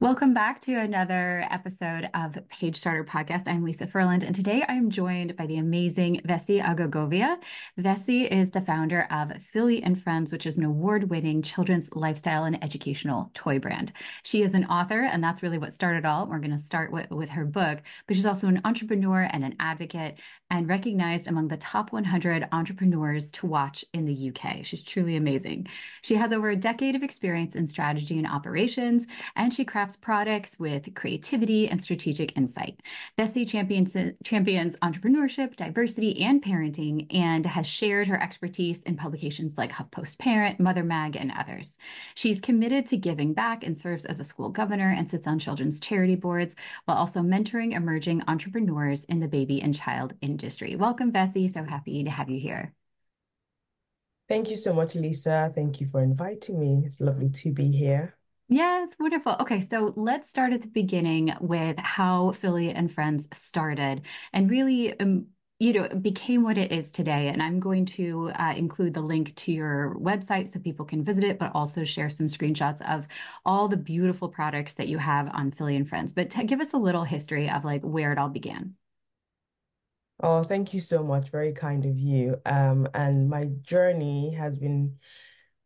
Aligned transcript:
Welcome 0.00 0.32
back 0.32 0.60
to 0.60 0.74
another 0.74 1.44
episode 1.50 2.08
of 2.14 2.38
Page 2.48 2.76
Starter 2.76 3.02
Podcast. 3.02 3.48
I'm 3.48 3.64
Lisa 3.64 3.84
Furland, 3.84 4.22
and 4.22 4.32
today 4.32 4.64
I'm 4.68 4.90
joined 4.90 5.34
by 5.34 5.46
the 5.46 5.56
amazing 5.56 6.20
Vese 6.24 6.62
Aghoghovbia. 6.62 7.36
Vese 7.76 8.30
is 8.30 8.50
the 8.50 8.60
founder 8.60 9.08
of 9.10 9.42
Philly 9.42 9.82
and 9.82 10.00
Friends, 10.00 10.30
which 10.30 10.46
is 10.46 10.56
an 10.56 10.62
award-winning 10.62 11.42
children's 11.42 11.92
lifestyle 11.96 12.44
and 12.44 12.62
educational 12.62 13.32
toy 13.34 13.58
brand. 13.58 13.90
She 14.22 14.42
is 14.42 14.54
an 14.54 14.66
author, 14.66 15.02
and 15.02 15.22
that's 15.22 15.42
really 15.42 15.58
what 15.58 15.72
started 15.72 16.04
all. 16.04 16.28
We're 16.28 16.38
going 16.38 16.52
to 16.52 16.58
start 16.58 16.92
with, 16.92 17.10
with 17.10 17.30
her 17.30 17.44
book, 17.44 17.80
but 18.06 18.14
she's 18.14 18.24
also 18.24 18.46
an 18.46 18.60
entrepreneur 18.64 19.28
and 19.32 19.44
an 19.44 19.56
advocate, 19.58 20.20
and 20.50 20.68
recognized 20.68 21.26
among 21.26 21.48
the 21.48 21.56
top 21.56 21.92
100 21.92 22.46
entrepreneurs 22.52 23.32
to 23.32 23.46
watch 23.46 23.84
in 23.92 24.04
the 24.04 24.30
UK. 24.30 24.64
She's 24.64 24.82
truly 24.82 25.16
amazing. 25.16 25.66
She 26.02 26.14
has 26.14 26.32
over 26.32 26.50
a 26.50 26.56
decade 26.56 26.94
of 26.94 27.02
experience 27.02 27.56
in 27.56 27.66
strategy 27.66 28.16
and 28.16 28.28
operations, 28.28 29.04
and 29.34 29.52
she 29.52 29.64
crafts 29.64 29.87
crafts 29.88 29.96
products 30.08 30.58
with 30.58 30.94
creativity 30.94 31.66
and 31.68 31.82
strategic 31.82 32.36
insight. 32.36 32.78
Vese 33.16 33.48
champions, 33.48 33.96
champions 34.22 34.76
entrepreneurship, 34.82 35.56
diversity, 35.56 36.20
and 36.20 36.42
parenting, 36.42 37.06
and 37.14 37.46
has 37.46 37.66
shared 37.66 38.06
her 38.06 38.20
expertise 38.22 38.82
in 38.82 38.96
publications 38.96 39.56
like 39.56 39.72
HuffPost 39.72 40.18
Parent, 40.18 40.60
Mother 40.60 40.84
Mag, 40.84 41.16
and 41.16 41.32
others. 41.38 41.78
She's 42.14 42.38
committed 42.38 42.84
to 42.88 42.98
giving 42.98 43.32
back 43.32 43.64
and 43.64 43.78
serves 43.78 44.04
as 44.04 44.20
a 44.20 44.24
school 44.24 44.50
governor 44.50 44.92
and 44.94 45.08
sits 45.08 45.26
on 45.26 45.38
children's 45.38 45.80
charity 45.80 46.16
boards 46.16 46.54
while 46.84 46.98
also 46.98 47.20
mentoring 47.20 47.72
emerging 47.74 48.22
entrepreneurs 48.28 49.04
in 49.04 49.20
the 49.20 49.28
baby 49.28 49.62
and 49.62 49.74
child 49.74 50.12
industry. 50.20 50.76
Welcome, 50.76 51.12
Vese. 51.12 51.54
So 51.54 51.64
happy 51.64 52.04
to 52.04 52.10
have 52.10 52.28
you 52.28 52.38
here. 52.38 52.74
Thank 54.28 54.50
you 54.50 54.56
so 54.56 54.74
much, 54.74 54.96
Lisa. 54.96 55.50
Thank 55.54 55.80
you 55.80 55.88
for 55.88 56.02
inviting 56.02 56.60
me. 56.60 56.82
It's 56.84 57.00
lovely 57.00 57.30
to 57.30 57.52
be 57.52 57.70
here. 57.70 58.17
Yes, 58.48 58.96
wonderful. 58.98 59.36
Okay, 59.40 59.60
so 59.60 59.92
let's 59.96 60.28
start 60.28 60.52
at 60.54 60.62
the 60.62 60.68
beginning 60.68 61.34
with 61.40 61.78
how 61.78 62.32
Philly 62.32 62.70
and 62.70 62.90
Friends 62.90 63.28
started 63.32 64.02
and 64.32 64.50
really, 64.50 64.98
um, 65.00 65.26
you 65.58 65.74
know, 65.74 65.88
became 65.88 66.42
what 66.44 66.56
it 66.56 66.72
is 66.72 66.90
today. 66.90 67.28
And 67.28 67.42
I'm 67.42 67.60
going 67.60 67.84
to 67.86 68.30
uh, 68.38 68.54
include 68.56 68.94
the 68.94 69.02
link 69.02 69.34
to 69.36 69.52
your 69.52 69.94
website 70.00 70.48
so 70.48 70.60
people 70.60 70.86
can 70.86 71.04
visit 71.04 71.24
it, 71.24 71.38
but 71.38 71.52
also 71.54 71.84
share 71.84 72.08
some 72.08 72.26
screenshots 72.26 72.80
of 72.88 73.06
all 73.44 73.68
the 73.68 73.76
beautiful 73.76 74.28
products 74.30 74.74
that 74.74 74.88
you 74.88 74.96
have 74.96 75.28
on 75.34 75.50
Philly 75.50 75.76
and 75.76 75.86
Friends. 75.88 76.14
But 76.14 76.30
give 76.46 76.60
us 76.60 76.72
a 76.72 76.78
little 76.78 77.04
history 77.04 77.50
of 77.50 77.66
like 77.66 77.82
where 77.82 78.12
it 78.12 78.18
all 78.18 78.30
began. 78.30 78.76
Oh, 80.20 80.42
thank 80.42 80.74
you 80.74 80.80
so 80.80 81.04
much. 81.04 81.30
Very 81.30 81.52
kind 81.52 81.84
of 81.84 81.96
you. 81.96 82.40
Um, 82.44 82.88
and 82.94 83.28
my 83.30 83.44
journey 83.62 84.32
has 84.34 84.58
been 84.58 84.98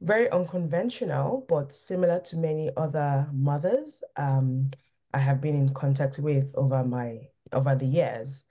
very 0.03 0.31
unconventional, 0.31 1.47
but 1.49 1.73
similar 1.73 2.21
to 2.21 2.37
many 2.37 2.71
other 2.77 3.29
mothers 3.33 4.03
um, 4.17 4.71
I 5.15 5.19
have 5.19 5.41
been 5.41 5.55
in 5.55 5.73
contact 5.75 6.19
with 6.19 6.51
over 6.55 6.85
my 6.85 7.21
over 7.53 7.75
the 7.75 7.87
years. 7.87 8.45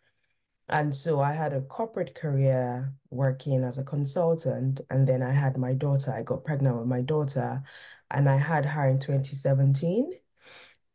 And 0.69 0.95
so 0.95 1.19
I 1.19 1.33
had 1.33 1.53
a 1.53 1.61
corporate 1.61 2.15
career 2.15 2.93
working 3.09 3.63
as 3.63 3.77
a 3.77 3.83
consultant, 3.83 4.79
and 4.89 5.05
then 5.07 5.21
I 5.21 5.31
had 5.31 5.57
my 5.57 5.73
daughter. 5.73 6.13
I 6.13 6.23
got 6.23 6.45
pregnant 6.45 6.77
with 6.77 6.87
my 6.87 7.01
daughter, 7.01 7.61
and 8.09 8.29
I 8.29 8.37
had 8.37 8.65
her 8.65 8.87
in 8.87 8.99
2017. 8.99 10.13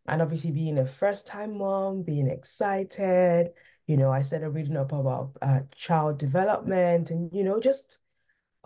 And 0.07 0.23
obviously, 0.23 0.53
being 0.53 0.79
a 0.79 0.87
first-time 0.87 1.59
mom, 1.59 2.03
being 2.05 2.29
excited, 2.29 3.51
you 3.87 3.97
know, 3.97 4.11
I 4.11 4.23
started 4.23 4.51
reading 4.51 4.77
up 4.77 4.93
about 4.93 5.37
uh, 5.43 5.61
child 5.75 6.19
development 6.19 7.11
and, 7.11 7.31
you 7.33 7.45
know, 7.45 7.61
just 7.61 7.99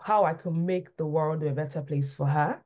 how 0.03 0.25
I 0.25 0.35
could 0.35 0.55
make 0.55 0.97
the 0.97 1.07
world 1.07 1.43
a 1.43 1.53
better 1.53 1.83
place 1.83 2.15
for 2.15 2.27
her. 2.27 2.63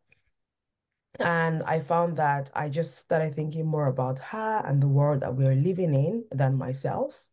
And 1.21 1.63
I 1.63 1.79
found 1.81 2.17
that 2.17 2.51
I 2.55 2.69
just 2.69 2.99
started 2.99 3.35
thinking 3.35 3.67
more 3.67 3.87
about 3.87 4.19
her 4.19 4.63
and 4.67 4.83
the 4.83 4.89
world 4.89 5.21
that 5.21 5.35
we're 5.35 5.55
living 5.55 5.95
in 5.95 6.25
than 6.33 6.59
myself, 6.59 7.25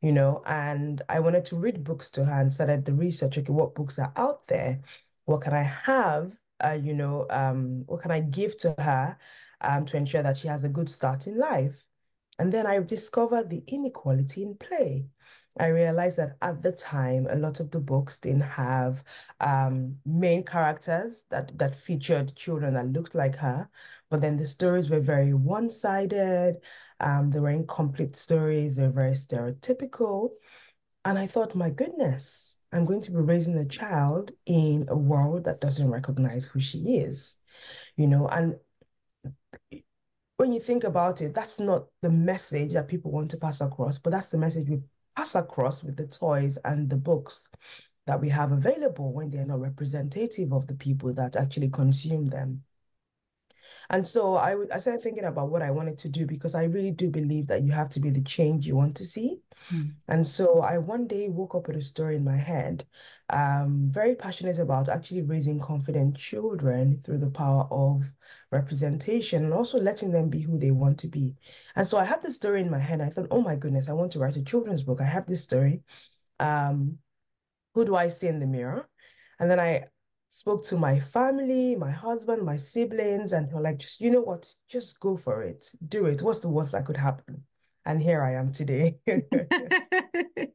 you 0.00 0.12
know. 0.12 0.42
And 0.46 1.02
I 1.08 1.20
wanted 1.20 1.44
to 1.46 1.56
read 1.56 1.84
books 1.84 2.10
to 2.10 2.24
her 2.24 2.40
and 2.40 2.52
started 2.52 2.84
the 2.84 2.94
research. 2.94 3.38
Okay, 3.38 3.52
what 3.52 3.74
books 3.76 3.98
are 3.98 4.12
out 4.16 4.46
there? 4.48 4.80
What 5.26 5.42
can 5.42 5.52
I 5.52 5.62
have? 5.62 6.36
Uh, 6.62 6.78
you 6.82 6.94
know, 6.94 7.26
um, 7.30 7.84
what 7.86 8.02
can 8.02 8.10
I 8.10 8.20
give 8.20 8.56
to 8.58 8.74
her 8.78 9.16
um, 9.60 9.86
to 9.86 9.96
ensure 9.96 10.22
that 10.22 10.36
she 10.36 10.48
has 10.48 10.64
a 10.64 10.68
good 10.68 10.88
start 10.88 11.28
in 11.28 11.38
life? 11.38 11.84
And 12.40 12.52
then 12.52 12.66
I 12.66 12.80
discovered 12.80 13.50
the 13.50 13.62
inequality 13.66 14.42
in 14.42 14.56
play. 14.56 15.06
I 15.60 15.68
realized 15.68 16.16
that 16.18 16.36
at 16.42 16.62
the 16.62 16.72
time, 16.72 17.26
a 17.30 17.36
lot 17.36 17.60
of 17.60 17.70
the 17.70 17.80
books 17.80 18.18
didn't 18.18 18.42
have 18.42 19.02
um, 19.40 19.96
main 20.06 20.44
characters 20.44 21.24
that, 21.30 21.56
that 21.58 21.74
featured 21.74 22.34
children 22.36 22.74
that 22.74 22.92
looked 22.92 23.14
like 23.14 23.36
her, 23.36 23.68
but 24.10 24.20
then 24.20 24.36
the 24.36 24.46
stories 24.46 24.90
were 24.90 25.00
very 25.00 25.34
one-sided. 25.34 26.58
Um, 27.00 27.30
they 27.30 27.40
were 27.40 27.50
incomplete 27.50 28.16
stories. 28.16 28.76
They 28.76 28.86
were 28.86 28.92
very 28.92 29.12
stereotypical. 29.12 30.30
And 31.04 31.18
I 31.18 31.26
thought, 31.26 31.54
my 31.54 31.70
goodness, 31.70 32.58
I'm 32.72 32.84
going 32.84 33.00
to 33.02 33.10
be 33.10 33.18
raising 33.18 33.56
a 33.56 33.66
child 33.66 34.32
in 34.46 34.86
a 34.88 34.96
world 34.96 35.44
that 35.44 35.60
doesn't 35.60 35.90
recognize 35.90 36.44
who 36.44 36.60
she 36.60 36.96
is, 36.96 37.36
you 37.96 38.06
know, 38.06 38.28
and 38.28 38.56
when 40.36 40.52
you 40.52 40.60
think 40.60 40.84
about 40.84 41.20
it, 41.20 41.34
that's 41.34 41.58
not 41.58 41.86
the 42.00 42.10
message 42.10 42.72
that 42.72 42.88
people 42.88 43.10
want 43.10 43.30
to 43.32 43.36
pass 43.36 43.60
across, 43.60 43.98
but 43.98 44.10
that's 44.10 44.28
the 44.28 44.38
message 44.38 44.68
we 44.68 44.80
pass 45.18 45.34
across 45.34 45.82
with 45.82 45.96
the 45.96 46.06
toys 46.06 46.58
and 46.64 46.88
the 46.88 46.96
books 46.96 47.48
that 48.06 48.20
we 48.20 48.28
have 48.28 48.52
available 48.52 49.12
when 49.12 49.28
they're 49.28 49.44
not 49.44 49.60
representative 49.60 50.52
of 50.52 50.68
the 50.68 50.76
people 50.76 51.12
that 51.12 51.34
actually 51.34 51.68
consume 51.68 52.26
them. 52.28 52.62
And 53.90 54.06
so 54.06 54.36
I, 54.36 54.54
I 54.72 54.78
started 54.78 55.02
thinking 55.02 55.24
about 55.24 55.50
what 55.50 55.60
I 55.60 55.72
wanted 55.72 55.98
to 55.98 56.08
do 56.08 56.24
because 56.24 56.54
I 56.54 56.64
really 56.64 56.92
do 56.92 57.10
believe 57.10 57.48
that 57.48 57.62
you 57.64 57.72
have 57.72 57.88
to 57.90 58.00
be 58.00 58.10
the 58.10 58.22
change 58.22 58.64
you 58.64 58.76
want 58.76 58.96
to 58.98 59.04
see. 59.04 59.38
Mm. 59.72 59.94
And 60.06 60.24
so 60.24 60.60
I 60.60 60.78
one 60.78 61.08
day 61.08 61.28
woke 61.28 61.56
up 61.56 61.66
with 61.66 61.76
a 61.76 61.82
story 61.82 62.14
in 62.14 62.22
my 62.22 62.36
head, 62.36 62.86
um, 63.30 63.88
very 63.90 64.14
passionate 64.14 64.60
about 64.60 64.88
actually 64.88 65.22
raising 65.22 65.58
confident 65.58 66.16
children 66.16 67.00
through 67.02 67.18
the 67.18 67.30
power 67.30 67.66
of 67.72 68.04
representation 68.50 69.44
and 69.44 69.52
also 69.52 69.78
letting 69.78 70.10
them 70.10 70.28
be 70.28 70.40
who 70.40 70.58
they 70.58 70.70
want 70.70 70.98
to 70.98 71.08
be. 71.08 71.34
And 71.76 71.86
so 71.86 71.98
I 71.98 72.04
had 72.04 72.22
this 72.22 72.36
story 72.36 72.60
in 72.60 72.70
my 72.70 72.78
head. 72.78 73.00
I 73.00 73.08
thought, 73.08 73.28
oh 73.30 73.40
my 73.40 73.56
goodness, 73.56 73.88
I 73.88 73.92
want 73.92 74.12
to 74.12 74.18
write 74.18 74.36
a 74.36 74.42
children's 74.42 74.82
book. 74.82 75.00
I 75.00 75.04
have 75.04 75.26
this 75.26 75.44
story. 75.44 75.82
Um, 76.40 76.98
who 77.74 77.84
do 77.84 77.96
I 77.96 78.08
see 78.08 78.26
in 78.26 78.40
the 78.40 78.46
mirror? 78.46 78.88
And 79.38 79.50
then 79.50 79.60
I 79.60 79.84
spoke 80.28 80.64
to 80.64 80.76
my 80.76 81.00
family, 81.00 81.74
my 81.76 81.90
husband, 81.90 82.42
my 82.42 82.56
siblings, 82.56 83.32
and 83.32 83.48
they're 83.48 83.60
like, 83.60 83.78
just, 83.78 84.00
you 84.00 84.10
know 84.10 84.20
what, 84.20 84.52
just 84.68 85.00
go 85.00 85.16
for 85.16 85.42
it. 85.42 85.70
Do 85.86 86.06
it. 86.06 86.22
What's 86.22 86.40
the 86.40 86.48
worst 86.48 86.72
that 86.72 86.86
could 86.86 86.96
happen? 86.96 87.44
And 87.84 88.02
here 88.02 88.22
I 88.22 88.34
am 88.34 88.52
today. 88.52 88.98
the 89.06 90.52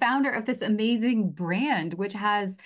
founder 0.00 0.30
of 0.30 0.46
this 0.46 0.62
amazing 0.62 1.30
brand, 1.30 1.94
which 1.94 2.12
has 2.12 2.56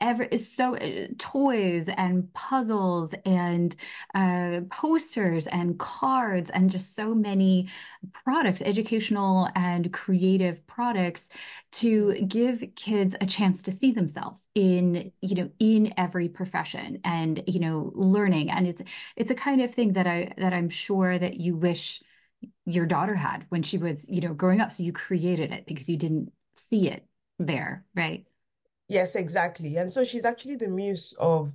ever 0.00 0.24
is 0.24 0.50
so 0.50 0.76
uh, 0.76 1.06
toys 1.18 1.88
and 1.96 2.32
puzzles 2.34 3.14
and 3.24 3.76
uh, 4.14 4.60
posters 4.70 5.46
and 5.46 5.78
cards 5.78 6.50
and 6.50 6.70
just 6.70 6.94
so 6.94 7.14
many 7.14 7.68
products, 8.12 8.62
educational 8.62 9.48
and 9.54 9.92
creative 9.92 10.66
products 10.66 11.28
to 11.72 12.14
give 12.26 12.62
kids 12.76 13.14
a 13.20 13.26
chance 13.26 13.62
to 13.62 13.72
see 13.72 13.92
themselves 13.92 14.48
in 14.54 15.12
you 15.20 15.34
know 15.34 15.50
in 15.58 15.92
every 15.96 16.28
profession 16.28 17.00
and 17.04 17.42
you 17.46 17.60
know 17.60 17.92
learning. 17.94 18.50
And 18.50 18.66
it's 18.66 18.82
it's 19.16 19.30
a 19.30 19.34
kind 19.34 19.60
of 19.60 19.74
thing 19.74 19.94
that 19.94 20.06
I 20.06 20.32
that 20.38 20.52
I'm 20.52 20.68
sure 20.68 21.18
that 21.18 21.34
you 21.40 21.56
wish 21.56 22.02
your 22.64 22.86
daughter 22.86 23.14
had 23.14 23.46
when 23.48 23.62
she 23.62 23.78
was 23.78 24.08
you 24.08 24.20
know 24.20 24.34
growing 24.34 24.60
up. 24.60 24.72
So 24.72 24.82
you 24.82 24.92
created 24.92 25.52
it 25.52 25.66
because 25.66 25.88
you 25.88 25.96
didn't 25.96 26.32
see 26.54 26.88
it 26.88 27.04
there 27.38 27.84
right 27.94 28.24
Yes, 28.88 29.16
exactly. 29.16 29.76
And 29.76 29.92
so 29.92 30.04
she's 30.04 30.24
actually 30.24 30.56
the 30.56 30.68
muse 30.68 31.12
of 31.18 31.52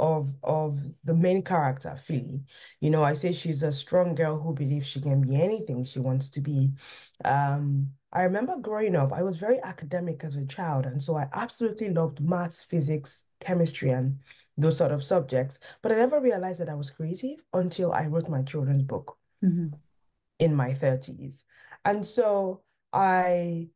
of 0.00 0.34
of 0.42 0.80
the 1.04 1.14
main 1.14 1.42
character, 1.42 1.96
Philly. 1.96 2.42
You 2.80 2.90
know, 2.90 3.02
I 3.02 3.14
say 3.14 3.32
she's 3.32 3.62
a 3.62 3.72
strong 3.72 4.14
girl 4.14 4.38
who 4.38 4.52
believes 4.52 4.86
she 4.86 5.00
can 5.00 5.20
be 5.20 5.40
anything 5.40 5.84
she 5.84 6.00
wants 6.00 6.28
to 6.30 6.40
be. 6.40 6.72
Um, 7.24 7.90
I 8.12 8.22
remember 8.22 8.56
growing 8.56 8.96
up, 8.96 9.12
I 9.12 9.22
was 9.22 9.38
very 9.38 9.60
academic 9.62 10.22
as 10.24 10.36
a 10.36 10.46
child, 10.46 10.86
and 10.86 11.02
so 11.02 11.16
I 11.16 11.28
absolutely 11.32 11.90
loved 11.90 12.20
maths, 12.20 12.64
physics, 12.64 13.24
chemistry, 13.40 13.90
and 13.90 14.18
those 14.56 14.78
sort 14.78 14.92
of 14.92 15.02
subjects. 15.02 15.58
But 15.82 15.92
I 15.92 15.96
never 15.96 16.20
realized 16.20 16.60
that 16.60 16.68
I 16.68 16.74
was 16.74 16.90
creative 16.90 17.42
until 17.52 17.92
I 17.92 18.06
wrote 18.06 18.28
my 18.28 18.42
children's 18.42 18.84
book 18.84 19.18
mm-hmm. 19.44 19.74
in 20.38 20.54
my 20.54 20.72
30s. 20.72 21.44
And 21.84 22.04
so 22.06 22.62
I 22.92 23.68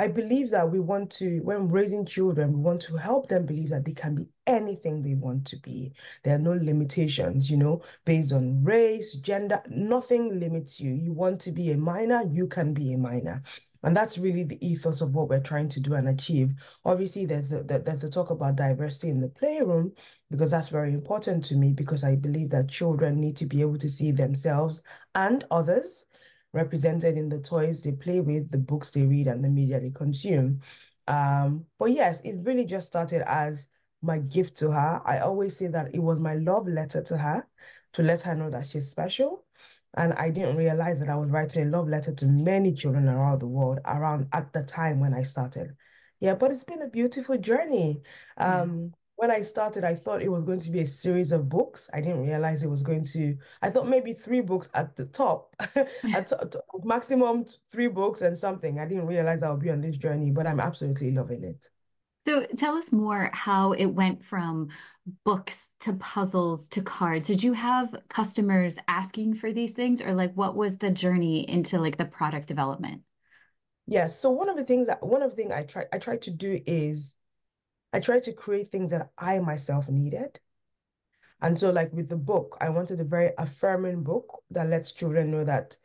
I 0.00 0.08
believe 0.08 0.48
that 0.52 0.70
we 0.70 0.80
want 0.80 1.10
to, 1.18 1.40
when 1.40 1.68
raising 1.68 2.06
children, 2.06 2.54
we 2.54 2.60
want 2.62 2.80
to 2.82 2.96
help 2.96 3.28
them 3.28 3.44
believe 3.44 3.68
that 3.68 3.84
they 3.84 3.92
can 3.92 4.14
be 4.14 4.30
anything 4.46 5.02
they 5.02 5.14
want 5.14 5.46
to 5.48 5.58
be. 5.58 5.92
There 6.24 6.36
are 6.36 6.38
no 6.38 6.52
limitations, 6.52 7.50
you 7.50 7.58
know, 7.58 7.82
based 8.06 8.32
on 8.32 8.64
race, 8.64 9.16
gender, 9.16 9.60
nothing 9.68 10.40
limits 10.40 10.80
you. 10.80 10.94
You 10.94 11.12
want 11.12 11.38
to 11.42 11.52
be 11.52 11.72
a 11.72 11.76
miner, 11.76 12.24
you 12.32 12.46
can 12.46 12.72
be 12.72 12.94
a 12.94 12.96
miner. 12.96 13.42
And 13.82 13.94
that's 13.94 14.16
really 14.16 14.44
the 14.44 14.66
ethos 14.66 15.02
of 15.02 15.14
what 15.14 15.28
we're 15.28 15.38
trying 15.38 15.68
to 15.68 15.80
do 15.80 15.92
and 15.92 16.08
achieve. 16.08 16.54
Obviously, 16.86 17.26
there's 17.26 17.52
a, 17.52 17.62
there's 17.62 18.02
a 18.02 18.08
talk 18.08 18.30
about 18.30 18.56
diversity 18.56 19.10
in 19.10 19.20
the 19.20 19.28
playroom 19.28 19.92
because 20.30 20.50
that's 20.50 20.70
very 20.70 20.94
important 20.94 21.44
to 21.44 21.56
me 21.56 21.74
because 21.74 22.04
I 22.04 22.16
believe 22.16 22.48
that 22.50 22.70
children 22.70 23.20
need 23.20 23.36
to 23.36 23.44
be 23.44 23.60
able 23.60 23.76
to 23.76 23.88
see 23.90 24.12
themselves 24.12 24.82
and 25.14 25.44
others 25.50 26.06
represented 26.52 27.16
in 27.16 27.28
the 27.28 27.40
toys 27.40 27.80
they 27.80 27.92
play 27.92 28.20
with, 28.20 28.50
the 28.50 28.58
books 28.58 28.90
they 28.90 29.06
read, 29.06 29.26
and 29.26 29.44
the 29.44 29.48
media 29.48 29.80
they 29.80 29.90
consume. 29.90 30.60
Um, 31.06 31.66
but 31.78 31.92
yes, 31.92 32.20
it 32.20 32.36
really 32.44 32.64
just 32.64 32.86
started 32.86 33.22
as 33.26 33.68
my 34.02 34.18
gift 34.18 34.56
to 34.58 34.70
her. 34.70 35.02
I 35.04 35.18
always 35.18 35.56
say 35.56 35.66
that 35.68 35.94
it 35.94 36.00
was 36.00 36.18
my 36.18 36.34
love 36.34 36.66
letter 36.66 37.02
to 37.02 37.16
her 37.16 37.46
to 37.92 38.02
let 38.02 38.22
her 38.22 38.34
know 38.34 38.50
that 38.50 38.66
she's 38.66 38.88
special. 38.88 39.44
And 39.94 40.12
I 40.14 40.30
didn't 40.30 40.56
realize 40.56 41.00
that 41.00 41.08
I 41.08 41.16
was 41.16 41.30
writing 41.30 41.66
a 41.66 41.70
love 41.70 41.88
letter 41.88 42.14
to 42.14 42.26
many 42.26 42.72
children 42.72 43.08
around 43.08 43.40
the 43.40 43.48
world 43.48 43.80
around 43.84 44.28
at 44.32 44.52
the 44.52 44.62
time 44.62 45.00
when 45.00 45.12
I 45.12 45.24
started. 45.24 45.74
Yeah, 46.20 46.34
but 46.34 46.52
it's 46.52 46.64
been 46.64 46.82
a 46.82 46.88
beautiful 46.88 47.38
journey. 47.38 48.02
Um, 48.36 48.92
when 49.20 49.30
I 49.30 49.42
started, 49.42 49.84
I 49.84 49.94
thought 49.94 50.22
it 50.22 50.30
was 50.30 50.44
going 50.44 50.60
to 50.60 50.70
be 50.70 50.80
a 50.80 50.86
series 50.86 51.30
of 51.30 51.50
books. 51.50 51.90
I 51.92 52.00
didn't 52.00 52.24
realize 52.24 52.62
it 52.62 52.70
was 52.70 52.82
going 52.82 53.04
to, 53.12 53.36
I 53.60 53.68
thought 53.68 53.86
maybe 53.86 54.14
three 54.14 54.40
books 54.40 54.70
at 54.72 54.96
the 54.96 55.04
top, 55.04 55.54
at 56.14 56.32
maximum 56.82 57.44
three 57.70 57.88
books 57.88 58.22
and 58.22 58.38
something. 58.38 58.80
I 58.80 58.86
didn't 58.86 59.06
realize 59.06 59.42
I 59.42 59.50
would 59.50 59.60
be 59.60 59.68
on 59.68 59.82
this 59.82 59.98
journey, 59.98 60.30
but 60.30 60.46
I'm 60.46 60.58
absolutely 60.58 61.12
loving 61.12 61.44
it. 61.44 61.68
So 62.26 62.46
tell 62.56 62.76
us 62.76 62.92
more 62.92 63.28
how 63.34 63.72
it 63.72 63.88
went 63.88 64.24
from 64.24 64.68
books 65.22 65.66
to 65.80 65.92
puzzles 65.92 66.66
to 66.70 66.80
cards. 66.80 67.26
Did 67.26 67.42
you 67.42 67.52
have 67.52 67.94
customers 68.08 68.78
asking 68.88 69.34
for 69.34 69.52
these 69.52 69.74
things 69.74 70.00
or 70.00 70.14
like 70.14 70.32
what 70.32 70.56
was 70.56 70.78
the 70.78 70.90
journey 70.90 71.46
into 71.46 71.78
like 71.78 71.98
the 71.98 72.06
product 72.06 72.46
development? 72.46 73.02
Yes. 73.86 74.18
So 74.18 74.30
one 74.30 74.48
of 74.48 74.56
the 74.56 74.64
things 74.64 74.86
that 74.86 75.02
one 75.02 75.20
of 75.20 75.28
the 75.28 75.36
things 75.36 75.52
I 75.52 75.64
try 75.64 75.84
I 75.92 75.98
try 75.98 76.16
to 76.16 76.30
do 76.30 76.58
is 76.66 77.18
I 77.92 78.00
tried 78.00 78.24
to 78.24 78.32
create 78.32 78.68
things 78.68 78.90
that 78.90 79.10
I 79.18 79.40
myself 79.40 79.88
needed. 79.88 80.40
And 81.42 81.58
so 81.58 81.70
like 81.70 81.92
with 81.92 82.08
the 82.08 82.16
book, 82.16 82.56
I 82.60 82.68
wanted 82.68 83.00
a 83.00 83.04
very 83.04 83.30
affirming 83.38 84.02
book 84.02 84.42
that 84.50 84.68
lets 84.68 84.92
children 84.92 85.30
know 85.30 85.44
that 85.44 85.76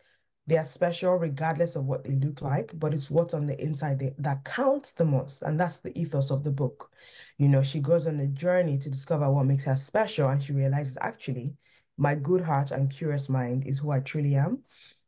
they 0.47 0.57
are 0.57 0.65
special 0.65 1.15
regardless 1.15 1.75
of 1.75 1.85
what 1.85 2.03
they 2.03 2.15
look 2.15 2.41
like, 2.41 2.71
but 2.75 2.93
it's 2.93 3.09
what's 3.09 3.33
on 3.33 3.47
the 3.47 3.59
inside 3.59 3.99
that, 3.99 4.21
that 4.21 4.43
counts 4.43 4.91
the 4.91 5.05
most. 5.05 5.41
And 5.41 5.59
that's 5.59 5.79
the 5.79 5.97
ethos 5.99 6.29
of 6.29 6.43
the 6.43 6.51
book. 6.51 6.91
You 7.37 7.47
know, 7.47 7.63
she 7.63 7.79
goes 7.79 8.05
on 8.05 8.19
a 8.19 8.27
journey 8.27 8.77
to 8.79 8.89
discover 8.89 9.31
what 9.31 9.45
makes 9.45 9.63
her 9.63 9.75
special, 9.75 10.29
and 10.29 10.43
she 10.43 10.53
realizes 10.53 10.97
actually, 11.01 11.55
my 11.97 12.13
good 12.13 12.41
heart 12.41 12.71
and 12.71 12.91
curious 12.91 13.29
mind 13.29 13.65
is 13.65 13.79
who 13.79 13.89
I 13.89 14.01
truly 14.01 14.35
am. 14.35 14.59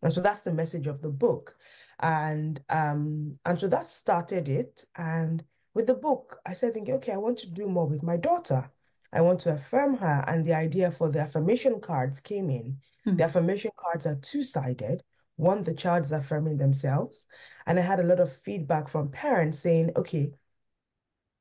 And 0.02 0.12
so 0.12 0.22
that's 0.22 0.42
the 0.42 0.54
message 0.54 0.88
of 0.88 1.02
the 1.02 1.10
book. 1.10 1.56
And 2.00 2.62
um, 2.70 3.38
and 3.46 3.60
so 3.60 3.68
that 3.68 3.90
started 3.90 4.48
it. 4.48 4.86
And 4.96 5.44
with 5.78 5.86
the 5.86 5.94
book, 5.94 6.40
I 6.44 6.54
said, 6.54 6.74
thinking, 6.74 6.96
okay, 6.96 7.12
I 7.12 7.18
want 7.18 7.38
to 7.38 7.52
do 7.52 7.70
more 7.70 7.86
with 7.86 8.02
my 8.02 8.18
daughter. 8.18 8.68
I 9.14 9.22
want 9.22 9.40
to 9.42 9.54
affirm 9.54 9.96
her. 9.98 10.26
And 10.28 10.44
the 10.44 10.56
idea 10.56 10.90
for 10.90 11.12
the 11.12 11.20
affirmation 11.20 11.80
cards 11.80 12.20
came 12.20 12.50
in. 12.50 12.80
Mm-hmm. 13.06 13.18
The 13.18 13.24
affirmation 13.26 13.70
cards 13.78 14.08
are 14.08 14.16
two-sided. 14.16 15.04
One, 15.36 15.62
the 15.62 15.76
child 15.76 16.04
is 16.04 16.12
affirming 16.12 16.58
themselves. 16.58 17.28
And 17.68 17.78
I 17.78 17.84
had 17.84 18.00
a 18.00 18.04
lot 18.04 18.20
of 18.20 18.34
feedback 18.34 18.90
from 18.90 19.12
parents 19.12 19.60
saying, 19.60 19.92
okay, 19.96 20.32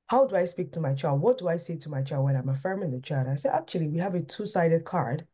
how 0.08 0.26
do 0.26 0.36
I 0.36 0.44
speak 0.44 0.70
to 0.72 0.80
my 0.80 0.92
child? 0.92 1.22
What 1.22 1.38
do 1.38 1.48
I 1.48 1.56
say 1.56 1.76
to 1.78 1.88
my 1.88 2.02
child 2.02 2.26
when 2.26 2.36
I'm 2.36 2.50
affirming 2.50 2.90
the 2.90 3.00
child? 3.00 3.28
I 3.28 3.36
said, 3.36 3.54
actually, 3.54 3.88
we 3.88 4.00
have 4.00 4.14
a 4.14 4.20
two-sided 4.20 4.84
card. 4.84 5.26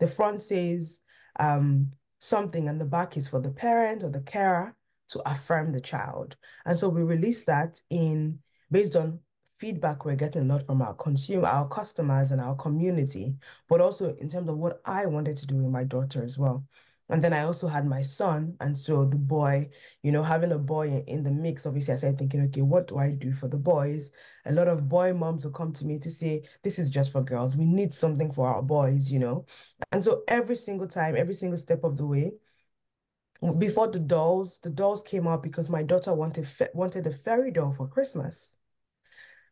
The 0.00 0.06
front 0.06 0.40
says 0.40 1.02
um, 1.38 1.92
something 2.20 2.70
and 2.70 2.80
the 2.80 2.86
back 2.86 3.18
is 3.18 3.28
for 3.28 3.38
the 3.38 3.52
parent 3.52 4.02
or 4.02 4.08
the 4.08 4.22
carer 4.22 4.74
to 5.08 5.30
affirm 5.30 5.72
the 5.72 5.80
child. 5.82 6.36
And 6.64 6.78
so 6.78 6.88
we 6.88 7.02
released 7.02 7.44
that 7.46 7.82
in 7.90 8.38
based 8.70 8.96
on 8.96 9.20
feedback 9.58 10.04
we're 10.04 10.16
getting 10.16 10.42
a 10.42 10.54
lot 10.54 10.66
from 10.66 10.82
our 10.82 10.94
consumer, 10.94 11.46
our 11.46 11.68
customers 11.68 12.30
and 12.30 12.40
our 12.40 12.54
community, 12.56 13.34
but 13.68 13.80
also 13.80 14.14
in 14.16 14.28
terms 14.28 14.48
of 14.48 14.58
what 14.58 14.80
I 14.84 15.06
wanted 15.06 15.36
to 15.38 15.46
do 15.46 15.56
with 15.56 15.72
my 15.72 15.84
daughter 15.84 16.22
as 16.22 16.38
well. 16.38 16.64
And 17.08 17.22
then 17.22 17.32
I 17.32 17.42
also 17.42 17.68
had 17.68 17.86
my 17.86 18.02
son. 18.02 18.56
And 18.60 18.76
so 18.76 19.04
the 19.04 19.16
boy, 19.16 19.70
you 20.02 20.10
know, 20.10 20.24
having 20.24 20.52
a 20.52 20.58
boy 20.58 21.04
in 21.06 21.22
the 21.22 21.30
mix, 21.30 21.64
obviously, 21.64 21.94
I 21.94 21.98
started 21.98 22.18
thinking, 22.18 22.40
okay, 22.42 22.62
what 22.62 22.88
do 22.88 22.98
I 22.98 23.12
do 23.12 23.32
for 23.32 23.46
the 23.46 23.58
boys? 23.58 24.10
A 24.44 24.52
lot 24.52 24.66
of 24.66 24.88
boy 24.88 25.14
moms 25.14 25.44
will 25.44 25.52
come 25.52 25.72
to 25.74 25.86
me 25.86 26.00
to 26.00 26.10
say, 26.10 26.42
this 26.64 26.80
is 26.80 26.90
just 26.90 27.12
for 27.12 27.22
girls. 27.22 27.56
We 27.56 27.66
need 27.66 27.92
something 27.92 28.32
for 28.32 28.48
our 28.48 28.62
boys, 28.62 29.10
you 29.10 29.20
know? 29.20 29.46
And 29.92 30.02
so 30.02 30.22
every 30.26 30.56
single 30.56 30.88
time, 30.88 31.14
every 31.16 31.34
single 31.34 31.58
step 31.58 31.84
of 31.84 31.96
the 31.96 32.06
way, 32.06 32.32
before 33.58 33.88
the 33.88 33.98
dolls, 33.98 34.58
the 34.58 34.70
dolls 34.70 35.02
came 35.02 35.26
out 35.26 35.42
because 35.42 35.68
my 35.68 35.82
daughter 35.82 36.14
wanted 36.14 36.46
wanted 36.74 37.06
a 37.06 37.12
fairy 37.12 37.50
doll 37.50 37.72
for 37.72 37.86
Christmas. 37.88 38.56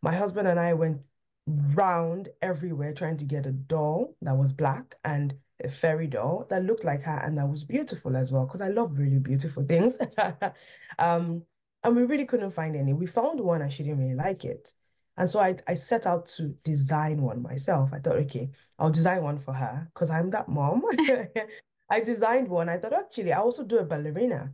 My 0.02 0.14
husband 0.14 0.48
and 0.48 0.60
I 0.60 0.74
went 0.74 1.00
round 1.46 2.28
everywhere 2.42 2.94
trying 2.94 3.16
to 3.18 3.24
get 3.24 3.46
a 3.46 3.52
doll 3.52 4.16
that 4.22 4.36
was 4.36 4.52
black 4.52 4.96
and 5.04 5.34
a 5.62 5.68
fairy 5.68 6.06
doll 6.06 6.46
that 6.50 6.64
looked 6.64 6.84
like 6.84 7.02
her 7.02 7.20
and 7.24 7.38
that 7.38 7.48
was 7.48 7.64
beautiful 7.64 8.16
as 8.16 8.32
well 8.32 8.46
because 8.46 8.60
I 8.60 8.68
love 8.68 8.98
really 8.98 9.18
beautiful 9.18 9.64
things. 9.64 9.96
um, 10.98 11.42
and 11.82 11.96
we 11.96 12.02
really 12.04 12.24
couldn't 12.24 12.50
find 12.50 12.76
any. 12.76 12.92
We 12.94 13.06
found 13.06 13.40
one 13.40 13.62
and 13.62 13.72
she 13.72 13.82
didn't 13.82 14.00
really 14.00 14.14
like 14.14 14.44
it. 14.44 14.72
And 15.16 15.30
so 15.30 15.38
I, 15.38 15.56
I 15.68 15.74
set 15.74 16.06
out 16.06 16.26
to 16.36 16.48
design 16.64 17.22
one 17.22 17.40
myself. 17.42 17.90
I 17.92 18.00
thought, 18.00 18.16
okay, 18.16 18.50
I'll 18.78 18.90
design 18.90 19.22
one 19.22 19.38
for 19.38 19.52
her 19.52 19.88
because 19.92 20.10
I'm 20.10 20.30
that 20.30 20.48
mom. 20.48 20.82
I 21.88 22.00
designed 22.00 22.48
one. 22.48 22.68
I 22.68 22.78
thought, 22.78 22.92
actually, 22.92 23.32
I 23.32 23.38
also 23.38 23.64
do 23.64 23.78
a 23.78 23.84
ballerina. 23.84 24.52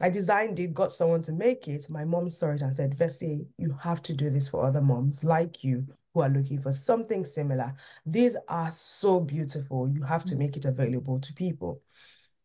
I 0.00 0.08
designed 0.08 0.58
it, 0.58 0.72
got 0.72 0.92
someone 0.92 1.22
to 1.22 1.32
make 1.32 1.68
it. 1.68 1.90
My 1.90 2.04
mom 2.04 2.30
saw 2.30 2.50
it 2.50 2.62
and 2.62 2.74
said, 2.74 2.96
Vese, 2.96 3.46
you 3.58 3.76
have 3.82 4.02
to 4.02 4.14
do 4.14 4.30
this 4.30 4.48
for 4.48 4.64
other 4.64 4.80
moms 4.80 5.22
like 5.22 5.62
you 5.62 5.86
who 6.14 6.20
are 6.20 6.28
looking 6.28 6.58
for 6.58 6.72
something 6.72 7.24
similar. 7.24 7.74
These 8.06 8.36
are 8.48 8.72
so 8.72 9.20
beautiful. 9.20 9.88
You 9.90 10.02
have 10.02 10.24
to 10.24 10.34
mm. 10.34 10.38
make 10.38 10.56
it 10.56 10.64
available 10.64 11.20
to 11.20 11.32
people. 11.34 11.82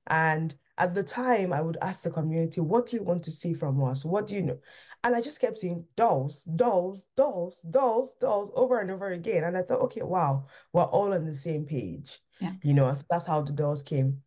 And 0.07 0.53
at 0.77 0.93
the 0.93 1.03
time, 1.03 1.53
I 1.53 1.61
would 1.61 1.77
ask 1.81 2.03
the 2.03 2.11
community, 2.11 2.59
what 2.59 2.87
do 2.87 2.97
you 2.97 3.03
want 3.03 3.23
to 3.23 3.31
see 3.31 3.53
from 3.53 3.81
us? 3.83 4.03
What 4.03 4.27
do 4.27 4.35
you 4.35 4.43
know? 4.43 4.59
And 5.03 5.15
I 5.15 5.21
just 5.21 5.39
kept 5.39 5.57
seeing 5.57 5.85
dolls, 5.95 6.43
dolls, 6.43 7.07
dolls, 7.15 7.61
dolls, 7.69 8.15
dolls 8.15 8.51
over 8.53 8.79
and 8.79 8.91
over 8.91 9.11
again. 9.11 9.45
And 9.45 9.57
I 9.57 9.61
thought, 9.61 9.81
okay, 9.81 10.01
wow, 10.01 10.47
we're 10.73 10.83
all 10.83 11.13
on 11.13 11.25
the 11.25 11.35
same 11.35 11.65
page. 11.65 12.19
You 12.61 12.73
know, 12.73 12.93
that's 13.09 13.25
how 13.25 13.41
the 13.41 13.53
doors 13.53 13.83
came, 13.83 14.21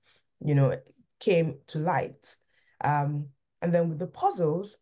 you 0.44 0.54
know, 0.54 0.76
came 1.20 1.58
to 1.68 1.78
light. 1.78 2.36
Um, 2.82 3.28
and 3.62 3.74
then 3.74 3.88
with 3.88 3.98
the 3.98 4.06
puzzles, 4.06 4.76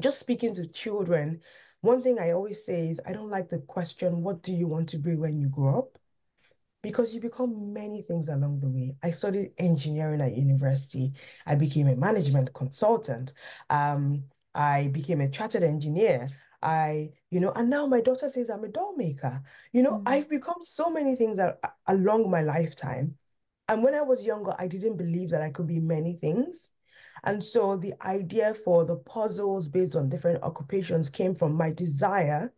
just 0.00 0.20
speaking 0.20 0.54
to 0.54 0.66
children, 0.66 1.40
one 1.80 2.02
thing 2.02 2.18
I 2.18 2.32
always 2.32 2.64
say 2.64 2.88
is 2.88 3.00
I 3.06 3.12
don't 3.12 3.30
like 3.30 3.48
the 3.48 3.60
question, 3.60 4.22
what 4.22 4.42
do 4.42 4.52
you 4.52 4.66
want 4.66 4.88
to 4.90 4.98
be 4.98 5.14
when 5.14 5.38
you 5.38 5.48
grow 5.48 5.78
up? 5.78 5.98
Because 6.82 7.14
you 7.14 7.20
become 7.20 7.72
many 7.72 8.02
things 8.02 8.28
along 8.28 8.60
the 8.60 8.68
way. 8.68 8.96
I 9.02 9.10
studied 9.10 9.52
engineering 9.58 10.20
at 10.20 10.36
university. 10.36 11.12
I 11.44 11.56
became 11.56 11.88
a 11.88 11.96
management 11.96 12.52
consultant. 12.54 13.32
Um, 13.68 14.24
I 14.54 14.88
became 14.88 15.20
a 15.20 15.28
chartered 15.28 15.64
engineer. 15.64 16.28
I, 16.62 17.10
you 17.30 17.40
know, 17.40 17.52
and 17.52 17.68
now 17.68 17.86
my 17.86 18.00
daughter 18.00 18.28
says 18.28 18.50
I'm 18.50 18.64
a 18.64 18.68
doll 18.68 18.96
maker. 18.96 19.42
You 19.72 19.82
know, 19.82 19.98
mm-hmm. 19.98 20.08
I've 20.08 20.28
become 20.28 20.58
so 20.60 20.90
many 20.90 21.16
things 21.16 21.36
that, 21.36 21.58
along 21.86 22.30
my 22.30 22.42
lifetime. 22.42 23.16
And 23.68 23.82
when 23.82 23.94
I 23.94 24.02
was 24.02 24.24
younger, 24.24 24.54
I 24.58 24.66
didn't 24.66 24.96
believe 24.96 25.30
that 25.30 25.42
I 25.42 25.50
could 25.50 25.66
be 25.66 25.80
many 25.80 26.14
things. 26.14 26.70
And 27.24 27.42
so 27.42 27.76
the 27.76 27.94
idea 28.02 28.54
for 28.54 28.84
the 28.84 28.96
puzzles 28.96 29.68
based 29.68 29.96
on 29.96 30.08
different 30.08 30.42
occupations 30.42 31.10
came 31.10 31.34
from 31.34 31.54
my 31.54 31.72
desire 31.72 32.52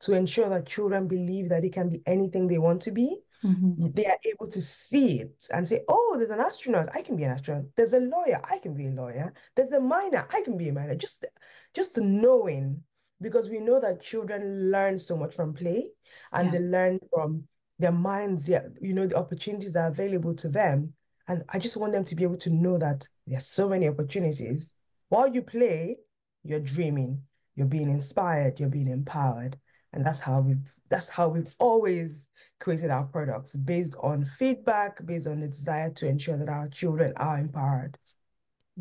to 0.00 0.14
ensure 0.14 0.48
that 0.48 0.66
children 0.66 1.06
believe 1.06 1.50
that 1.50 1.62
they 1.62 1.68
can 1.68 1.90
be 1.90 2.02
anything 2.06 2.46
they 2.48 2.58
want 2.58 2.80
to 2.82 2.90
be. 2.90 3.18
Mm-hmm. 3.44 3.92
They 3.94 4.06
are 4.06 4.18
able 4.24 4.50
to 4.50 4.60
see 4.60 5.20
it 5.20 5.46
and 5.52 5.68
say, 5.68 5.80
oh, 5.88 6.16
there's 6.18 6.30
an 6.30 6.40
astronaut, 6.40 6.88
I 6.94 7.02
can 7.02 7.16
be 7.16 7.24
an 7.24 7.30
astronaut. 7.30 7.64
There's 7.76 7.92
a 7.92 8.00
lawyer, 8.00 8.40
I 8.42 8.58
can 8.58 8.74
be 8.74 8.86
a 8.86 8.90
lawyer. 8.90 9.32
There's 9.54 9.72
a 9.72 9.80
miner, 9.80 10.26
I 10.32 10.42
can 10.42 10.56
be 10.56 10.68
a 10.68 10.72
miner. 10.72 10.94
Just, 10.94 11.26
just 11.74 11.96
knowing, 11.98 12.82
because 13.20 13.48
we 13.48 13.60
know 13.60 13.80
that 13.80 14.02
children 14.02 14.70
learn 14.70 14.98
so 14.98 15.16
much 15.16 15.34
from 15.34 15.52
play 15.52 15.90
and 16.32 16.46
yeah. 16.46 16.58
they 16.58 16.64
learn 16.64 16.98
from 17.12 17.44
their 17.78 17.92
minds, 17.92 18.48
yeah, 18.48 18.62
you 18.80 18.94
know, 18.94 19.06
the 19.06 19.16
opportunities 19.16 19.76
are 19.76 19.88
available 19.88 20.34
to 20.34 20.48
them. 20.48 20.92
And 21.28 21.44
I 21.48 21.58
just 21.58 21.76
want 21.76 21.92
them 21.92 22.04
to 22.04 22.14
be 22.14 22.24
able 22.24 22.38
to 22.38 22.50
know 22.50 22.76
that 22.78 23.06
there's 23.26 23.46
so 23.46 23.68
many 23.68 23.88
opportunities. 23.88 24.72
While 25.08 25.32
you 25.32 25.42
play, 25.42 25.96
you're 26.42 26.60
dreaming, 26.60 27.22
you're 27.54 27.66
being 27.66 27.90
inspired, 27.90 28.58
you're 28.58 28.68
being 28.68 28.88
empowered. 28.88 29.58
And 29.92 30.04
that's 30.04 30.20
how 30.20 30.40
we've 30.40 30.70
that's 30.88 31.08
how 31.08 31.28
we've 31.28 31.54
always 31.58 32.28
created 32.60 32.90
our 32.90 33.04
products 33.04 33.54
based 33.54 33.94
on 34.00 34.24
feedback, 34.24 35.04
based 35.06 35.26
on 35.26 35.40
the 35.40 35.48
desire 35.48 35.90
to 35.90 36.06
ensure 36.06 36.36
that 36.36 36.48
our 36.48 36.68
children 36.68 37.12
are 37.16 37.38
empowered. 37.38 37.96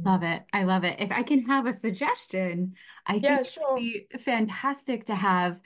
Love 0.04 0.24
it. 0.24 0.44
I 0.54 0.64
love 0.64 0.84
it. 0.84 0.98
If 1.00 1.12
I 1.12 1.24
can 1.24 1.44
have 1.44 1.66
a 1.66 1.74
suggestion, 1.74 2.76
I 3.06 3.14
think 3.14 3.24
yeah, 3.24 3.44
sure. 3.44 3.78
it'd 3.78 4.10
be 4.10 4.18
fantastic 4.18 5.06
to 5.06 5.16
have 5.16 5.60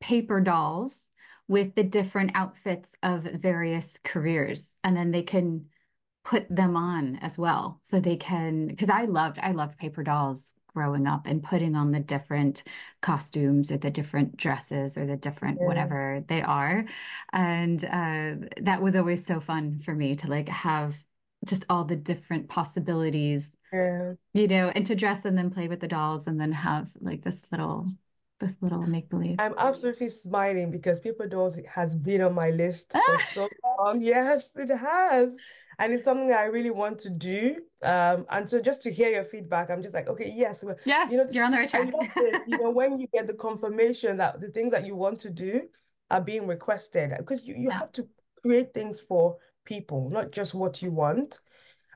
paper 0.00 0.40
dolls 0.40 1.10
with 1.48 1.74
the 1.74 1.84
different 1.84 2.32
outfits 2.34 2.94
of 3.02 3.22
various 3.22 3.98
careers. 4.04 4.76
And 4.84 4.96
then 4.96 5.10
they 5.10 5.22
can 5.22 5.66
put 6.28 6.46
them 6.54 6.76
on 6.76 7.16
as 7.22 7.38
well 7.38 7.78
so 7.82 7.98
they 7.98 8.16
can 8.16 8.66
because 8.66 8.90
I 8.90 9.06
loved 9.06 9.38
I 9.38 9.52
loved 9.52 9.78
paper 9.78 10.02
dolls 10.02 10.52
growing 10.74 11.06
up 11.06 11.26
and 11.26 11.42
putting 11.42 11.74
on 11.74 11.90
the 11.90 12.00
different 12.00 12.64
costumes 13.00 13.72
or 13.72 13.78
the 13.78 13.90
different 13.90 14.36
dresses 14.36 14.98
or 14.98 15.06
the 15.06 15.16
different 15.16 15.58
yeah. 15.58 15.66
whatever 15.66 16.22
they 16.28 16.42
are 16.42 16.84
and 17.32 17.82
uh, 17.82 18.46
that 18.60 18.82
was 18.82 18.94
always 18.94 19.24
so 19.24 19.40
fun 19.40 19.78
for 19.78 19.94
me 19.94 20.16
to 20.16 20.28
like 20.28 20.50
have 20.50 21.02
just 21.44 21.64
all 21.68 21.84
the 21.84 21.96
different 21.96 22.48
possibilities 22.48 23.56
yeah. 23.72 24.12
you 24.34 24.48
know 24.48 24.72
and 24.74 24.84
to 24.86 24.94
dress 24.94 25.24
and 25.24 25.38
then 25.38 25.50
play 25.50 25.68
with 25.68 25.80
the 25.80 25.88
dolls 25.88 26.26
and 26.26 26.40
then 26.40 26.50
have 26.52 26.90
like 27.00 27.22
this 27.22 27.42
little 27.52 27.86
this 28.40 28.56
little 28.60 28.82
make 28.82 29.08
believe. 29.08 29.36
I'm 29.38 29.54
absolutely 29.58 30.08
smiling 30.10 30.70
because 30.70 31.00
Paper 31.00 31.26
Dolls 31.26 31.58
has 31.68 31.94
been 31.94 32.22
on 32.22 32.34
my 32.34 32.50
list 32.50 32.92
for 32.92 33.18
so 33.32 33.48
long. 33.78 34.00
Yes, 34.00 34.50
it 34.56 34.70
has. 34.70 35.36
And 35.80 35.92
it's 35.92 36.04
something 36.04 36.32
I 36.32 36.44
really 36.44 36.70
want 36.70 36.98
to 37.00 37.10
do. 37.10 37.56
Um, 37.82 38.26
and 38.30 38.48
so 38.50 38.60
just 38.60 38.82
to 38.82 38.92
hear 38.92 39.10
your 39.10 39.24
feedback, 39.24 39.70
I'm 39.70 39.82
just 39.82 39.94
like, 39.94 40.08
okay, 40.08 40.32
yes, 40.34 40.64
well, 40.64 40.76
yes, 40.84 41.12
you 41.12 41.18
know, 41.18 41.26
you're 41.30 41.44
on 41.44 41.52
the 41.52 41.58
right 41.58 41.68
track. 41.68 41.92
you 42.48 42.58
know, 42.58 42.70
when 42.70 42.98
you 42.98 43.06
get 43.12 43.28
the 43.28 43.34
confirmation 43.34 44.16
that 44.16 44.40
the 44.40 44.48
things 44.48 44.72
that 44.72 44.84
you 44.84 44.96
want 44.96 45.20
to 45.20 45.30
do 45.30 45.68
are 46.10 46.20
being 46.20 46.48
requested, 46.48 47.12
because 47.18 47.46
you, 47.46 47.54
you 47.54 47.68
yeah. 47.68 47.78
have 47.78 47.92
to 47.92 48.08
create 48.42 48.74
things 48.74 49.00
for 49.00 49.36
people, 49.68 50.10
not 50.10 50.32
just 50.32 50.54
what 50.54 50.82
you 50.82 50.90
want 50.90 51.40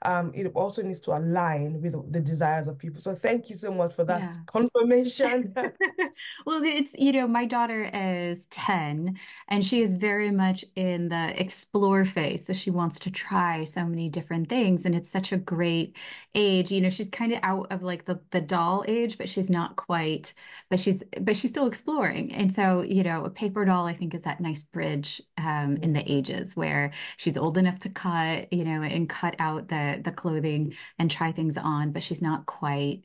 um, 0.04 0.32
it 0.34 0.50
also 0.54 0.82
needs 0.82 1.00
to 1.00 1.12
align 1.12 1.80
with 1.80 2.12
the 2.12 2.20
desires 2.20 2.68
of 2.68 2.78
people. 2.78 3.00
So 3.00 3.14
thank 3.14 3.50
you 3.50 3.56
so 3.56 3.72
much 3.72 3.94
for 3.94 4.04
that 4.04 4.20
yeah. 4.20 4.36
confirmation. 4.46 5.52
well, 6.46 6.62
it's, 6.62 6.94
you 6.98 7.12
know, 7.12 7.26
my 7.26 7.44
daughter 7.44 7.90
is 7.92 8.46
10 8.46 9.16
and 9.48 9.64
she 9.64 9.80
is 9.82 9.94
very 9.94 10.30
much 10.30 10.64
in 10.76 11.08
the 11.08 11.40
explore 11.40 12.04
phase. 12.04 12.46
So 12.46 12.52
she 12.52 12.70
wants 12.70 12.98
to 13.00 13.10
try 13.10 13.64
so 13.64 13.84
many 13.84 14.08
different 14.08 14.48
things. 14.48 14.84
And 14.84 14.94
it's 14.94 15.10
such 15.10 15.32
a 15.32 15.36
great 15.36 15.96
age. 16.34 16.70
You 16.70 16.80
know, 16.80 16.90
she's 16.90 17.08
kind 17.08 17.32
of 17.32 17.38
out 17.42 17.70
of 17.70 17.82
like 17.82 18.04
the, 18.04 18.20
the 18.30 18.40
doll 18.40 18.84
age, 18.88 19.18
but 19.18 19.28
she's 19.28 19.50
not 19.50 19.76
quite, 19.76 20.34
but 20.68 20.80
she's, 20.80 21.02
but 21.20 21.36
she's 21.36 21.50
still 21.50 21.66
exploring. 21.66 22.32
And 22.34 22.52
so, 22.52 22.82
you 22.82 23.02
know, 23.02 23.24
a 23.24 23.30
paper 23.30 23.64
doll, 23.64 23.86
I 23.86 23.94
think 23.94 24.14
is 24.14 24.22
that 24.22 24.40
nice 24.40 24.62
bridge 24.62 25.22
um, 25.38 25.76
in 25.82 25.92
the 25.92 26.10
ages 26.10 26.56
where 26.56 26.90
she's 27.16 27.36
old 27.36 27.58
enough 27.58 27.78
to 27.80 27.88
cut, 27.88 28.52
you 28.52 28.64
know, 28.64 28.82
and 28.82 29.08
cut 29.08 29.36
out 29.38 29.68
the, 29.68 29.91
the 30.00 30.12
clothing 30.12 30.74
and 30.98 31.10
try 31.10 31.32
things 31.32 31.56
on, 31.56 31.92
but 31.92 32.02
she's 32.02 32.22
not 32.22 32.46
quite 32.46 33.02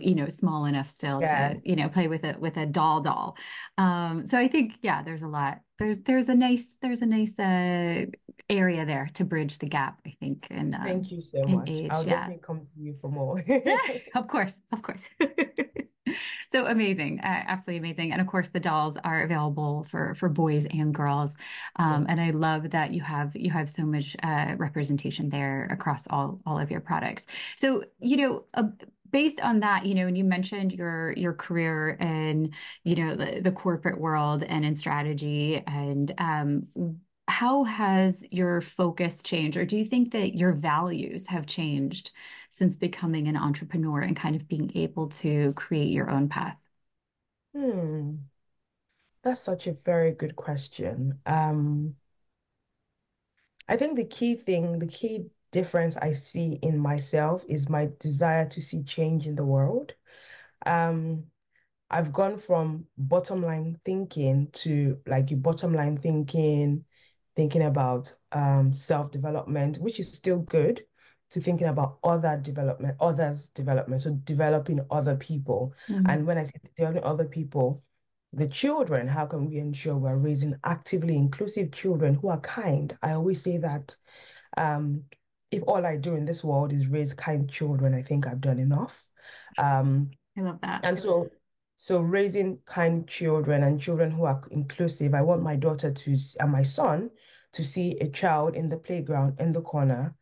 you 0.00 0.16
know 0.16 0.28
small 0.28 0.64
enough 0.64 0.88
still 0.88 1.20
yeah. 1.20 1.50
to 1.50 1.60
you 1.64 1.76
know 1.76 1.88
play 1.88 2.08
with 2.08 2.24
it 2.24 2.40
with 2.40 2.56
a 2.56 2.66
doll 2.66 3.00
doll. 3.00 3.36
Um 3.78 4.26
so 4.26 4.36
i 4.36 4.48
think 4.48 4.74
yeah 4.82 5.02
there's 5.02 5.22
a 5.22 5.28
lot. 5.28 5.60
There's 5.78 6.00
there's 6.00 6.28
a 6.28 6.34
nice 6.34 6.76
there's 6.82 7.02
a 7.02 7.06
nice 7.06 7.38
uh 7.38 8.06
area 8.48 8.84
there 8.84 9.08
to 9.14 9.24
bridge 9.24 9.58
the 9.58 9.66
gap 9.66 10.00
i 10.04 10.12
think 10.18 10.46
and 10.50 10.74
um, 10.74 10.82
thank 10.84 11.12
you 11.12 11.22
so 11.22 11.42
much. 11.44 11.70
age, 11.70 11.88
i'll 11.90 12.04
yeah. 12.04 12.20
definitely 12.20 12.42
come 12.44 12.64
to 12.64 12.80
you 12.80 12.96
for 13.00 13.10
more. 13.10 13.44
Of 14.14 14.26
course 14.26 14.60
of 14.72 14.82
course 14.82 15.08
so 16.48 16.66
amazing, 16.66 17.20
uh, 17.20 17.44
absolutely 17.46 17.78
amazing. 17.78 18.12
And 18.12 18.20
of 18.20 18.26
course, 18.26 18.48
the 18.50 18.60
dolls 18.60 18.96
are 19.04 19.22
available 19.22 19.84
for 19.84 20.14
for 20.14 20.28
boys 20.28 20.66
and 20.66 20.94
girls. 20.94 21.36
Um, 21.76 22.06
and 22.08 22.20
I 22.20 22.30
love 22.30 22.70
that 22.70 22.92
you 22.92 23.00
have 23.02 23.34
you 23.36 23.50
have 23.50 23.68
so 23.68 23.82
much 23.82 24.16
uh, 24.22 24.54
representation 24.56 25.28
there 25.28 25.68
across 25.70 26.06
all 26.08 26.40
all 26.46 26.58
of 26.58 26.70
your 26.70 26.80
products. 26.80 27.26
So 27.56 27.84
you 28.00 28.16
know. 28.16 28.44
Uh, 28.54 28.64
based 29.12 29.40
on 29.40 29.58
that 29.58 29.84
you 29.86 29.96
know 29.96 30.06
and 30.06 30.16
you 30.16 30.22
mentioned 30.22 30.72
your 30.72 31.12
your 31.16 31.32
career 31.32 31.96
in 32.00 32.52
you 32.84 32.94
know 32.94 33.16
the, 33.16 33.40
the 33.40 33.50
corporate 33.50 34.00
world 34.00 34.44
and 34.44 34.64
in 34.64 34.76
strategy 34.76 35.60
and 35.66 36.14
um, 36.18 36.68
how 37.30 37.64
has 37.64 38.24
your 38.30 38.60
focus 38.60 39.22
changed 39.22 39.56
or 39.56 39.64
do 39.64 39.78
you 39.78 39.84
think 39.84 40.12
that 40.12 40.36
your 40.36 40.52
values 40.52 41.26
have 41.28 41.46
changed 41.46 42.10
since 42.48 42.76
becoming 42.76 43.28
an 43.28 43.36
entrepreneur 43.36 44.00
and 44.00 44.16
kind 44.16 44.36
of 44.36 44.48
being 44.48 44.70
able 44.76 45.08
to 45.08 45.52
create 45.54 45.90
your 45.90 46.10
own 46.10 46.28
path? 46.28 46.58
Hmm. 47.54 48.26
That's 49.22 49.40
such 49.40 49.66
a 49.66 49.72
very 49.72 50.12
good 50.12 50.36
question. 50.36 51.20
Um 51.26 51.96
i 53.68 53.76
think 53.76 53.96
the 53.96 54.04
key 54.04 54.34
thing 54.34 54.78
the 54.78 54.86
key 54.86 55.26
difference 55.52 55.96
i 55.98 56.12
see 56.12 56.58
in 56.62 56.78
myself 56.78 57.44
is 57.48 57.68
my 57.68 57.90
desire 57.98 58.46
to 58.48 58.60
see 58.62 58.82
change 58.84 59.26
in 59.26 59.34
the 59.36 59.44
world. 59.44 59.94
Um 60.66 61.24
I've 61.90 62.12
gone 62.12 62.38
from 62.38 62.86
bottom 62.98 63.42
line 63.42 63.80
thinking 63.84 64.48
to 64.64 64.98
like 65.06 65.30
you 65.30 65.36
bottom 65.38 65.74
line 65.74 65.98
thinking 65.98 66.84
thinking 67.40 67.62
about 67.62 68.12
um, 68.32 68.70
self-development, 68.70 69.78
which 69.78 69.98
is 69.98 70.12
still 70.12 70.40
good, 70.40 70.82
to 71.30 71.40
thinking 71.40 71.68
about 71.68 71.96
other 72.04 72.36
development, 72.36 72.94
others' 73.00 73.48
development, 73.54 74.02
so 74.02 74.12
developing 74.24 74.78
other 74.90 75.16
people. 75.16 75.72
Mm-hmm. 75.88 76.04
And 76.06 76.26
when 76.26 76.36
I 76.36 76.44
say 76.44 76.58
developing 76.76 77.02
other 77.02 77.24
people, 77.24 77.82
the 78.34 78.46
children, 78.46 79.08
how 79.08 79.24
can 79.24 79.48
we 79.48 79.56
ensure 79.56 79.96
we're 79.96 80.18
raising 80.18 80.54
actively 80.64 81.16
inclusive 81.16 81.72
children 81.72 82.12
who 82.12 82.28
are 82.28 82.40
kind? 82.40 82.94
I 83.02 83.12
always 83.12 83.40
say 83.40 83.56
that 83.56 83.96
um, 84.58 85.04
if 85.50 85.62
all 85.62 85.86
I 85.86 85.96
do 85.96 86.16
in 86.16 86.26
this 86.26 86.44
world 86.44 86.74
is 86.74 86.88
raise 86.88 87.14
kind 87.14 87.48
children, 87.48 87.94
I 87.94 88.02
think 88.02 88.26
I've 88.26 88.42
done 88.42 88.58
enough. 88.58 89.02
Um, 89.56 90.10
I 90.36 90.42
love 90.42 90.58
that. 90.60 90.84
And 90.84 90.98
so 90.98 91.30
so 91.76 92.02
raising 92.02 92.58
kind 92.66 93.08
children 93.08 93.62
and 93.62 93.80
children 93.80 94.10
who 94.10 94.24
are 94.24 94.42
inclusive, 94.50 95.14
I 95.14 95.22
want 95.22 95.42
my 95.42 95.56
daughter 95.56 95.90
to 95.90 96.16
and 96.38 96.52
my 96.52 96.62
son 96.62 97.08
to 97.52 97.64
see 97.64 97.98
a 97.98 98.08
child 98.08 98.54
in 98.54 98.68
the 98.68 98.78
playground 98.78 99.38
in 99.40 99.52
the 99.52 99.62
corner 99.62 100.14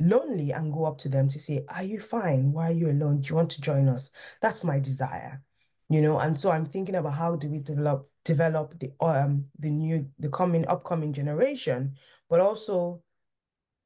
lonely 0.00 0.52
and 0.52 0.72
go 0.72 0.84
up 0.84 0.98
to 0.98 1.08
them 1.08 1.28
to 1.28 1.38
say, 1.38 1.64
Are 1.68 1.82
you 1.82 2.00
fine? 2.00 2.52
Why 2.52 2.70
are 2.70 2.74
you 2.74 2.90
alone? 2.90 3.20
Do 3.20 3.28
you 3.28 3.34
want 3.36 3.50
to 3.50 3.60
join 3.60 3.88
us? 3.88 4.10
That's 4.40 4.64
my 4.64 4.80
desire. 4.80 5.42
You 5.88 6.02
know, 6.02 6.18
and 6.18 6.38
so 6.38 6.50
I'm 6.50 6.66
thinking 6.66 6.96
about 6.96 7.14
how 7.14 7.36
do 7.36 7.48
we 7.48 7.60
develop 7.60 8.08
develop 8.24 8.78
the 8.80 8.90
um 9.00 9.44
the 9.58 9.70
new 9.70 10.08
the 10.18 10.30
coming 10.30 10.66
upcoming 10.66 11.12
generation, 11.12 11.94
but 12.28 12.40
also 12.40 13.02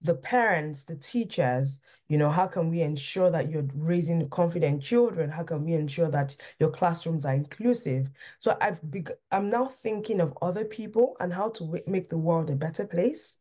the 0.02 0.14
parents, 0.14 0.85
the 0.85 0.97
teachers, 0.97 1.81
you 2.09 2.19
know, 2.19 2.31
how 2.31 2.47
can 2.47 2.71
we 2.71 2.83
ensure 2.83 3.31
that 3.31 3.50
you're 3.50 3.67
raising 3.75 4.28
confident 4.31 4.83
children? 4.83 5.28
How 5.28 5.43
can 5.43 5.64
we 5.64 5.75
ensure 5.75 6.11
that 6.11 6.37
your 6.61 6.71
classrooms 6.71 7.26
are 7.26 7.35
inclusive? 7.35 8.09
So 8.38 8.57
I've 8.61 8.81
beg- 8.90 9.12
I'm 9.33 9.50
now 9.50 9.67
thinking 9.67 10.21
of 10.21 10.37
other 10.40 10.64
people 10.64 11.17
and 11.21 11.33
how 11.33 11.50
to 11.50 11.83
make 11.87 12.09
the 12.09 12.19
world 12.19 12.50
a 12.50 12.57
better 12.57 12.87
place. 12.87 13.38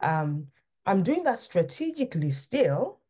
Um, 0.00 0.48
I'm 0.84 1.02
doing 1.02 1.22
that 1.24 1.38
strategically 1.38 2.32
still, 2.32 3.00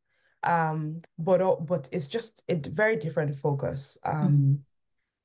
um, 0.43 1.01
but 1.19 1.41
uh, 1.41 1.57
but 1.57 1.89
it's 1.93 2.09
just 2.09 2.45
a 2.49 2.57
very 2.57 2.97
different 2.97 3.35
focus. 3.35 3.97
Um, 4.05 4.29
mm-hmm. 4.29 4.55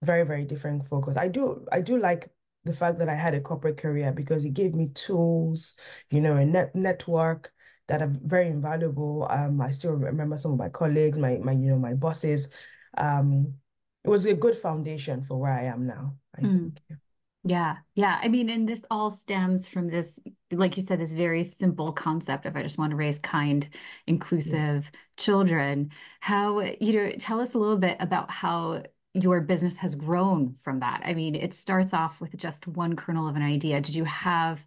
Very 0.03 0.23
very 0.23 0.45
different 0.45 0.87
focus. 0.87 1.17
I 1.17 1.27
do 1.27 1.65
I 1.71 1.81
do 1.81 1.97
like 1.97 2.29
the 2.63 2.73
fact 2.73 2.99
that 2.99 3.09
I 3.09 3.15
had 3.15 3.33
a 3.33 3.41
corporate 3.41 3.77
career 3.77 4.11
because 4.11 4.45
it 4.45 4.53
gave 4.53 4.73
me 4.73 4.89
tools, 4.89 5.75
you 6.09 6.21
know, 6.21 6.35
a 6.35 6.45
net 6.45 6.75
network 6.75 7.51
that 7.87 8.01
are 8.01 8.11
very 8.11 8.47
invaluable. 8.47 9.27
Um, 9.29 9.61
I 9.61 9.71
still 9.71 9.93
remember 9.93 10.37
some 10.37 10.53
of 10.53 10.57
my 10.57 10.69
colleagues, 10.69 11.17
my 11.17 11.37
my 11.37 11.53
you 11.53 11.67
know 11.67 11.79
my 11.79 11.93
bosses. 11.93 12.49
Um, 12.97 13.55
it 14.03 14.09
was 14.09 14.25
a 14.25 14.35
good 14.35 14.55
foundation 14.55 15.23
for 15.23 15.37
where 15.37 15.51
I 15.51 15.63
am 15.63 15.87
now. 15.87 16.15
I 16.37 16.41
mm. 16.41 16.75
think. 16.75 16.99
Yeah, 17.47 17.77
yeah. 17.93 18.19
I 18.23 18.27
mean, 18.27 18.49
and 18.49 18.67
this 18.67 18.83
all 18.89 19.11
stems 19.11 19.69
from 19.69 19.87
this, 19.87 20.19
like 20.51 20.77
you 20.77 20.83
said, 20.83 20.99
this 20.99 21.11
very 21.11 21.43
simple 21.43 21.91
concept 21.91 22.47
of 22.47 22.55
I 22.57 22.63
just 22.63 22.79
want 22.79 22.89
to 22.89 22.95
raise 22.95 23.19
kind, 23.19 23.67
inclusive 24.07 24.89
yeah. 24.91 24.99
children. 25.17 25.91
How, 26.21 26.61
you 26.81 26.93
know, 26.93 27.11
tell 27.19 27.39
us 27.39 27.53
a 27.53 27.59
little 27.59 27.77
bit 27.77 27.97
about 27.99 28.31
how 28.31 28.81
your 29.13 29.41
business 29.41 29.77
has 29.77 29.93
grown 29.93 30.55
from 30.55 30.79
that. 30.79 31.03
I 31.05 31.13
mean, 31.13 31.35
it 31.35 31.53
starts 31.53 31.93
off 31.93 32.19
with 32.19 32.35
just 32.35 32.67
one 32.67 32.95
kernel 32.95 33.27
of 33.27 33.35
an 33.35 33.43
idea. 33.43 33.79
Did 33.79 33.95
you 33.95 34.05
have 34.05 34.65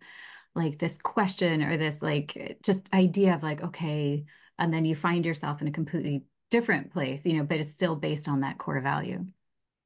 like 0.58 0.78
this 0.78 0.98
question 0.98 1.62
or 1.62 1.76
this 1.76 2.02
like 2.02 2.58
just 2.62 2.92
idea 2.92 3.34
of 3.34 3.42
like 3.42 3.62
okay 3.62 4.24
and 4.58 4.72
then 4.72 4.84
you 4.84 4.94
find 4.94 5.24
yourself 5.24 5.62
in 5.62 5.68
a 5.68 5.72
completely 5.72 6.24
different 6.50 6.92
place 6.92 7.24
you 7.24 7.36
know 7.38 7.44
but 7.44 7.58
it's 7.58 7.70
still 7.70 7.96
based 7.96 8.28
on 8.28 8.40
that 8.40 8.58
core 8.58 8.80
value 8.80 9.24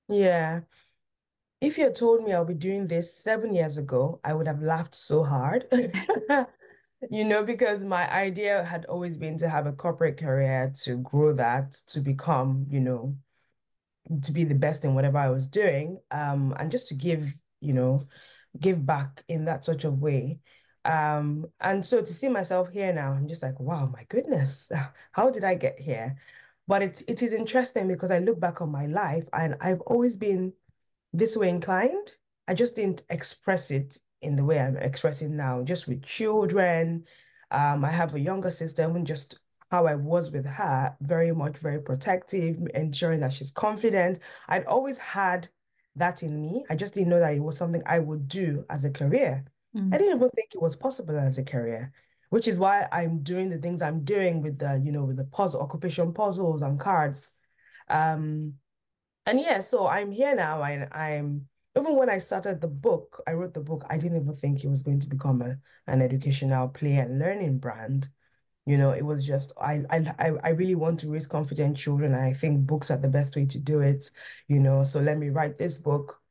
yeah 0.09 0.61
if 1.63 1.79
you 1.79 1.85
had 1.85 1.95
told 1.95 2.25
me 2.25 2.33
I'll 2.33 2.45
be 2.45 2.55
doing 2.55 2.89
this 2.89 3.17
seven 3.17 3.55
years 3.55 3.79
ago, 3.79 4.19
I 4.25 4.35
would 4.35 4.49
have 4.49 4.63
laughed 4.63 4.97
so 4.97 5.23
hard. 5.23 5.65
you 7.11 7.25
know, 7.25 7.45
because 7.45 7.85
my 7.85 8.13
idea 8.13 8.65
had 8.65 8.85
always 8.87 9.17
been 9.17 9.39
to 9.39 9.49
have 9.49 9.67
a 9.67 9.73
corporate 9.73 10.17
career, 10.17 10.73
to 10.83 10.97
grow 10.97 11.33
that, 11.35 11.71
to 11.87 12.01
become, 12.01 12.67
you 12.69 12.81
know, 12.81 13.17
to 14.23 14.33
be 14.33 14.43
the 14.43 14.57
best 14.57 14.85
in 14.85 14.97
whatever 14.97 15.19
I 15.19 15.31
was 15.31 15.47
doing, 15.47 16.01
um, 16.11 16.53
and 16.59 16.69
just 16.69 16.89
to 16.89 16.95
give, 16.95 17.33
you 17.61 17.75
know, 17.75 18.03
give 18.59 18.85
back 18.85 19.23
in 19.29 19.45
that 19.45 19.65
sort 19.65 19.85
of 19.85 20.01
way. 20.01 20.41
Um, 20.85 21.47
and 21.61 21.85
so 21.87 22.01
to 22.01 22.13
see 22.15 22.29
myself 22.29 22.71
here 22.71 22.93
now, 22.93 23.13
I'm 23.13 23.29
just 23.29 23.43
like, 23.43 23.59
wow, 23.61 23.87
my 23.87 24.05
goodness, 24.09 24.71
how 25.13 25.31
did 25.31 25.45
I 25.45 25.55
get 25.55 25.79
here? 25.81 26.17
But 26.69 26.83
it 26.83 27.03
it 27.09 27.23
is 27.23 27.33
interesting 27.33 27.89
because 27.89 28.11
I 28.11 28.19
look 28.21 28.39
back 28.41 28.61
on 28.63 28.71
my 28.71 28.87
life 28.87 29.29
and 29.33 29.57
I've 29.61 29.81
always 29.83 30.17
been 30.17 30.53
this 31.13 31.37
way 31.37 31.49
inclined. 31.51 32.17
I 32.49 32.55
just 32.55 32.77
didn't 32.77 33.03
express 33.11 33.71
it 33.71 33.99
in 34.21 34.37
the 34.37 34.45
way 34.45 34.59
I'm 34.61 34.77
expressing 34.77 35.37
now, 35.37 35.63
just 35.63 35.89
with 35.89 36.03
children, 36.03 37.07
Um, 37.51 37.85
I 37.85 37.91
have 37.91 38.15
a 38.15 38.21
younger 38.21 38.51
sister, 38.51 38.83
and 38.83 39.07
just 39.07 39.39
how 39.71 39.87
I 39.87 39.95
was 39.97 40.31
with 40.31 40.47
her, 40.47 40.97
very 41.01 41.33
much 41.33 41.59
very 41.59 41.81
protective, 41.83 42.57
ensuring 42.75 43.21
that 43.21 43.33
she's 43.33 43.51
confident. 43.51 44.19
I'd 44.49 44.65
always 44.67 44.99
had 44.99 45.49
that 45.97 46.23
in 46.23 46.41
me. 46.41 46.65
I 46.71 46.77
just 46.77 46.95
didn't 46.95 47.11
know 47.11 47.21
that 47.21 47.35
it 47.35 47.41
was 47.41 47.57
something 47.59 47.83
I 47.87 47.99
would 47.99 48.29
do 48.29 48.65
as 48.71 48.85
a 48.85 48.91
career. 48.91 49.45
I 49.93 49.99
Mm. 49.99 49.99
didn't 49.99 50.17
even 50.17 50.31
think 50.31 50.55
it 50.55 50.63
was 50.63 50.77
possible 50.77 51.19
as 51.19 51.39
a 51.39 51.45
career, 51.45 51.93
which 52.31 52.49
is 52.49 52.59
why 52.59 52.89
I'm 52.93 53.23
doing 53.23 53.51
the 53.51 53.59
things 53.59 53.83
I'm 53.83 54.05
doing 54.05 54.43
with 54.43 54.59
the, 54.59 54.81
you 54.85 54.93
know, 54.93 55.05
with 55.05 55.17
the 55.19 55.27
puzzle, 55.27 55.61
occupation 55.63 56.13
puzzles 56.13 56.63
and 56.63 56.79
cards. 56.81 57.33
Um, 57.89 58.55
and 59.27 59.41
yeah, 59.41 59.61
so 59.63 59.87
I'm 59.87 60.13
here 60.13 60.35
now 60.35 60.63
and 60.65 60.89
I'm 60.93 61.49
even 61.77 61.97
when 61.97 62.11
I 62.11 62.19
started 62.19 62.61
the 62.61 62.69
book, 62.69 63.23
I 63.27 63.33
wrote 63.33 63.55
the 63.55 63.61
book, 63.63 63.85
I 63.91 63.99
didn't 63.99 64.23
even 64.23 64.35
think 64.35 64.65
it 64.65 64.69
was 64.69 64.83
going 64.83 65.01
to 65.01 65.09
become 65.09 65.43
a, 65.43 65.59
an 65.87 66.03
educational 66.03 66.69
play 66.69 66.97
and 66.97 67.19
learning 67.19 67.59
brand. 67.59 68.09
You 68.67 68.79
know, 68.79 68.93
it 68.93 69.03
was 69.05 69.25
just 69.27 69.53
I 69.61 69.85
I 69.91 70.33
I 70.45 70.51
really 70.51 70.77
want 70.77 71.01
to 71.01 71.11
raise 71.11 71.29
confident 71.29 71.77
children, 71.77 72.15
and 72.15 72.23
I 72.25 72.33
think 72.35 72.67
books 72.67 72.91
are 72.93 72.99
the 72.99 73.09
best 73.11 73.37
way 73.37 73.47
to 73.47 73.61
do 73.61 73.81
it, 73.83 74.11
you 74.49 74.61
know. 74.61 74.85
So 74.85 75.01
let 75.01 75.19
me 75.19 75.31
write 75.31 75.59
this 75.59 75.79
book, 75.79 76.22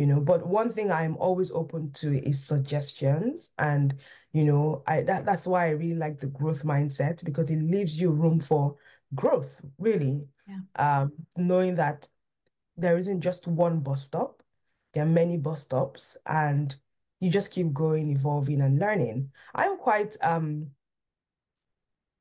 you 0.00 0.06
know. 0.06 0.18
But 0.18 0.46
one 0.46 0.72
thing 0.72 0.90
I'm 0.90 1.14
always 1.18 1.50
open 1.50 1.92
to 1.92 2.26
is 2.26 2.42
suggestions. 2.42 3.50
And, 3.58 3.94
you 4.32 4.44
know, 4.44 4.82
I 4.86 5.02
that 5.02 5.26
that's 5.26 5.46
why 5.46 5.66
I 5.66 5.70
really 5.72 5.94
like 5.94 6.18
the 6.18 6.28
growth 6.28 6.64
mindset 6.64 7.22
because 7.22 7.50
it 7.50 7.58
leaves 7.58 8.00
you 8.00 8.10
room 8.10 8.40
for 8.40 8.76
growth, 9.14 9.60
really. 9.78 10.26
Yeah. 10.48 10.60
Um, 10.76 11.12
knowing 11.36 11.74
that 11.74 12.08
there 12.78 12.96
isn't 12.96 13.20
just 13.20 13.46
one 13.46 13.80
bus 13.80 14.02
stop, 14.02 14.42
there 14.94 15.02
are 15.02 15.16
many 15.20 15.36
bus 15.36 15.60
stops, 15.60 16.16
and 16.24 16.74
you 17.20 17.30
just 17.30 17.52
keep 17.52 17.74
going, 17.74 18.08
evolving, 18.08 18.62
and 18.62 18.78
learning. 18.78 19.30
I'm 19.54 19.76
quite 19.76 20.16
um 20.22 20.70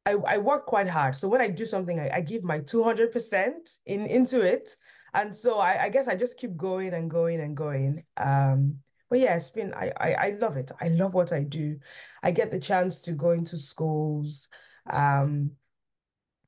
I, 0.05 0.15
I 0.27 0.37
work 0.37 0.65
quite 0.65 0.89
hard. 0.89 1.15
So 1.15 1.29
when 1.29 1.39
I 1.39 1.47
do 1.47 1.63
something, 1.65 1.97
I, 1.97 2.09
I 2.15 2.21
give 2.21 2.43
my 2.43 2.59
200% 2.59 3.77
in 3.85 4.05
into 4.05 4.41
it. 4.41 4.75
And 5.13 5.35
so 5.35 5.59
I, 5.59 5.83
I 5.83 5.89
guess 5.89 6.07
I 6.07 6.15
just 6.15 6.37
keep 6.37 6.55
going 6.55 6.93
and 6.93 7.09
going 7.09 7.41
and 7.41 7.55
going. 7.55 8.03
Um, 8.17 8.79
but 9.09 9.19
yeah, 9.19 9.35
it's 9.35 9.49
been 9.49 9.73
I, 9.73 9.91
I 9.97 10.13
I 10.13 10.37
love 10.39 10.55
it. 10.55 10.71
I 10.79 10.89
love 10.89 11.13
what 11.13 11.31
I 11.33 11.43
do. 11.43 11.79
I 12.21 12.31
get 12.31 12.51
the 12.51 12.59
chance 12.59 13.01
to 13.01 13.13
go 13.13 13.31
into 13.31 13.57
schools, 13.57 14.47
um, 14.89 15.51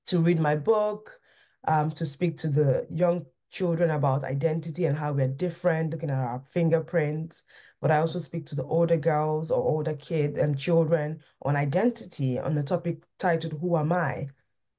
to 0.06 0.20
read 0.20 0.39
my 0.39 0.56
book, 0.56 1.20
um, 1.68 1.91
to 1.91 2.06
speak 2.06 2.38
to 2.38 2.50
the 2.50 2.88
young 2.91 3.25
children 3.50 3.91
about 3.91 4.24
identity 4.24 4.86
and 4.86 4.98
how 4.98 5.12
we're 5.12 5.27
different, 5.27 5.91
looking 5.91 6.10
at 6.10 6.20
our 6.20 6.41
fingerprints. 6.41 7.44
But 7.82 7.91
I 7.91 7.98
also 7.98 8.20
speak 8.20 8.46
to 8.48 8.56
the 8.56 8.63
older 8.63 8.98
girls 8.98 9.50
or 9.51 9.63
older 9.63 9.96
kids 9.96 10.38
and 10.38 10.58
children 10.58 11.20
on 11.41 11.56
identity 11.56 12.39
on 12.39 12.53
the 12.53 12.63
topic 12.63 13.03
titled 13.18 13.60
Who 13.60 13.75
Am 13.77 13.91
I? 13.91 14.27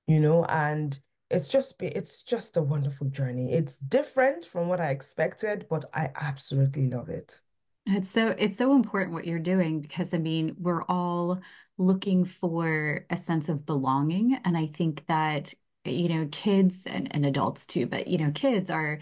You 0.07 0.21
know, 0.21 0.45
and 0.45 0.99
it's 1.33 1.49
just 1.49 1.79
be, 1.79 1.87
it's 1.87 2.23
just 2.23 2.57
a 2.57 2.63
wonderful 2.63 3.09
journey. 3.09 3.53
It's 3.53 3.79
different 3.79 4.45
from 4.45 4.69
what 4.69 4.81
I 4.81 4.91
expected, 4.91 5.67
but 5.69 5.87
I 5.95 6.11
absolutely 6.15 6.89
love 6.89 7.09
it. 7.09 7.41
It's 7.87 8.09
so 8.09 8.29
it's 8.39 8.57
so 8.57 8.77
important 8.77 9.13
what 9.13 9.27
you're 9.27 9.41
doing 9.41 9.81
because 9.81 10.15
I 10.15 10.19
mean, 10.19 10.55
we're 10.59 10.85
all 10.85 11.41
looking 11.79 12.25
for 12.25 13.07
a 13.11 13.17
sense 13.17 13.49
of 13.49 13.67
belonging. 13.67 14.39
And 14.45 14.57
I 14.57 14.67
think 14.67 15.05
that, 15.07 15.53
you 15.85 16.09
know, 16.09 16.29
kids 16.31 16.87
and, 16.87 17.09
and 17.13 17.27
adults 17.27 17.67
too, 17.67 17.87
but 17.87 18.07
you 18.07 18.19
know, 18.19 18.31
kids 18.33 18.71
are 18.71 19.01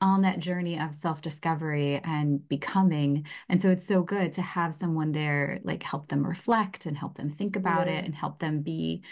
on 0.00 0.22
that 0.22 0.40
journey 0.40 0.78
of 0.78 0.94
self-discovery 0.94 2.02
and 2.04 2.46
becoming. 2.48 3.26
And 3.48 3.62
so 3.62 3.70
it's 3.70 3.86
so 3.86 4.02
good 4.02 4.32
to 4.34 4.42
have 4.42 4.74
someone 4.74 5.12
there 5.12 5.60
like 5.62 5.82
help 5.82 6.08
them 6.08 6.26
reflect 6.26 6.86
and 6.86 6.98
help 6.98 7.16
them 7.16 7.30
think 7.30 7.56
about 7.56 7.88
it 7.88 8.04
and 8.04 8.14
help 8.14 8.40
them 8.40 8.60
be 8.62 9.04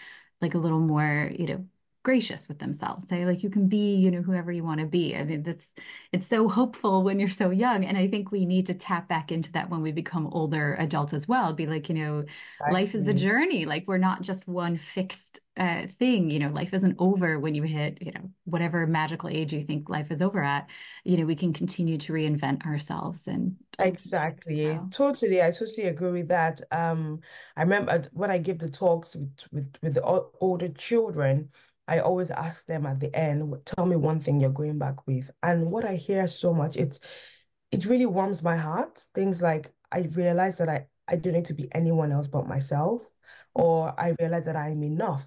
like 0.42 0.54
a 0.54 0.58
little 0.58 0.80
more, 0.80 1.30
you 1.34 1.46
know, 1.46 1.64
gracious 2.02 2.48
with 2.48 2.58
themselves. 2.58 3.06
Say 3.08 3.26
like 3.26 3.42
you 3.42 3.50
can 3.50 3.68
be, 3.68 3.96
you 3.96 4.10
know, 4.10 4.22
whoever 4.22 4.50
you 4.50 4.64
want 4.64 4.80
to 4.80 4.86
be. 4.86 5.14
I 5.14 5.24
mean, 5.24 5.42
that's 5.42 5.72
it's 6.12 6.26
so 6.26 6.48
hopeful 6.48 7.02
when 7.02 7.20
you're 7.20 7.28
so 7.28 7.50
young. 7.50 7.84
And 7.84 7.96
I 7.96 8.08
think 8.08 8.30
we 8.30 8.46
need 8.46 8.66
to 8.66 8.74
tap 8.74 9.08
back 9.08 9.30
into 9.30 9.52
that 9.52 9.68
when 9.68 9.82
we 9.82 9.92
become 9.92 10.26
older 10.28 10.76
adults 10.78 11.12
as 11.12 11.28
well. 11.28 11.52
Be 11.52 11.66
like, 11.66 11.88
you 11.88 11.94
know, 11.94 12.24
life 12.70 12.94
is 12.94 13.06
a 13.06 13.14
journey. 13.14 13.66
Like 13.66 13.84
we're 13.86 13.98
not 13.98 14.22
just 14.22 14.48
one 14.48 14.76
fixed 14.76 15.40
uh, 15.56 15.86
thing. 15.98 16.30
You 16.30 16.38
know, 16.38 16.48
life 16.48 16.72
isn't 16.72 16.96
over 16.98 17.38
when 17.38 17.54
you 17.54 17.64
hit, 17.64 17.98
you 18.00 18.12
know, 18.12 18.30
whatever 18.44 18.86
magical 18.86 19.28
age 19.28 19.52
you 19.52 19.60
think 19.60 19.88
life 19.90 20.10
is 20.10 20.22
over 20.22 20.42
at. 20.42 20.70
You 21.04 21.18
know, 21.18 21.26
we 21.26 21.36
can 21.36 21.52
continue 21.52 21.98
to 21.98 22.12
reinvent 22.12 22.64
ourselves 22.64 23.26
and 23.26 23.56
and 23.78 23.96
continue 23.96 23.98
to 23.98 23.98
Exactly. 23.98 24.80
Totally. 24.90 25.42
I 25.42 25.50
totally 25.50 25.88
agree 25.88 26.12
with 26.12 26.28
that. 26.28 26.60
Um, 26.70 27.20
I 27.56 27.62
remember 27.62 28.02
when 28.12 28.30
I 28.30 28.38
give 28.38 28.58
the 28.58 28.70
talks 28.70 29.16
with 29.16 29.46
with 29.52 29.76
with 29.82 29.94
the 29.94 30.02
older 30.40 30.68
children, 30.68 31.50
I 31.90 32.00
always 32.00 32.30
ask 32.30 32.66
them 32.66 32.86
at 32.86 33.00
the 33.00 33.14
end, 33.14 33.54
tell 33.66 33.84
me 33.86 33.96
one 33.96 34.20
thing 34.20 34.40
you're 34.40 34.50
going 34.50 34.78
back 34.78 35.06
with. 35.06 35.30
And 35.42 35.70
what 35.70 35.84
I 35.84 35.96
hear 35.96 36.26
so 36.28 36.54
much, 36.54 36.76
it's 36.76 37.00
it 37.70 37.84
really 37.86 38.06
warms 38.06 38.42
my 38.42 38.56
heart. 38.56 39.04
Things 39.14 39.42
like 39.42 39.72
I 39.92 40.08
realize 40.14 40.58
that 40.58 40.68
I 40.68 40.86
I 41.08 41.16
don't 41.16 41.34
need 41.34 41.46
to 41.46 41.54
be 41.54 41.68
anyone 41.72 42.12
else 42.12 42.28
but 42.28 42.46
myself, 42.48 43.02
or 43.54 43.92
I 44.00 44.14
realize 44.20 44.46
that 44.46 44.56
I'm 44.56 44.82
enough 44.82 45.26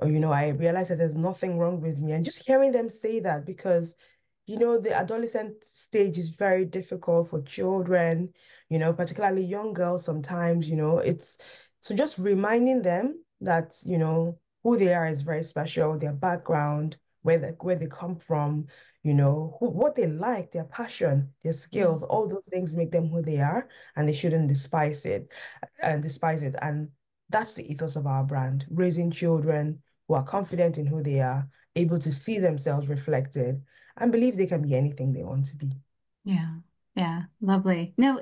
or 0.00 0.08
you 0.08 0.20
know, 0.20 0.32
I 0.32 0.48
realize 0.48 0.88
that 0.88 0.96
there's 0.98 1.16
nothing 1.16 1.58
wrong 1.58 1.80
with 1.80 1.98
me. 2.00 2.12
And 2.12 2.24
just 2.24 2.44
hearing 2.46 2.72
them 2.72 2.88
say 2.88 3.20
that 3.20 3.44
because, 3.44 3.94
you 4.46 4.58
know, 4.58 4.78
the 4.78 4.94
adolescent 4.94 5.62
stage 5.64 6.18
is 6.18 6.30
very 6.30 6.64
difficult 6.64 7.28
for 7.30 7.42
children, 7.42 8.32
you 8.68 8.78
know, 8.78 8.92
particularly 8.92 9.44
young 9.44 9.72
girls 9.72 10.04
sometimes, 10.04 10.68
you 10.68 10.76
know, 10.76 10.98
it's 10.98 11.38
so 11.80 11.94
just 11.94 12.18
reminding 12.18 12.82
them 12.82 13.22
that, 13.42 13.74
you 13.84 13.98
know, 13.98 14.38
who 14.62 14.76
they 14.76 14.92
are 14.94 15.06
is 15.06 15.22
very 15.22 15.42
special, 15.42 15.98
their 15.98 16.12
background, 16.12 16.96
where 17.22 17.38
they, 17.38 17.48
where 17.60 17.76
they 17.76 17.86
come 17.86 18.16
from, 18.16 18.66
you 19.02 19.14
know, 19.14 19.56
who, 19.58 19.70
what 19.70 19.94
they 19.94 20.06
like, 20.06 20.52
their 20.52 20.64
passion, 20.64 21.30
their 21.42 21.52
skills, 21.52 22.02
mm-hmm. 22.02 22.10
all 22.10 22.28
those 22.28 22.48
things 22.50 22.76
make 22.76 22.90
them 22.90 23.08
who 23.08 23.22
they 23.22 23.40
are, 23.40 23.68
and 23.96 24.08
they 24.08 24.12
shouldn't 24.12 24.48
despise 24.48 25.04
it 25.04 25.28
and 25.82 26.02
despise 26.02 26.42
it. 26.42 26.54
And 26.62 26.88
that's 27.28 27.54
the 27.54 27.70
ethos 27.70 27.96
of 27.96 28.06
our 28.06 28.24
brand, 28.24 28.66
raising 28.70 29.10
children 29.10 29.82
who 30.08 30.14
are 30.14 30.24
confident 30.24 30.78
in 30.78 30.86
who 30.86 31.02
they 31.02 31.20
are, 31.20 31.48
able 31.76 31.98
to 31.98 32.10
see 32.10 32.38
themselves 32.38 32.88
reflected, 32.88 33.62
and 33.96 34.12
believe 34.12 34.36
they 34.36 34.46
can 34.46 34.62
be 34.62 34.74
anything 34.74 35.12
they 35.12 35.22
want 35.22 35.46
to 35.46 35.56
be. 35.56 35.70
Yeah. 36.24 36.56
Yeah. 37.00 37.22
Lovely. 37.40 37.94
Now, 37.96 38.18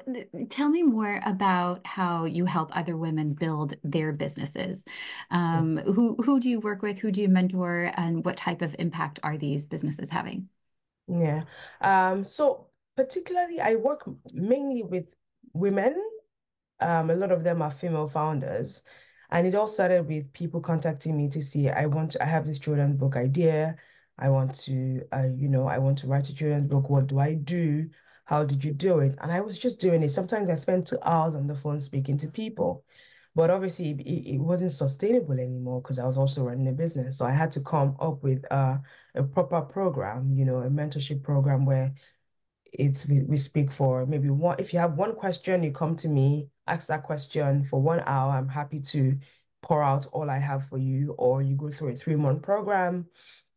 tell 0.51 0.69
me 0.69 0.83
more 0.85 1.21
about 1.25 1.85
how 1.87 2.27
you 2.27 2.45
help 2.45 2.71
other 2.77 2.97
women 2.97 3.35
build 3.35 3.75
their 3.83 4.13
businesses. 4.13 4.85
Um, 5.31 5.79
who 5.79 6.17
who 6.25 6.39
do 6.39 6.49
you 6.49 6.61
work 6.61 6.83
with? 6.83 6.99
Who 6.99 7.11
do 7.11 7.21
you 7.23 7.29
mentor? 7.29 7.93
And 7.97 8.25
what 8.25 8.37
type 8.37 8.63
of 8.63 8.77
impact 8.79 9.19
are 9.25 9.37
these 9.39 9.67
businesses 9.67 10.11
having? 10.11 10.49
Yeah. 11.07 11.45
Um, 11.81 12.25
so 12.25 12.69
particularly 12.97 13.61
I 13.61 13.77
work 13.77 14.05
mainly 14.33 14.83
with 14.83 15.07
women 15.53 15.95
Um, 16.81 17.11
a 17.11 17.17
lot 17.17 17.33
of 17.33 17.45
them 17.45 17.63
are 17.63 17.71
female 17.73 18.09
founders. 18.09 18.83
And 19.31 19.47
it 19.47 19.55
all 19.57 19.69
started 19.69 20.09
with 20.09 20.33
people 20.35 20.61
contacting 20.63 21.17
me 21.17 21.29
to 21.31 21.43
see, 21.43 21.71
I 21.71 21.87
want 21.87 22.13
to, 22.13 22.23
I 22.25 22.27
have 22.27 22.47
this 22.47 22.59
children's 22.61 22.99
book 22.99 23.17
idea. 23.17 23.77
I 24.19 24.31
want 24.31 24.55
to, 24.67 25.03
uh, 25.13 25.29
you 25.37 25.49
know, 25.49 25.69
I 25.69 25.79
want 25.79 25.99
to 26.01 26.09
write 26.09 26.29
a 26.31 26.35
children's 26.35 26.69
book. 26.71 26.91
What 26.91 27.09
do 27.09 27.19
I 27.21 27.35
do? 27.35 27.91
How 28.29 28.45
did 28.45 28.63
you 28.63 28.75
do 28.75 28.99
it? 28.99 29.17
And 29.23 29.33
I 29.33 29.41
was 29.41 29.59
just 29.59 29.81
doing 29.81 30.03
it. 30.03 30.11
Sometimes 30.11 30.51
I 30.51 30.55
spent 30.55 30.87
two 30.87 30.99
hours 31.03 31.35
on 31.35 31.47
the 31.47 31.55
phone 31.55 31.81
speaking 31.81 32.19
to 32.19 32.29
people. 32.29 32.85
But 33.35 33.49
obviously 33.49 33.93
it, 33.93 34.35
it 34.35 34.39
wasn't 34.39 34.73
sustainable 34.73 35.41
anymore 35.41 35.81
because 35.81 35.99
I 35.99 36.05
was 36.05 36.19
also 36.19 36.45
running 36.45 36.69
a 36.69 36.73
business. 36.73 37.17
So 37.17 37.25
I 37.25 37.31
had 37.31 37.51
to 37.53 37.63
come 37.63 37.97
up 37.99 38.23
with 38.23 38.45
uh, 38.51 38.77
a 39.15 39.23
proper 39.23 39.63
program, 39.63 40.35
you 40.35 40.45
know, 40.45 40.59
a 40.59 40.69
mentorship 40.69 41.23
program 41.23 41.65
where 41.65 41.95
it's 42.75 43.09
we, 43.09 43.23
we 43.23 43.39
speak 43.39 43.73
for 43.73 44.05
maybe 44.05 44.29
one 44.29 44.57
if 44.59 44.75
you 44.75 44.79
have 44.79 44.99
one 44.99 45.15
question 45.15 45.63
you 45.63 45.73
come 45.73 45.97
to 45.97 46.07
me 46.07 46.51
ask 46.67 46.87
that 46.87 47.03
question 47.03 47.65
for 47.65 47.81
one 47.81 48.03
hour 48.05 48.33
i'm 48.33 48.47
happy 48.47 48.79
to 48.79 49.17
pour 49.63 49.83
out 49.83 50.05
all 50.13 50.29
i 50.29 50.37
have 50.37 50.69
for 50.69 50.77
you 50.77 51.15
or 51.17 51.41
you 51.41 51.57
go 51.57 51.71
through 51.71 51.89
a 51.89 51.97
three 51.97 52.15
month 52.15 52.43
program 52.43 53.07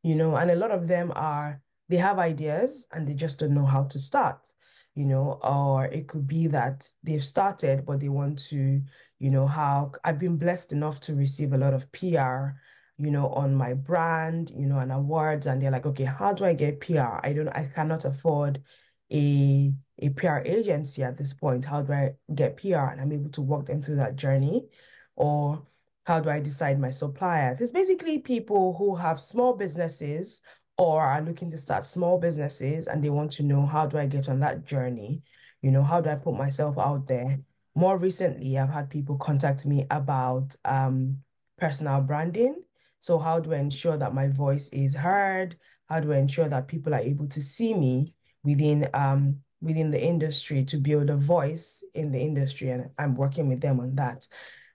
you 0.02 0.16
know 0.16 0.38
and 0.38 0.50
a 0.50 0.56
lot 0.56 0.72
of 0.72 0.88
them 0.88 1.12
are 1.14 1.62
they 1.90 1.98
have 1.98 2.20
ideas 2.20 2.88
and 2.94 3.06
they 3.06 3.14
just 3.14 3.38
don't 3.38 3.54
know 3.54 3.66
how 3.66 3.84
to 3.84 4.00
start 4.00 4.48
you 4.96 5.06
know 5.06 5.40
or 5.44 5.86
it 5.86 6.08
could 6.08 6.28
be 6.28 6.48
that 6.48 6.90
they've 7.04 7.24
started 7.24 7.86
but 7.86 8.00
they 8.00 8.10
want 8.10 8.38
to 8.38 8.82
you 9.20 9.30
know 9.30 9.48
how 9.48 9.92
I've 10.04 10.20
been 10.20 10.38
blessed 10.38 10.74
enough 10.74 11.00
to 11.02 11.16
receive 11.16 11.54
a 11.54 11.58
lot 11.58 11.74
of 11.74 11.92
PR 11.92 12.58
you 12.98 13.10
know, 13.10 13.30
on 13.30 13.56
my 13.56 13.74
brand, 13.74 14.52
you 14.56 14.68
know, 14.68 14.78
and 14.78 14.92
awards. 14.92 15.48
And 15.48 15.60
they're 15.60 15.72
like, 15.72 15.88
okay, 15.88 16.04
how 16.04 16.34
do 16.34 16.46
I 16.46 16.54
get 16.54 16.82
PR? 16.82 17.20
I 17.24 17.34
don't, 17.34 17.48
I 17.48 17.66
cannot 17.74 18.06
afford 18.06 18.62
a 19.12 19.74
a 20.02 20.10
PR 20.10 20.40
agency 20.46 21.04
at 21.04 21.18
this 21.18 21.34
point? 21.34 21.66
How 21.66 21.82
do 21.84 21.94
I 21.94 22.12
get 22.34 22.58
PR? 22.58 22.90
And 22.92 23.00
I'm 23.00 23.12
able 23.12 23.30
to 23.32 23.42
walk 23.42 23.68
them 23.68 23.82
through 23.82 23.98
that 23.98 24.16
journey. 24.16 24.68
Or 25.16 25.66
how 26.06 26.20
do 26.20 26.30
I 26.30 26.40
decide 26.40 26.80
my 26.80 26.90
suppliers? 26.90 27.62
It's 27.62 27.72
basically 27.72 28.20
people 28.20 28.74
who 28.74 28.96
have 28.96 29.20
small 29.20 29.54
businesses 29.56 30.42
or 30.78 31.02
are 31.02 31.22
looking 31.22 31.52
to 31.52 31.58
start 31.58 31.86
small 31.86 32.18
businesses 32.18 32.88
and 32.88 33.04
they 33.04 33.10
want 33.10 33.32
to 33.34 33.44
know 33.44 33.66
how 33.66 33.86
do 33.86 33.98
I 33.98 34.08
get 34.08 34.30
on 34.30 34.40
that 34.40 34.66
journey? 34.66 35.24
You 35.62 35.72
know, 35.72 35.84
how 35.84 36.02
do 36.02 36.10
I 36.10 36.16
put 36.16 36.36
myself 36.36 36.78
out 36.80 37.08
there? 37.08 37.40
more 37.76 37.98
recently, 37.98 38.58
I've 38.58 38.70
had 38.70 38.90
people 38.90 39.18
contact 39.18 39.66
me 39.66 39.86
about 39.90 40.56
um, 40.66 41.18
personal 41.58 42.02
branding. 42.02 42.64
So, 43.00 43.18
how 43.18 43.40
do 43.40 43.54
I 43.54 43.58
ensure 43.58 43.98
that 43.98 44.14
my 44.14 44.28
voice 44.28 44.70
is 44.70 44.94
heard? 44.94 45.58
How 45.88 46.00
do 46.00 46.14
I 46.14 46.18
ensure 46.18 46.50
that 46.50 46.68
people 46.68 46.94
are 46.94 47.00
able 47.00 47.28
to 47.30 47.42
see 47.42 47.74
me 47.74 48.14
within 48.44 48.90
um, 48.94 49.40
within 49.62 49.92
the 49.92 50.02
industry 50.02 50.64
to 50.66 50.78
build 50.78 51.10
a 51.10 51.16
voice 51.16 51.84
in 51.94 52.12
the 52.12 52.20
industry? 52.20 52.70
And 52.70 52.90
I'm 52.98 53.16
working 53.16 53.48
with 53.48 53.62
them 53.62 53.80
on 53.80 53.96
that. 53.96 54.28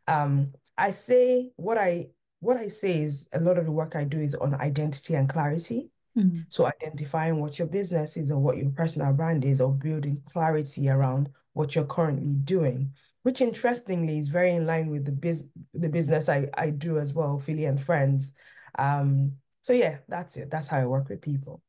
Um, 0.08 0.52
I 0.78 0.92
say 0.92 1.50
what 1.56 1.78
I 1.78 2.08
what 2.46 2.56
I 2.56 2.68
say 2.68 3.02
is 3.02 3.28
a 3.32 3.40
lot 3.40 3.58
of 3.58 3.66
the 3.66 3.72
work 3.72 3.96
I 3.96 4.04
do 4.04 4.20
is 4.20 4.36
on 4.36 4.54
identity 4.54 5.14
and 5.14 5.28
clarity. 5.28 5.90
Mm-hmm. 6.16 6.42
So 6.48 6.64
identifying 6.64 7.40
what 7.40 7.58
your 7.58 7.66
business 7.66 8.16
is 8.16 8.30
or 8.30 8.38
what 8.38 8.56
your 8.56 8.70
personal 8.70 9.12
brand 9.12 9.44
is, 9.44 9.60
or 9.60 9.74
building 9.74 10.22
clarity 10.32 10.88
around 10.88 11.28
what 11.54 11.74
you're 11.74 11.84
currently 11.84 12.36
doing, 12.36 12.92
which 13.22 13.40
interestingly 13.40 14.18
is 14.18 14.28
very 14.28 14.52
in 14.52 14.64
line 14.64 14.88
with 14.90 15.04
the 15.04 15.12
biz 15.12 15.44
the 15.74 15.88
business 15.88 16.28
I, 16.28 16.48
I 16.54 16.70
do 16.70 16.98
as 16.98 17.12
well, 17.14 17.40
Philly 17.40 17.64
and 17.64 17.80
Friends. 17.80 18.32
Um, 18.78 19.32
so 19.62 19.72
yeah, 19.72 19.98
that's 20.08 20.36
it. 20.36 20.48
That's 20.48 20.68
how 20.68 20.78
I 20.78 20.86
work 20.86 21.08
with 21.08 21.20
people. 21.20 21.60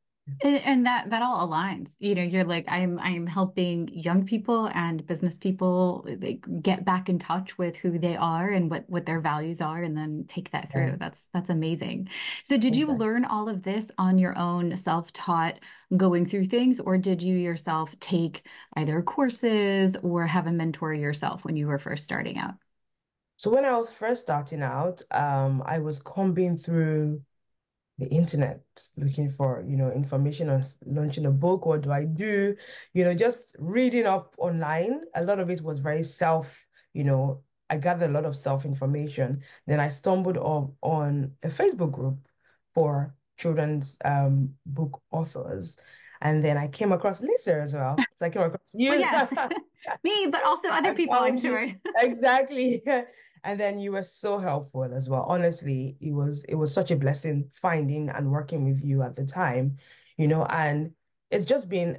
And, 0.42 0.62
and 0.64 0.86
that 0.86 1.10
that 1.10 1.22
all 1.22 1.48
aligns. 1.48 1.94
You 1.98 2.14
know, 2.14 2.22
you're 2.22 2.44
like 2.44 2.64
I'm 2.68 2.98
I'm 2.98 3.26
helping 3.26 3.88
young 3.88 4.24
people 4.24 4.70
and 4.74 5.04
business 5.06 5.38
people 5.38 6.06
like, 6.20 6.44
get 6.62 6.84
back 6.84 7.08
in 7.08 7.18
touch 7.18 7.58
with 7.58 7.76
who 7.76 7.98
they 7.98 8.16
are 8.16 8.48
and 8.48 8.70
what 8.70 8.84
what 8.88 9.06
their 9.06 9.20
values 9.20 9.60
are, 9.60 9.82
and 9.82 9.96
then 9.96 10.24
take 10.28 10.50
that 10.52 10.70
through. 10.70 10.96
That's 10.98 11.26
that's 11.34 11.50
amazing. 11.50 12.08
So, 12.42 12.56
did 12.56 12.76
you 12.76 12.86
learn 12.92 13.24
all 13.24 13.48
of 13.48 13.62
this 13.62 13.90
on 13.98 14.18
your 14.18 14.38
own, 14.38 14.76
self-taught, 14.76 15.58
going 15.96 16.26
through 16.26 16.46
things, 16.46 16.80
or 16.80 16.98
did 16.98 17.22
you 17.22 17.36
yourself 17.36 17.98
take 17.98 18.46
either 18.76 19.02
courses 19.02 19.96
or 20.02 20.26
have 20.26 20.46
a 20.46 20.52
mentor 20.52 20.94
yourself 20.94 21.44
when 21.44 21.56
you 21.56 21.66
were 21.66 21.78
first 21.78 22.04
starting 22.04 22.38
out? 22.38 22.54
So 23.38 23.52
when 23.52 23.64
I 23.64 23.76
was 23.76 23.92
first 23.92 24.22
starting 24.22 24.62
out, 24.62 25.00
um, 25.12 25.62
I 25.64 25.78
was 25.78 26.00
combing 26.00 26.56
through 26.56 27.22
the 27.98 28.06
internet 28.06 28.60
looking 28.96 29.28
for, 29.28 29.64
you 29.66 29.76
know, 29.76 29.90
information 29.90 30.48
on 30.48 30.62
launching 30.86 31.26
a 31.26 31.30
book. 31.30 31.66
What 31.66 31.82
do 31.82 31.90
I 31.90 32.04
do? 32.04 32.54
You 32.94 33.04
know, 33.04 33.14
just 33.14 33.56
reading 33.58 34.06
up 34.06 34.34
online. 34.38 35.02
A 35.14 35.24
lot 35.24 35.40
of 35.40 35.50
it 35.50 35.62
was 35.62 35.80
very 35.80 36.04
self, 36.04 36.66
you 36.92 37.04
know, 37.04 37.42
I 37.70 37.76
gathered 37.76 38.10
a 38.10 38.12
lot 38.12 38.24
of 38.24 38.36
self-information. 38.36 39.42
Then 39.66 39.80
I 39.80 39.88
stumbled 39.88 40.38
up 40.38 40.72
on 40.82 41.32
a 41.42 41.48
Facebook 41.48 41.92
group 41.92 42.18
for 42.72 43.14
children's 43.36 43.96
um, 44.04 44.54
book 44.64 45.00
authors. 45.10 45.76
And 46.20 46.42
then 46.42 46.56
I 46.56 46.68
came 46.68 46.92
across 46.92 47.20
Lisa 47.20 47.60
as 47.60 47.74
well. 47.74 47.96
So 48.18 48.26
I 48.26 48.30
came 48.30 48.42
across 48.42 48.74
you. 48.74 48.90
Well, 48.90 48.98
yes, 48.98 49.32
me, 50.02 50.26
but 50.28 50.42
also 50.42 50.68
other 50.70 50.92
people, 50.92 51.14
I'm 51.14 51.38
sure. 51.38 51.68
exactly. 51.98 52.82
And 53.44 53.58
then 53.58 53.78
you 53.78 53.92
were 53.92 54.02
so 54.02 54.38
helpful 54.38 54.84
as 54.84 55.08
well. 55.08 55.24
Honestly, 55.28 55.96
it 56.00 56.12
was 56.12 56.44
it 56.44 56.54
was 56.54 56.72
such 56.72 56.90
a 56.90 56.96
blessing 56.96 57.48
finding 57.52 58.08
and 58.08 58.30
working 58.30 58.64
with 58.64 58.84
you 58.84 59.02
at 59.02 59.16
the 59.16 59.24
time, 59.24 59.78
you 60.16 60.28
know, 60.28 60.44
and 60.44 60.92
it's 61.30 61.46
just 61.46 61.68
been 61.68 61.98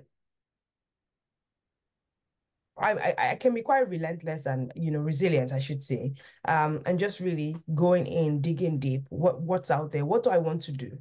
I, 2.80 2.94
I, 2.94 3.32
I 3.32 3.36
can 3.36 3.54
be 3.54 3.62
quite 3.62 3.90
relentless 3.90 4.46
and 4.46 4.72
you 4.76 4.92
know 4.92 5.00
resilient 5.00 5.52
I 5.52 5.60
should 5.60 5.84
say 5.84 6.14
um 6.46 6.82
and 6.86 6.98
just 6.98 7.20
really 7.20 7.58
going 7.76 8.08
in 8.08 8.42
digging 8.42 8.80
deep 8.80 9.06
what 9.10 9.42
what's 9.42 9.70
out 9.70 9.92
there 9.92 10.06
what 10.06 10.24
do 10.24 10.30
I 10.30 10.38
want 10.38 10.62
to 10.64 10.72
do 10.72 10.98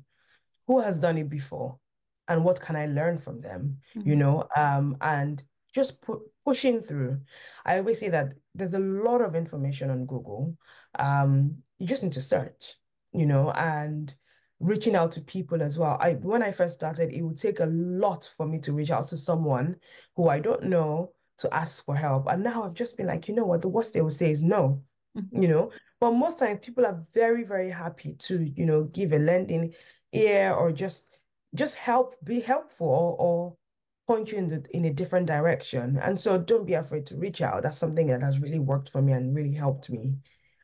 who 0.67 0.81
has 0.81 0.99
done 0.99 1.19
it 1.19 1.29
before 1.29 1.79
and 2.27 2.45
what 2.45 2.61
can 2.61 2.77
I 2.77 2.87
learn 2.87 3.19
from 3.19 3.41
them 3.41 3.79
mm-hmm. 3.97 4.09
you 4.09 4.17
know 4.17 4.49
um 4.57 4.97
and 5.01 5.43
just 5.75 6.01
put 6.03 6.21
pushing 6.45 6.81
through. 6.81 7.21
I 7.65 7.79
always 7.79 8.01
say 8.01 8.09
that 8.09 8.35
there's 8.55 8.75
a 8.75 8.79
lot 8.79 9.21
of 9.21 9.35
information 9.35 9.91
on 9.91 10.07
Google. 10.07 10.57
Um, 10.99 11.59
you 11.79 11.87
just 11.87 12.03
need 12.03 12.13
to 12.13 12.21
search, 12.21 12.75
you 13.13 13.27
know, 13.27 13.51
and 13.53 14.15
reaching 14.61 14.97
out 14.97 15.13
to 15.13 15.21
people 15.21 15.63
as 15.63 15.79
well. 15.79 15.97
I 16.01 16.15
when 16.15 16.43
I 16.43 16.53
first 16.53 16.75
started, 16.75 17.13
it 17.13 17.23
would 17.23 17.37
take 17.37 17.61
a 17.61 17.67
lot 17.67 18.31
for 18.37 18.47
me 18.47 18.59
to 18.61 18.73
reach 18.73 18.91
out 18.91 19.09
to 19.09 19.17
someone 19.17 19.77
who 20.17 20.29
I 20.29 20.41
don't 20.41 20.65
know 20.65 21.13
to 21.39 21.55
ask 21.55 21.85
for 21.85 21.95
help. 21.95 22.27
And 22.27 22.43
now 22.43 22.65
I've 22.65 22.75
just 22.75 22.97
been 22.97 23.07
like, 23.07 23.29
you 23.29 23.35
know 23.35 23.47
what, 23.47 23.63
the 23.63 23.69
worst 23.69 23.95
they 23.95 24.01
will 24.01 24.11
say 24.11 24.31
is 24.31 24.43
no, 24.43 24.83
mm-hmm. 25.17 25.43
you 25.43 25.49
know. 25.49 25.71
But 26.01 26.13
most 26.13 26.39
times 26.39 26.65
people 26.65 26.85
are 26.85 27.03
very, 27.15 27.45
very 27.45 27.71
happy 27.71 28.15
to, 28.21 28.43
you 28.43 28.67
know, 28.67 28.85
give 28.85 29.13
a 29.13 29.19
lending 29.19 29.75
ear 30.13 30.53
or 30.53 30.73
just 30.73 31.11
just 31.55 31.77
help, 31.77 32.15
be 32.25 32.41
helpful 32.41 32.89
or, 32.89 33.17
or 33.19 33.57
point 34.09 34.33
you 34.33 34.39
in 34.39 34.49
the 34.49 34.65
in 34.71 34.87
a 34.87 34.93
different 34.93 35.27
direction. 35.27 35.99
And 36.03 36.19
so 36.19 36.39
don't 36.39 36.67
be 36.67 36.75
afraid 36.75 37.07
to 37.07 37.17
reach 37.17 37.43
out. 37.43 37.63
That's 37.63 37.79
something 37.79 38.07
that 38.09 38.23
has 38.23 38.41
really 38.41 38.59
worked 38.59 38.91
for 38.91 39.03
me 39.03 39.13
and 39.13 39.35
really 39.37 39.53
helped 39.53 39.91
me 39.91 40.15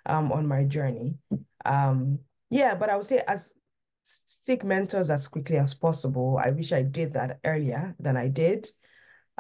um 0.07 0.33
on 0.33 0.49
my 0.49 0.65
journey. 0.65 1.19
Um 1.65 2.19
yeah, 2.51 2.75
but 2.75 2.89
I 2.89 2.97
would 2.97 3.07
say 3.07 3.23
as 3.29 3.53
seek 4.03 4.65
mentors 4.65 5.11
as 5.11 5.29
quickly 5.29 5.57
as 5.59 5.75
possible. 5.75 6.39
I 6.43 6.51
wish 6.51 6.73
I 6.73 6.83
did 6.83 7.13
that 7.13 7.41
earlier 7.45 7.95
than 8.01 8.17
I 8.17 8.29
did. 8.29 8.69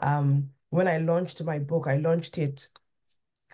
Um 0.00 0.50
when 0.70 0.88
I 0.88 0.98
launched 0.98 1.42
my 1.42 1.58
book, 1.58 1.86
I 1.86 1.96
launched 1.96 2.38
it 2.38 2.68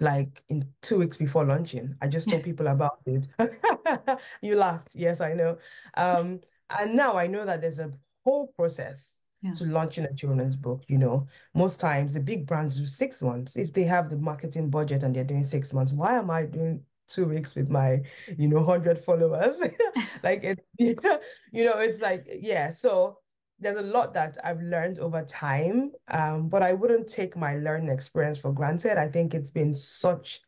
like 0.00 0.42
in 0.48 0.66
two 0.82 0.98
weeks 0.98 1.16
before 1.16 1.44
launching. 1.44 1.94
I 2.00 2.08
just 2.08 2.30
told 2.30 2.42
people 2.42 2.66
about 2.68 2.98
it. 3.06 3.26
you 4.42 4.56
laughed. 4.56 4.94
Yes, 4.94 5.20
I 5.20 5.34
know. 5.34 5.58
Um, 5.94 6.40
and 6.70 6.96
now 6.96 7.18
I 7.18 7.26
know 7.26 7.44
that 7.44 7.60
there's 7.60 7.78
a 7.78 7.92
whole 8.24 8.46
process 8.56 9.19
yeah. 9.42 9.52
to 9.52 9.64
launching 9.64 10.04
a 10.04 10.14
children's 10.14 10.56
book. 10.56 10.84
You 10.88 10.98
know, 10.98 11.26
most 11.54 11.80
times 11.80 12.14
the 12.14 12.20
big 12.20 12.46
brands 12.46 12.76
do 12.76 12.86
six 12.86 13.22
months. 13.22 13.56
If 13.56 13.72
they 13.72 13.84
have 13.84 14.10
the 14.10 14.18
marketing 14.18 14.70
budget 14.70 15.02
and 15.02 15.14
they're 15.14 15.24
doing 15.24 15.44
six 15.44 15.72
months, 15.72 15.92
why 15.92 16.16
am 16.18 16.30
I 16.30 16.44
doing 16.44 16.82
two 17.08 17.26
weeks 17.26 17.54
with 17.54 17.68
my, 17.70 18.00
you 18.38 18.48
know, 18.48 18.64
hundred 18.64 18.98
followers? 18.98 19.58
like 20.22 20.44
it, 20.44 20.60
you 20.78 21.64
know, 21.64 21.78
it's 21.78 22.00
like 22.00 22.26
yeah. 22.40 22.70
So 22.70 23.18
there's 23.58 23.78
a 23.78 23.82
lot 23.82 24.14
that 24.14 24.38
I've 24.42 24.62
learned 24.62 24.98
over 24.98 25.22
time, 25.24 25.92
um, 26.08 26.48
but 26.48 26.62
I 26.62 26.72
wouldn't 26.72 27.08
take 27.08 27.36
my 27.36 27.56
learning 27.56 27.90
experience 27.90 28.38
for 28.38 28.52
granted. 28.52 28.98
I 28.98 29.08
think 29.08 29.34
it's 29.34 29.50
been 29.50 29.74
such, 29.74 30.40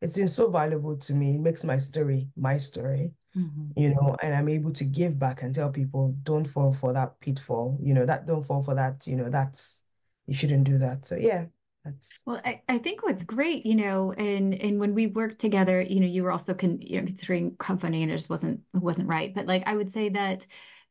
it's 0.00 0.16
been 0.16 0.28
so 0.28 0.50
valuable 0.50 0.96
to 0.96 1.14
me. 1.14 1.34
It 1.34 1.40
makes 1.40 1.62
my 1.64 1.78
story 1.78 2.28
my 2.36 2.58
story 2.58 3.12
mm-hmm. 3.36 3.78
you 3.78 3.90
know, 3.90 4.16
and 4.22 4.34
I'm 4.34 4.48
able 4.48 4.72
to 4.72 4.84
give 4.84 5.18
back 5.18 5.42
and 5.42 5.54
tell 5.54 5.70
people 5.70 6.14
don't 6.22 6.46
fall 6.46 6.72
for 6.72 6.92
that 6.92 7.20
pitfall, 7.20 7.78
you 7.82 7.94
know, 7.94 8.06
that 8.06 8.26
don't 8.26 8.44
fall 8.44 8.62
for 8.62 8.74
that, 8.74 9.06
you 9.06 9.16
know, 9.16 9.28
that's 9.28 9.84
you 10.26 10.34
shouldn't 10.34 10.64
do 10.64 10.78
that. 10.78 11.06
So 11.06 11.16
yeah. 11.16 11.46
That's... 11.84 12.22
Well, 12.24 12.40
I, 12.42 12.62
I 12.66 12.78
think 12.78 13.02
what's 13.02 13.24
great, 13.24 13.66
you 13.66 13.74
know, 13.74 14.12
and 14.12 14.54
and 14.54 14.80
when 14.80 14.94
we 14.94 15.08
worked 15.08 15.38
together, 15.38 15.82
you 15.82 16.00
know, 16.00 16.06
you 16.06 16.22
were 16.22 16.32
also 16.32 16.54
con 16.54 16.78
you 16.80 16.98
know 16.98 17.06
considering 17.06 17.52
crowdfunding 17.52 18.02
and 18.02 18.10
it 18.10 18.16
just 18.16 18.30
wasn't 18.30 18.60
wasn't 18.72 19.08
right. 19.08 19.34
But 19.34 19.44
like 19.44 19.64
I 19.66 19.76
would 19.76 19.92
say 19.92 20.08
that 20.08 20.46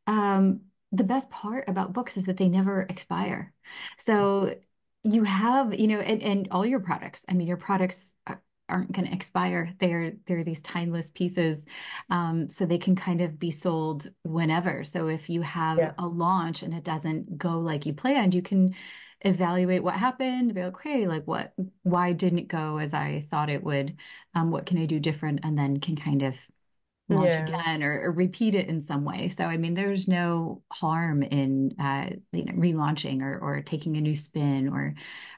um 0.05 0.61
the 0.91 1.03
best 1.03 1.31
part 1.31 1.67
about 1.67 1.93
books 1.93 2.15
is 2.15 2.25
that 2.25 2.37
they 2.37 2.47
never 2.47 2.83
expire. 2.83 3.51
So 3.97 4.53
you 5.03 5.23
have, 5.23 5.73
you 5.73 5.87
know, 5.87 5.99
and, 5.99 6.21
and 6.21 6.47
all 6.51 6.65
your 6.65 6.79
products, 6.79 7.25
I 7.27 7.33
mean, 7.33 7.47
your 7.47 7.57
products 7.57 8.15
aren't 8.69 8.91
going 8.91 9.07
to 9.07 9.13
expire. 9.13 9.73
They're 9.79 10.13
they're 10.25 10.43
these 10.43 10.61
timeless 10.61 11.09
pieces, 11.09 11.65
um, 12.09 12.49
so 12.49 12.65
they 12.65 12.77
can 12.77 12.95
kind 12.95 13.21
of 13.21 13.39
be 13.39 13.51
sold 13.51 14.09
whenever. 14.23 14.83
So 14.83 15.07
if 15.07 15.29
you 15.29 15.41
have 15.41 15.77
yeah. 15.77 15.91
a 15.97 16.07
launch 16.07 16.63
and 16.63 16.73
it 16.73 16.83
doesn't 16.83 17.37
go 17.37 17.59
like 17.59 17.85
you 17.85 17.93
planned, 17.93 18.33
you 18.33 18.41
can 18.41 18.75
evaluate 19.21 19.83
what 19.83 19.95
happened. 19.95 20.53
Be 20.53 20.63
like, 20.63 20.75
okay, 20.75 21.07
like 21.07 21.25
what? 21.25 21.53
Why 21.83 22.13
didn't 22.13 22.39
it 22.39 22.47
go 22.47 22.77
as 22.77 22.93
I 22.93 23.25
thought 23.29 23.49
it 23.49 23.63
would? 23.63 23.97
Um, 24.35 24.51
what 24.51 24.65
can 24.65 24.77
I 24.77 24.85
do 24.85 24.99
different? 24.99 25.41
And 25.43 25.57
then 25.57 25.79
can 25.79 25.95
kind 25.95 26.23
of 26.23 26.37
launch 27.09 27.27
yeah. 27.27 27.45
again 27.45 27.83
or, 27.83 28.01
or, 28.01 28.11
repeat 28.11 28.55
it 28.55 28.69
in 28.69 28.79
some 28.79 29.03
way. 29.03 29.27
So 29.27 29.45
I 29.45 29.57
mean, 29.57 29.73
there's 29.73 30.07
no 30.07 30.61
harm 30.71 31.21
in 31.21 31.75
uh, 31.79 32.09
you 32.31 32.45
know 32.45 32.53
relaunching 32.53 33.21
or 33.21 33.37
or 33.39 33.61
taking 33.61 33.97
a 33.97 34.01
new 34.01 34.15
spin 34.15 34.69
or 34.69 34.95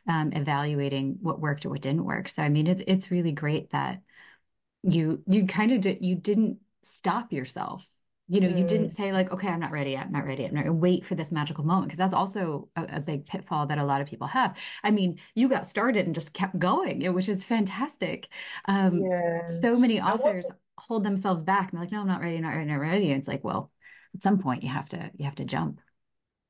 um, 0.08 0.32
evaluating 0.34 1.18
what 1.22 1.40
worked 1.40 1.66
or 1.66 1.70
what 1.70 1.82
didn't 1.82 2.06
work. 2.06 2.28
So 2.28 2.44
I 2.44 2.50
mean, 2.50 2.68
it's 2.68 2.84
it's 2.86 3.12
really 3.12 3.32
great 3.32 3.72
that 3.72 4.02
you 4.84 5.24
you 5.28 5.48
kind 5.48 5.72
of 5.72 5.82
did 5.82 6.00
you 6.02 6.16
didn't 6.16 6.60
stop 6.84 7.34
yourself. 7.34 7.88
You 8.28 8.42
know, 8.42 8.48
mm. 8.48 8.58
you 8.58 8.64
didn't 8.66 8.88
mm. 8.88 8.96
say 8.96 9.12
like, 9.12 9.32
okay, 9.32 9.48
I'm 9.48 9.60
not 9.60 9.72
ready 9.72 9.92
yet. 9.92 10.06
I'm 10.06 10.12
not 10.12 10.26
ready 10.26 10.44
yet. 10.44 10.52
I'm 10.52 10.66
not 10.66 10.74
wait 10.74 11.06
for 11.06 11.14
this 11.14 11.32
magical 11.32 11.64
moment 11.64 11.88
because 11.88 12.00
that's 12.00 12.14
also 12.14 12.70
a, 12.76 12.96
a, 12.96 13.00
big 13.00 13.28
pitfall 13.28 13.68
that 13.68 13.78
a 13.78 13.86
lot 13.86 14.02
of 14.02 14.08
people 14.08 14.26
have. 14.26 14.58
I 14.84 14.90
mean, 14.90 15.20
you 15.36 15.48
got 15.48 15.68
started 15.68 16.08
and 16.08 16.16
just 16.16 16.34
kept 16.34 16.58
going, 16.58 17.14
which 17.14 17.30
is 17.30 17.44
fantastic. 17.44 18.28
Um, 18.68 19.04
yes. 19.04 19.62
So 19.62 19.76
many 19.78 20.02
authors 20.02 20.48
hold 20.78 21.04
themselves 21.04 21.44
back 21.44 21.72
and 21.72 21.78
they're 21.78 21.86
like, 21.86 21.92
no, 21.92 22.02
I'm 22.02 22.08
not 22.08 22.22
ready, 22.22 22.40
not 22.40 22.50
ready, 22.50 22.70
not 22.70 22.76
ready. 22.76 23.12
And 23.12 23.20
it's 23.20 23.28
like, 23.28 23.44
well, 23.44 23.72
at 24.14 24.24
some 24.24 24.40
point 24.40 24.64
you 24.64 24.70
have 24.70 24.90
to 24.90 25.12
you 25.16 25.26
have 25.26 25.36
to 25.36 25.46
jump. 25.46 25.80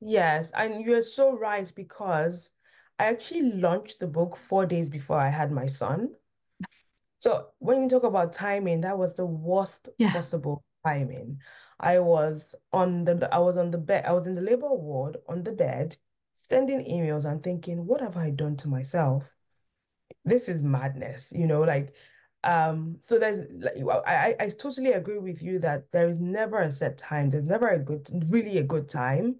Yes, 0.00 0.50
and 0.52 0.84
you're 0.84 1.02
so 1.02 1.36
right 1.36 1.70
because 1.74 2.50
I 2.98 3.06
actually 3.06 3.52
launched 3.52 4.00
the 4.00 4.06
book 4.06 4.36
four 4.36 4.66
days 4.66 4.90
before 4.90 5.18
I 5.18 5.28
had 5.28 5.50
my 5.50 5.66
son. 5.66 6.10
So 7.18 7.48
when 7.58 7.82
you 7.82 7.88
talk 7.88 8.04
about 8.04 8.32
timing, 8.32 8.82
that 8.82 8.98
was 8.98 9.14
the 9.14 9.26
worst 9.26 9.88
yeah. 9.98 10.12
possible 10.12 10.62
timing. 10.84 11.40
I 11.80 11.98
was 11.98 12.54
on 12.72 13.04
the 13.04 13.28
I 13.32 13.38
was 13.38 13.56
on 13.56 13.70
the 13.70 13.78
bed, 13.78 14.04
I 14.06 14.12
was 14.12 14.26
in 14.26 14.34
the 14.34 14.42
labor 14.42 14.72
ward 14.74 15.16
on 15.28 15.42
the 15.42 15.52
bed, 15.52 15.96
sending 16.34 16.80
emails 16.80 17.24
and 17.24 17.42
thinking, 17.42 17.86
what 17.86 18.00
have 18.00 18.16
I 18.16 18.30
done 18.30 18.56
to 18.58 18.68
myself? 18.68 19.24
this 20.26 20.48
is 20.48 20.62
madness, 20.62 21.32
you 21.34 21.46
know, 21.46 21.62
like 21.62 21.94
um 22.46 22.96
so 23.02 23.18
there's 23.18 23.52
I 24.06 24.36
I 24.38 24.48
totally 24.50 24.92
agree 24.92 25.18
with 25.18 25.42
you 25.42 25.58
that 25.60 25.90
there 25.90 26.08
is 26.08 26.20
never 26.20 26.60
a 26.60 26.70
set 26.70 26.96
time. 26.96 27.30
There's 27.30 27.44
never 27.44 27.68
a 27.68 27.78
good 27.78 28.08
really 28.28 28.58
a 28.58 28.62
good 28.62 28.88
time. 28.88 29.36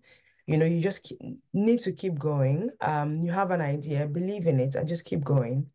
You 0.46 0.58
know, 0.58 0.66
you 0.66 0.80
just 0.80 1.02
keep, 1.04 1.18
need 1.52 1.80
to 1.80 1.92
keep 1.92 2.18
going. 2.18 2.70
Um, 2.80 3.22
you 3.24 3.32
have 3.32 3.50
an 3.50 3.60
idea, 3.60 4.06
believe 4.06 4.46
in 4.46 4.60
it, 4.60 4.76
and 4.76 4.88
just 4.88 5.04
keep 5.04 5.24
going. 5.24 5.66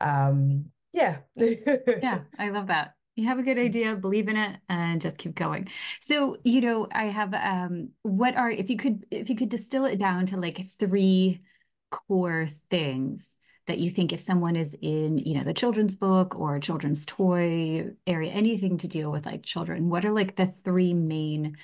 Um, 0.00 0.72
yeah. 0.92 1.18
Yeah, 1.36 2.20
I 2.38 2.50
love 2.50 2.68
that. 2.68 2.94
You 3.14 3.26
have 3.26 3.38
a 3.38 3.42
good 3.42 3.58
idea, 3.58 3.96
believe 3.96 4.28
in 4.28 4.36
it, 4.36 4.60
and 4.68 5.00
just 5.00 5.18
keep 5.18 5.34
going. 5.34 5.68
So, 6.00 6.36
you 6.44 6.60
know, 6.60 6.86
I 6.92 7.06
have 7.06 7.34
um 7.34 7.90
what 8.02 8.36
are 8.36 8.50
if 8.50 8.70
you 8.70 8.76
could 8.76 9.04
if 9.10 9.28
you 9.28 9.36
could 9.36 9.48
distill 9.48 9.84
it 9.84 9.98
down 9.98 10.26
to 10.26 10.36
like 10.36 10.64
three 10.78 11.42
core 11.90 12.48
things 12.70 13.36
that 13.68 13.78
you 13.78 13.90
think 13.90 14.12
if 14.12 14.20
someone 14.20 14.56
is 14.56 14.74
in, 14.82 15.18
you 15.18 15.34
know, 15.36 15.44
the 15.44 15.54
children's 15.54 15.94
book 15.96 16.38
or 16.38 16.60
children's 16.60 17.06
toy 17.06 17.90
area, 18.06 18.32
anything 18.32 18.78
to 18.78 18.88
deal 18.88 19.12
with 19.12 19.26
like 19.26 19.44
children, 19.44 19.90
what 19.90 20.04
are 20.04 20.12
like 20.12 20.36
the 20.36 20.46
three 20.46 20.94
main 20.94 21.56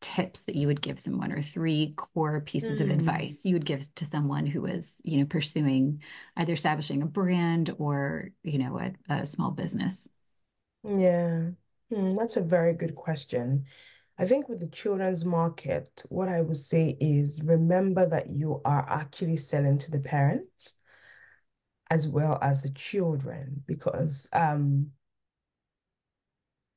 tips 0.00 0.42
that 0.44 0.56
you 0.56 0.66
would 0.66 0.82
give 0.82 1.00
someone 1.00 1.32
or 1.32 1.42
three 1.42 1.94
core 1.96 2.40
pieces 2.42 2.80
of 2.80 2.90
Mm, 2.90 2.90
advice 2.90 3.42
you 3.44 3.54
would 3.54 3.66
give 3.66 3.94
to 3.96 4.06
someone 4.06 4.46
who 4.46 4.66
is, 4.66 5.00
you 5.04 5.18
know, 5.18 5.26
pursuing 5.26 6.02
either 6.36 6.54
establishing 6.54 7.02
a 7.02 7.06
brand 7.06 7.74
or, 7.78 8.30
you 8.42 8.58
know, 8.58 8.78
a, 8.80 8.92
a 9.14 9.26
small 9.26 9.52
business? 9.52 10.08
yeah. 10.84 11.50
Hmm, 11.92 12.16
that's 12.16 12.36
a 12.36 12.42
very 12.42 12.74
good 12.74 12.94
question. 12.94 13.64
I 14.18 14.26
think 14.26 14.48
with 14.48 14.60
the 14.60 14.68
children's 14.68 15.24
market, 15.24 16.02
what 16.10 16.28
I 16.28 16.42
would 16.42 16.56
say 16.56 16.96
is 17.00 17.42
remember 17.42 18.06
that 18.08 18.28
you 18.30 18.60
are 18.64 18.86
actually 18.88 19.38
selling 19.38 19.78
to 19.78 19.90
the 19.90 19.98
parents 20.00 20.74
as 21.90 22.08
well 22.08 22.38
as 22.42 22.62
the 22.62 22.70
children 22.70 23.62
because 23.66 24.26
um 24.32 24.90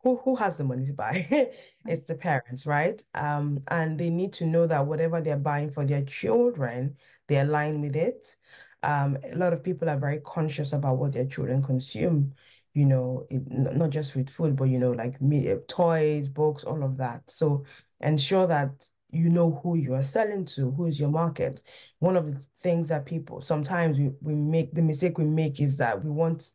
who 0.01 0.17
who 0.17 0.35
has 0.35 0.57
the 0.57 0.63
money 0.63 0.85
to 0.85 0.93
buy? 0.93 1.27
It's 1.85 2.05
the 2.07 2.15
parents, 2.15 2.65
right? 2.65 3.01
Um, 3.13 3.59
and 3.69 3.99
they 3.99 4.09
need 4.09 4.33
to 4.33 4.45
know 4.45 4.65
that 4.67 4.85
whatever 4.85 5.21
they're 5.21 5.37
buying 5.37 5.69
for 5.71 5.85
their 5.85 6.03
children, 6.05 6.95
they 7.27 7.39
align 7.39 7.81
with 7.81 7.95
it. 7.95 8.35
Um, 8.83 9.17
a 9.23 9.35
lot 9.35 9.53
of 9.53 9.63
people 9.63 9.89
are 9.89 9.97
very 9.99 10.19
conscious 10.21 10.73
about 10.73 10.97
what 10.97 11.13
their 11.13 11.25
children 11.25 11.61
consume, 11.63 12.33
you 12.73 12.85
know, 12.85 13.25
it, 13.29 13.41
not 13.49 13.89
just 13.91 14.15
with 14.15 14.29
food, 14.29 14.55
but 14.57 14.65
you 14.65 14.79
know, 14.79 14.91
like 14.91 15.21
media, 15.21 15.59
toys, 15.67 16.27
books, 16.29 16.63
all 16.65 16.83
of 16.83 16.97
that. 16.97 17.29
So 17.29 17.65
ensure 18.01 18.47
that 18.47 18.85
you 19.13 19.29
know 19.29 19.59
who 19.63 19.75
you 19.75 19.93
are 19.93 20.03
selling 20.03 20.45
to, 20.45 20.71
who 20.71 20.85
is 20.87 20.99
your 20.99 21.09
market. 21.09 21.61
One 21.99 22.17
of 22.17 22.25
the 22.33 22.45
things 22.61 22.87
that 22.89 23.05
people 23.05 23.41
sometimes 23.41 23.99
we, 23.99 24.11
we 24.21 24.35
make 24.35 24.73
the 24.73 24.81
mistake 24.81 25.17
we 25.17 25.25
make 25.25 25.61
is 25.61 25.77
that 25.77 26.03
we 26.03 26.09
want 26.11 26.51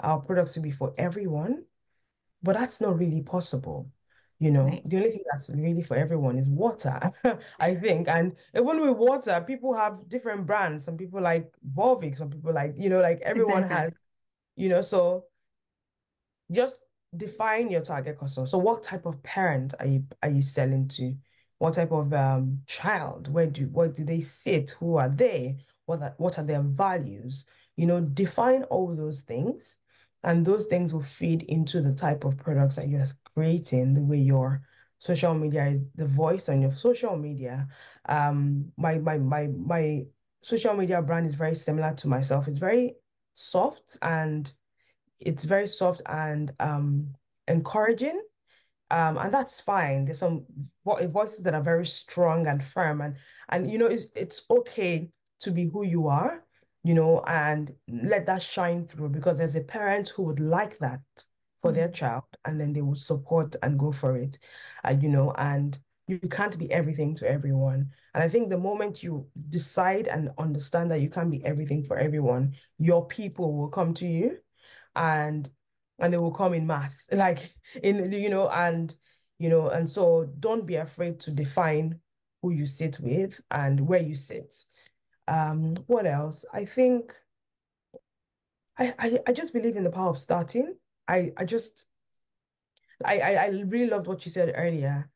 our 0.00 0.20
products 0.20 0.54
to 0.54 0.60
be 0.60 0.70
for 0.70 0.92
everyone 0.98 1.64
but 2.42 2.54
that's 2.54 2.80
not 2.80 2.98
really 2.98 3.22
possible. 3.22 3.90
You 4.40 4.52
know, 4.52 4.70
Right. 4.70 4.82
the 4.84 4.96
only 4.98 5.10
thing 5.10 5.24
that's 5.32 5.50
really 5.50 5.82
for 5.82 5.96
everyone 5.96 6.38
is 6.38 6.48
water, 6.48 7.00
I 7.58 7.74
think. 7.74 8.06
And 8.08 8.36
even 8.54 8.80
with 8.80 8.96
water, 8.96 9.42
people 9.46 9.74
have 9.74 10.08
different 10.08 10.46
brands. 10.46 10.84
Some 10.84 10.96
people 10.96 11.20
like 11.20 11.52
Volvic, 11.76 12.16
some 12.16 12.30
people 12.30 12.52
like, 12.52 12.74
you 12.78 12.88
know, 12.88 13.00
like 13.00 13.20
everyone 13.22 13.64
has, 13.64 13.90
you 14.56 14.68
know, 14.68 14.80
so 14.82 15.24
just 16.52 16.82
define 17.16 17.70
your 17.70 17.80
target 17.80 18.18
customer. 18.18 18.46
So 18.46 18.58
what 18.58 18.82
type 18.82 19.06
of 19.06 19.22
parent 19.22 19.74
are 19.80 19.86
you 19.86 20.04
are 20.22 20.30
you 20.30 20.42
selling 20.42 20.88
to? 20.88 21.14
What 21.58 21.74
type 21.74 21.92
of 21.92 22.12
um 22.12 22.60
child? 22.66 23.28
Where 23.32 23.46
do 23.46 23.66
what 23.72 23.94
do 23.94 24.04
they 24.04 24.20
sit? 24.20 24.70
Who 24.80 24.96
are 24.96 25.08
they? 25.08 25.56
What 25.86 26.02
are, 26.02 26.14
what 26.18 26.38
are 26.38 26.44
their 26.44 26.62
values? 26.62 27.46
You 27.76 27.86
know, 27.86 28.00
define 28.00 28.64
all 28.64 28.94
those 28.94 29.22
things, 29.22 29.78
and 30.22 30.44
those 30.44 30.66
things 30.66 30.92
will 30.92 31.02
feed 31.02 31.42
into 31.44 31.80
the 31.80 31.94
type 31.94 32.24
of 32.24 32.36
products 32.36 32.76
that 32.76 32.88
you're 32.88 33.04
creating, 33.34 33.94
the 33.94 34.02
way 34.02 34.18
your 34.18 34.62
social 34.98 35.34
media 35.34 35.66
is 35.66 35.80
the 35.94 36.06
voice 36.06 36.48
on 36.48 36.60
your 36.60 36.72
social 36.72 37.16
media. 37.16 37.68
Um, 38.08 38.72
my 38.76 38.98
my 38.98 39.18
my 39.18 39.48
my 39.48 40.04
social 40.42 40.74
media 40.74 41.02
brand 41.02 41.26
is 41.26 41.34
very 41.34 41.54
similar 41.54 41.94
to 41.94 42.08
myself. 42.08 42.48
It's 42.48 42.58
very 42.58 42.96
soft 43.34 43.96
and 44.02 44.50
it's 45.20 45.44
very 45.44 45.68
soft 45.68 46.02
and 46.06 46.52
um 46.60 47.14
encouraging. 47.46 48.20
Um, 48.90 49.18
and 49.18 49.32
that's 49.32 49.60
fine. 49.60 50.04
There's 50.04 50.18
some 50.18 50.44
vo 50.84 51.06
voices 51.08 51.42
that 51.44 51.54
are 51.54 51.62
very 51.62 51.86
strong 51.86 52.46
and 52.46 52.62
firm, 52.62 53.00
and 53.02 53.16
and 53.50 53.70
you 53.70 53.78
know 53.78 53.86
it's 53.86 54.06
it's 54.16 54.42
okay 54.50 55.10
to 55.40 55.50
be 55.50 55.66
who 55.66 55.84
you 55.84 56.08
are, 56.08 56.42
you 56.84 56.94
know, 56.94 57.22
and 57.26 57.74
let 58.02 58.26
that 58.26 58.42
shine 58.42 58.86
through 58.86 59.10
because 59.10 59.38
there's 59.38 59.56
a 59.56 59.62
parent 59.62 60.08
who 60.10 60.22
would 60.24 60.40
like 60.40 60.78
that 60.78 61.00
for 61.60 61.72
their 61.72 61.88
Mhm. 61.88 61.94
child, 61.94 62.24
and 62.44 62.60
then 62.60 62.72
they 62.72 62.82
will 62.82 62.94
support 62.94 63.56
and 63.62 63.78
go 63.78 63.92
for 63.92 64.16
it, 64.16 64.38
uh, 64.84 64.96
you 65.00 65.08
know, 65.08 65.32
and 65.32 65.78
you 66.06 66.18
can't 66.20 66.58
be 66.58 66.70
everything 66.72 67.14
to 67.16 67.28
everyone. 67.28 67.90
And 68.14 68.22
I 68.24 68.28
think 68.28 68.48
the 68.48 68.58
moment 68.58 69.02
you 69.02 69.28
decide 69.50 70.08
and 70.08 70.30
understand 70.38 70.90
that 70.90 71.00
you 71.02 71.10
can't 71.10 71.30
be 71.30 71.44
everything 71.44 71.84
for 71.84 71.98
everyone, 71.98 72.54
your 72.78 73.06
people 73.06 73.54
will 73.56 73.68
come 73.68 73.92
to 73.94 74.06
you 74.06 74.38
and 74.96 75.50
and 75.98 76.12
they 76.12 76.18
will 76.18 76.32
come 76.32 76.54
in 76.54 76.66
mass 76.66 77.06
like 77.12 77.50
in 77.82 78.10
you 78.12 78.30
know 78.30 78.48
and 78.50 78.94
you 79.38 79.48
know 79.48 79.68
and 79.70 79.88
so 79.88 80.28
don't 80.38 80.66
be 80.66 80.76
afraid 80.76 81.18
to 81.20 81.30
define 81.30 81.98
who 82.42 82.50
you 82.50 82.66
sit 82.66 82.98
with 83.00 83.40
and 83.50 83.80
where 83.80 84.02
you 84.02 84.14
sit. 84.14 84.54
Um 85.26 85.76
what 85.86 86.06
else? 86.06 86.44
I 86.52 86.64
think 86.64 87.12
I 88.78 88.94
I, 88.98 89.18
I 89.28 89.32
just 89.32 89.52
believe 89.52 89.76
in 89.76 89.84
the 89.84 89.90
power 89.90 90.10
of 90.10 90.18
starting. 90.18 90.76
I 91.06 91.32
I 91.36 91.44
just 91.44 91.86
I, 93.04 93.18
I 93.18 93.34
I 93.34 93.46
really 93.48 93.90
loved 93.90 94.06
what 94.06 94.24
you 94.24 94.30
said 94.30 94.52
earlier. 94.56 95.10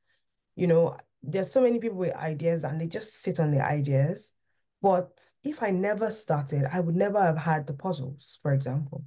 You 0.56 0.66
know 0.66 0.96
there's 1.24 1.52
so 1.52 1.60
many 1.60 1.78
people 1.78 1.98
with 1.98 2.14
ideas 2.16 2.64
and 2.64 2.80
they 2.80 2.88
just 2.88 3.22
sit 3.22 3.38
on 3.38 3.50
their 3.52 3.64
ideas. 3.64 4.32
But 4.80 5.20
if 5.44 5.62
I 5.62 5.70
never 5.70 6.10
started 6.10 6.64
I 6.72 6.80
would 6.80 6.96
never 6.96 7.20
have 7.20 7.38
had 7.38 7.66
the 7.66 7.74
puzzles 7.74 8.38
for 8.42 8.52
example 8.52 9.04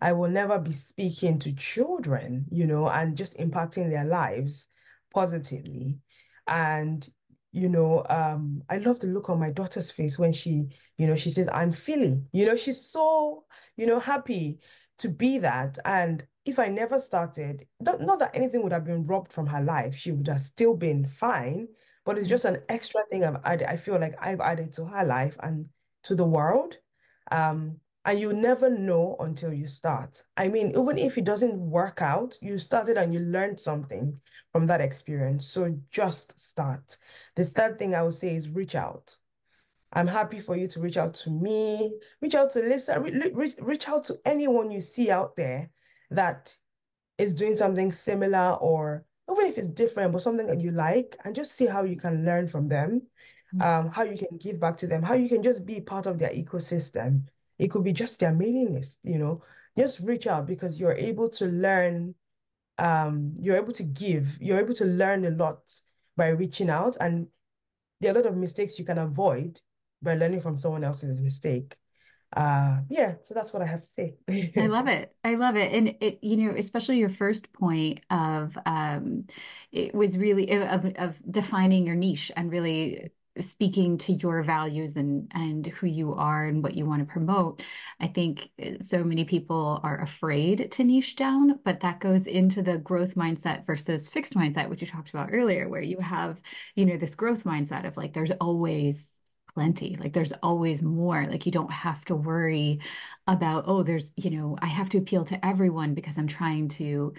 I 0.00 0.12
will 0.12 0.30
never 0.30 0.58
be 0.58 0.72
speaking 0.72 1.38
to 1.40 1.52
children, 1.52 2.46
you 2.50 2.66
know, 2.66 2.88
and 2.88 3.16
just 3.16 3.36
impacting 3.38 3.90
their 3.90 4.04
lives 4.04 4.68
positively. 5.12 5.98
And, 6.46 7.06
you 7.52 7.68
know, 7.68 8.04
um, 8.08 8.62
I 8.68 8.78
love 8.78 9.00
the 9.00 9.08
look 9.08 9.28
on 9.28 9.38
my 9.38 9.50
daughter's 9.50 9.90
face 9.90 10.18
when 10.18 10.32
she, 10.32 10.68
you 10.96 11.06
know, 11.06 11.16
she 11.16 11.30
says, 11.30 11.48
I'm 11.52 11.72
feeling, 11.72 12.26
you 12.32 12.46
know, 12.46 12.56
she's 12.56 12.80
so, 12.80 13.44
you 13.76 13.86
know, 13.86 14.00
happy 14.00 14.60
to 14.98 15.08
be 15.08 15.38
that. 15.38 15.78
And 15.84 16.26
if 16.46 16.58
I 16.58 16.68
never 16.68 16.98
started, 16.98 17.66
not, 17.80 18.00
not 18.00 18.18
that 18.20 18.34
anything 18.34 18.62
would 18.62 18.72
have 18.72 18.84
been 18.84 19.04
robbed 19.04 19.32
from 19.32 19.46
her 19.46 19.60
life, 19.62 19.94
she 19.94 20.12
would 20.12 20.28
have 20.28 20.40
still 20.40 20.74
been 20.74 21.04
fine, 21.04 21.68
but 22.04 22.16
it's 22.18 22.28
just 22.28 22.46
an 22.46 22.62
extra 22.68 23.02
thing 23.10 23.24
I've 23.24 23.40
added, 23.44 23.68
I 23.68 23.76
feel 23.76 23.98
like 23.98 24.14
I've 24.20 24.40
added 24.40 24.72
to 24.74 24.86
her 24.86 25.04
life 25.04 25.36
and 25.42 25.66
to 26.04 26.14
the 26.14 26.24
world. 26.24 26.78
Um, 27.30 27.76
and 28.04 28.18
you 28.18 28.32
never 28.32 28.70
know 28.70 29.16
until 29.20 29.52
you 29.52 29.68
start. 29.68 30.22
I 30.36 30.48
mean, 30.48 30.70
even 30.70 30.98
if 30.98 31.18
it 31.18 31.24
doesn't 31.24 31.58
work 31.58 32.00
out, 32.00 32.38
you 32.40 32.58
started 32.58 32.96
and 32.96 33.12
you 33.12 33.20
learned 33.20 33.60
something 33.60 34.18
from 34.52 34.66
that 34.68 34.80
experience. 34.80 35.46
So 35.46 35.76
just 35.90 36.40
start. 36.40 36.96
The 37.36 37.44
third 37.44 37.78
thing 37.78 37.94
I 37.94 38.02
would 38.02 38.14
say 38.14 38.34
is 38.34 38.48
reach 38.48 38.74
out. 38.74 39.16
I'm 39.92 40.06
happy 40.06 40.38
for 40.38 40.56
you 40.56 40.68
to 40.68 40.80
reach 40.80 40.96
out 40.96 41.14
to 41.14 41.30
me, 41.30 41.92
reach 42.22 42.34
out 42.34 42.50
to 42.50 42.60
Lisa, 42.60 43.00
reach, 43.00 43.56
reach 43.60 43.88
out 43.88 44.04
to 44.04 44.16
anyone 44.24 44.70
you 44.70 44.80
see 44.80 45.10
out 45.10 45.34
there 45.36 45.68
that 46.10 46.56
is 47.18 47.34
doing 47.34 47.56
something 47.56 47.90
similar 47.90 48.56
or 48.60 49.04
even 49.30 49.46
if 49.46 49.58
it's 49.58 49.68
different, 49.68 50.12
but 50.12 50.22
something 50.22 50.46
that 50.46 50.60
you 50.60 50.70
like, 50.72 51.16
and 51.24 51.34
just 51.34 51.52
see 51.52 51.66
how 51.66 51.84
you 51.84 51.96
can 51.96 52.24
learn 52.24 52.48
from 52.48 52.68
them, 52.68 53.02
um, 53.60 53.88
how 53.88 54.02
you 54.02 54.16
can 54.16 54.38
give 54.38 54.58
back 54.58 54.76
to 54.78 54.86
them, 54.86 55.02
how 55.02 55.14
you 55.14 55.28
can 55.28 55.42
just 55.42 55.66
be 55.66 55.80
part 55.80 56.06
of 56.06 56.18
their 56.18 56.30
ecosystem. 56.30 57.22
It 57.60 57.70
could 57.70 57.84
be 57.84 57.92
just 57.92 58.20
their 58.20 58.32
mailing 58.34 58.72
list, 58.72 58.98
you 59.02 59.18
know, 59.18 59.42
just 59.78 60.00
reach 60.00 60.26
out 60.26 60.46
because 60.46 60.80
you're 60.80 60.94
able 60.94 61.28
to 61.30 61.46
learn, 61.46 62.14
um, 62.78 63.34
you're 63.38 63.56
able 63.56 63.72
to 63.74 63.82
give, 63.84 64.38
you're 64.40 64.58
able 64.58 64.74
to 64.74 64.86
learn 64.86 65.26
a 65.26 65.30
lot 65.30 65.60
by 66.16 66.28
reaching 66.28 66.70
out. 66.70 66.96
And 67.00 67.28
there 68.00 68.14
are 68.14 68.18
a 68.18 68.22
lot 68.22 68.30
of 68.30 68.36
mistakes 68.36 68.78
you 68.78 68.84
can 68.84 68.98
avoid 68.98 69.60
by 70.02 70.14
learning 70.14 70.40
from 70.40 70.56
someone 70.56 70.84
else's 70.84 71.20
mistake. 71.20 71.76
Uh, 72.34 72.80
yeah, 72.88 73.16
so 73.24 73.34
that's 73.34 73.52
what 73.52 73.62
I 73.62 73.66
have 73.66 73.82
to 73.82 73.88
say. 73.88 74.16
I 74.56 74.66
love 74.66 74.86
it. 74.88 75.14
I 75.24 75.34
love 75.34 75.56
it. 75.56 75.72
And 75.72 75.96
it, 76.00 76.18
you 76.22 76.36
know, 76.36 76.54
especially 76.56 76.98
your 76.98 77.08
first 77.08 77.52
point 77.52 78.00
of 78.10 78.56
um 78.66 79.24
it 79.72 79.94
was 79.94 80.16
really 80.16 80.50
of 80.50 80.84
of 80.96 81.20
defining 81.30 81.86
your 81.86 81.96
niche 81.96 82.32
and 82.36 82.50
really 82.50 83.10
speaking 83.38 83.96
to 83.96 84.12
your 84.12 84.42
values 84.42 84.96
and 84.96 85.30
and 85.34 85.66
who 85.66 85.86
you 85.86 86.14
are 86.14 86.46
and 86.46 86.62
what 86.62 86.74
you 86.74 86.84
want 86.84 87.00
to 87.00 87.12
promote. 87.12 87.62
I 88.00 88.08
think 88.08 88.50
uh, 88.60 88.72
so 88.80 89.04
many 89.04 89.24
people 89.24 89.80
are 89.82 90.00
afraid 90.00 90.72
to 90.72 90.84
niche 90.84 91.16
down, 91.16 91.60
but 91.64 91.80
that 91.80 92.00
goes 92.00 92.26
into 92.26 92.62
the 92.62 92.78
growth 92.78 93.14
mindset 93.14 93.66
versus 93.66 94.08
fixed 94.08 94.34
mindset, 94.34 94.68
which 94.68 94.80
you 94.80 94.86
talked 94.86 95.10
about 95.10 95.30
earlier, 95.32 95.68
where 95.68 95.82
you 95.82 95.98
have, 95.98 96.40
you 96.74 96.86
know, 96.86 96.96
this 96.96 97.14
growth 97.14 97.44
mindset 97.44 97.86
of 97.86 97.96
like 97.96 98.12
there's 98.12 98.32
always 98.32 99.20
plenty. 99.54 99.96
Like 99.96 100.12
there's 100.12 100.32
always 100.42 100.82
more. 100.82 101.26
Like 101.26 101.46
you 101.46 101.52
don't 101.52 101.72
have 101.72 102.04
to 102.06 102.14
worry 102.14 102.80
about, 103.26 103.64
oh, 103.66 103.82
there's, 103.82 104.10
you 104.16 104.30
know, 104.30 104.56
I 104.60 104.66
have 104.66 104.88
to 104.90 104.98
appeal 104.98 105.24
to 105.26 105.44
everyone 105.44 105.94
because 105.94 106.18
I'm 106.18 106.26
trying 106.26 106.68
to 106.68 107.14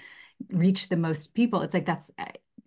reach 0.50 0.90
the 0.90 0.98
most 0.98 1.34
people. 1.34 1.62
It's 1.62 1.74
like 1.74 1.86
that's 1.86 2.12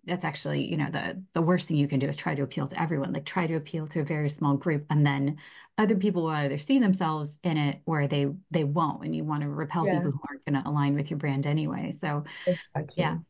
that's 0.05 0.23
actually, 0.25 0.69
you 0.69 0.77
know, 0.77 0.89
the 0.91 1.21
the 1.33 1.41
worst 1.41 1.67
thing 1.67 1.77
you 1.77 1.87
can 1.87 1.99
do 1.99 2.07
is 2.07 2.17
try 2.17 2.35
to 2.35 2.43
appeal 2.43 2.67
to 2.67 2.81
everyone. 2.81 3.13
Like 3.13 3.25
try 3.25 3.47
to 3.47 3.55
appeal 3.55 3.87
to 3.87 4.01
a 4.01 4.03
very 4.05 4.29
small 4.29 4.55
group 4.57 4.85
and 4.89 5.05
then 5.05 5.37
other 5.77 5.95
people 5.95 6.23
will 6.23 6.29
either 6.31 6.57
see 6.57 6.79
themselves 6.79 7.37
in 7.43 7.57
it 7.57 7.81
or 7.85 8.07
they 8.07 8.27
they 8.51 8.63
won't. 8.63 9.03
And 9.03 9.15
you 9.15 9.23
want 9.23 9.43
to 9.43 9.49
repel 9.49 9.85
Yeah, 9.85 9.87
people 9.87 10.11
who 10.11 10.21
aren't 10.29 10.45
going 10.45 10.61
to 10.63 10.69
align 10.69 10.95
with 10.95 11.09
your 11.11 11.19
brand 11.19 11.45
anyway. 11.45 11.91
So 11.91 12.23
yeah, 12.97 13.17
exactly. 13.17 13.23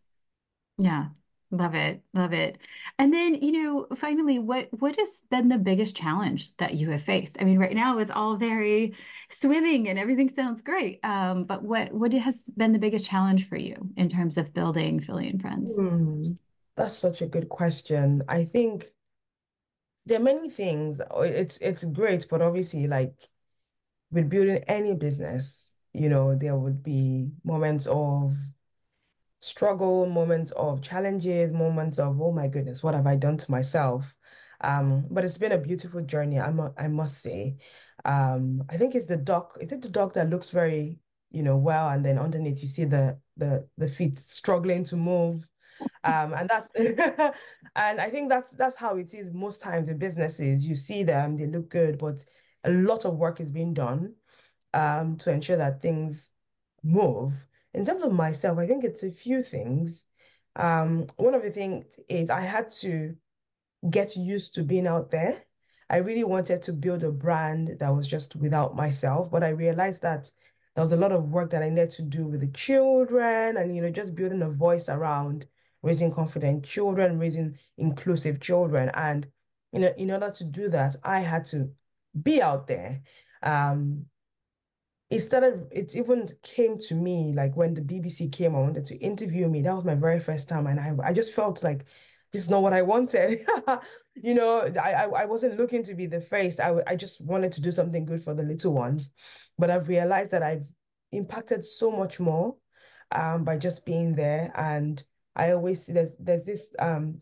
yeah. 0.77 1.07
Love 1.51 1.75
it. 1.75 2.01
Love 2.13 2.33
it. 2.33 2.57
And 2.99 3.13
then, 3.13 3.35
you 3.35 3.51
know, 3.51 3.87
finally, 3.95 4.39
what 4.39 4.67
what 4.79 4.95
has 4.97 5.21
been 5.29 5.47
the 5.47 5.57
biggest 5.57 5.95
challenge 5.95 6.55
that 6.57 6.73
you 6.73 6.89
have 6.89 7.03
faced? 7.03 7.37
I 7.39 7.45
mean, 7.45 7.59
right 7.59 7.75
now 7.75 7.99
it's 7.99 8.11
all 8.11 8.35
very 8.35 8.95
swimming 9.29 9.87
and 9.87 9.97
everything 9.97 10.27
sounds 10.27 10.61
great. 10.61 10.99
Um, 11.05 11.45
but 11.45 11.63
what 11.63 11.93
what 11.93 12.11
has 12.13 12.43
been 12.57 12.73
the 12.73 12.79
biggest 12.79 13.05
challenge 13.07 13.47
for 13.47 13.57
you 13.57 13.89
in 13.95 14.09
terms 14.09 14.37
of 14.37 14.53
building 14.53 14.99
Philly 14.99 15.29
and 15.29 15.39
Friends? 15.41 15.79
Hmm, 15.79 16.37
that's 16.77 16.95
such 16.97 17.21
a 17.21 17.27
good 17.27 17.49
question. 17.49 18.23
I 18.29 18.45
think 18.45 18.91
there 20.05 20.19
are 20.19 20.23
many 20.23 20.49
things. 20.49 21.01
Oh, 21.11 21.21
It's 21.21 21.57
it's 21.59 21.83
great, 21.85 22.27
but 22.29 22.41
obviously, 22.41 22.87
like 22.87 23.15
with 24.11 24.29
building 24.29 24.63
any 24.67 24.95
business, 24.95 25.75
you 25.93 26.09
know, 26.09 26.35
there 26.35 26.57
would 26.57 26.83
be 26.83 27.31
moments 27.43 27.87
of 27.87 28.35
struggle, 29.41 30.05
moments 30.07 30.51
of 30.51 30.81
challenges, 30.81 31.51
moments 31.51 31.99
of, 31.99 32.19
oh 32.21 32.31
my 32.31 32.47
goodness, 32.47 32.83
what 32.83 32.93
have 32.93 33.07
I 33.07 33.15
done 33.15 33.37
to 33.37 33.51
myself? 33.51 34.15
Um, 34.61 35.05
but 35.11 35.25
it's 35.25 35.37
been 35.37 35.51
a 35.51 35.57
beautiful 35.57 36.01
journey, 36.01 36.39
I 36.39 36.51
mu 36.51 36.69
I 36.77 36.87
must 36.87 37.21
say. 37.21 37.57
Um, 38.05 38.63
I 38.69 38.77
think 38.77 38.95
it's 38.95 39.05
the 39.05 39.17
dog, 39.17 39.57
is 39.61 39.71
it 39.71 39.81
the 39.81 39.89
dog 39.89 40.13
that 40.13 40.29
looks 40.29 40.49
very, 40.49 40.99
you 41.31 41.43
know, 41.43 41.57
well, 41.57 41.89
and 41.89 42.03
then 42.05 42.17
underneath 42.17 42.61
you 42.61 42.67
see 42.67 42.85
the 42.85 43.19
the 43.37 43.67
the 43.77 43.87
feet 43.87 44.17
struggling 44.17 44.83
to 44.85 44.95
move. 44.95 45.47
Um, 46.05 46.33
and 46.33 46.49
that's 46.49 46.69
and 47.75 47.99
I 48.01 48.09
think 48.09 48.29
that's 48.29 48.51
that's 48.51 48.77
how 48.77 48.97
it 48.97 49.13
is 49.13 49.33
most 49.33 49.61
times 49.61 49.89
in 49.89 49.97
businesses. 49.97 50.65
You 50.65 50.75
see 50.75 51.03
them, 51.03 51.37
they 51.37 51.47
look 51.47 51.69
good, 51.69 51.97
but 51.97 52.23
a 52.63 52.71
lot 52.71 53.05
of 53.05 53.17
work 53.17 53.41
is 53.41 53.51
being 53.51 53.73
done 53.73 54.13
um, 54.73 55.17
to 55.17 55.31
ensure 55.31 55.57
that 55.57 55.81
things 55.81 56.31
move. 56.83 57.33
In 57.73 57.85
terms 57.85 58.03
of 58.03 58.13
myself, 58.13 58.59
I 58.59 58.67
think 58.67 58.83
it's 58.83 59.03
a 59.03 59.11
few 59.11 59.43
things. 59.43 60.05
Um, 60.55 61.07
one 61.17 61.33
of 61.35 61.43
the 61.43 61.51
things 61.51 61.85
is 62.07 62.29
I 62.29 62.41
had 62.41 62.69
to 62.81 63.15
get 63.89 64.15
used 64.15 64.55
to 64.55 64.63
being 64.63 64.87
out 64.87 65.11
there. 65.11 65.43
I 65.89 65.97
really 65.97 66.23
wanted 66.23 66.61
to 66.63 66.73
build 66.73 67.03
a 67.03 67.11
brand 67.11 67.77
that 67.79 67.89
was 67.89 68.07
just 68.07 68.35
without 68.35 68.75
myself, 68.75 69.29
but 69.31 69.43
I 69.43 69.49
realized 69.49 70.01
that 70.01 70.31
there 70.75 70.83
was 70.83 70.93
a 70.93 70.97
lot 70.97 71.11
of 71.11 71.29
work 71.29 71.51
that 71.51 71.63
I 71.63 71.69
needed 71.69 71.91
to 71.91 72.01
do 72.01 72.25
with 72.27 72.41
the 72.41 72.47
children 72.49 73.57
and, 73.57 73.75
you 73.75 73.81
know, 73.81 73.91
just 73.91 74.15
building 74.15 74.41
a 74.41 74.49
voice 74.49 74.89
around 74.89 75.45
raising 75.85 76.11
confident 76.11 76.65
children, 76.65 77.19
raising 77.19 77.57
inclusive 77.77 78.41
children. 78.41 78.89
And, 78.95 79.27
you 79.71 79.79
know, 79.79 79.93
in 79.95 80.09
order 80.09 80.31
to 80.31 80.43
do 80.43 80.67
that, 80.69 80.95
I 81.03 81.19
had 81.19 81.45
to 81.45 81.69
be 82.21 82.41
out 82.41 82.65
there. 82.65 83.01
Um, 83.43 84.07
it 85.11 85.19
started, 85.19 85.67
it 85.71 85.95
even 85.95 86.27
came 86.41 86.79
to 86.79 86.95
me 86.95 87.33
like 87.35 87.55
when 87.55 87.75
the 87.75 87.81
BBC 87.81 88.31
came, 88.31 88.55
I 88.55 88.61
wanted 88.61 88.85
to 88.85 88.97
interview 88.97 89.47
me. 89.47 89.61
That 89.61 89.75
was 89.75 89.85
my 89.85 89.93
very 89.93 90.19
first 90.19 90.49
time. 90.49 90.65
And 90.65 90.79
I, 90.79 90.95
I 91.03 91.13
just 91.13 91.35
felt 91.35 91.63
like 91.63 91.85
this 92.33 92.41
is 92.41 92.49
not 92.49 92.63
what 92.63 92.73
I 92.73 92.81
wanted. 92.81 93.45
You 94.17 94.33
know, 94.33 94.61
I, 94.81 94.93
I, 94.93 95.03
I 95.07 95.25
wasn't 95.25 95.57
looking 95.57 95.83
to 95.83 95.93
be 95.93 96.05
the 96.05 96.21
face. 96.21 96.57
I, 96.57 96.73
I 96.87 96.95
just 96.95 97.19
wanted 97.19 97.51
to 97.51 97.61
do 97.61 97.69
something 97.69 98.05
good 98.05 98.23
for 98.23 98.33
the 98.33 98.43
little 98.43 98.73
ones. 98.73 99.11
But 99.59 99.69
I've 99.69 99.89
realized 99.89 100.31
that 100.31 100.41
I've 100.41 100.65
impacted 101.11 101.65
so 101.65 101.91
much 101.91 102.17
more 102.17 102.55
um, 103.11 103.43
by 103.43 103.57
just 103.57 103.85
being 103.85 104.15
there. 104.15 104.53
And 104.55 105.03
I 105.35 105.51
always 105.51 105.85
see 105.85 105.93
there's, 105.93 106.11
there's 106.19 106.45
this 106.45 106.75
um, 106.79 107.21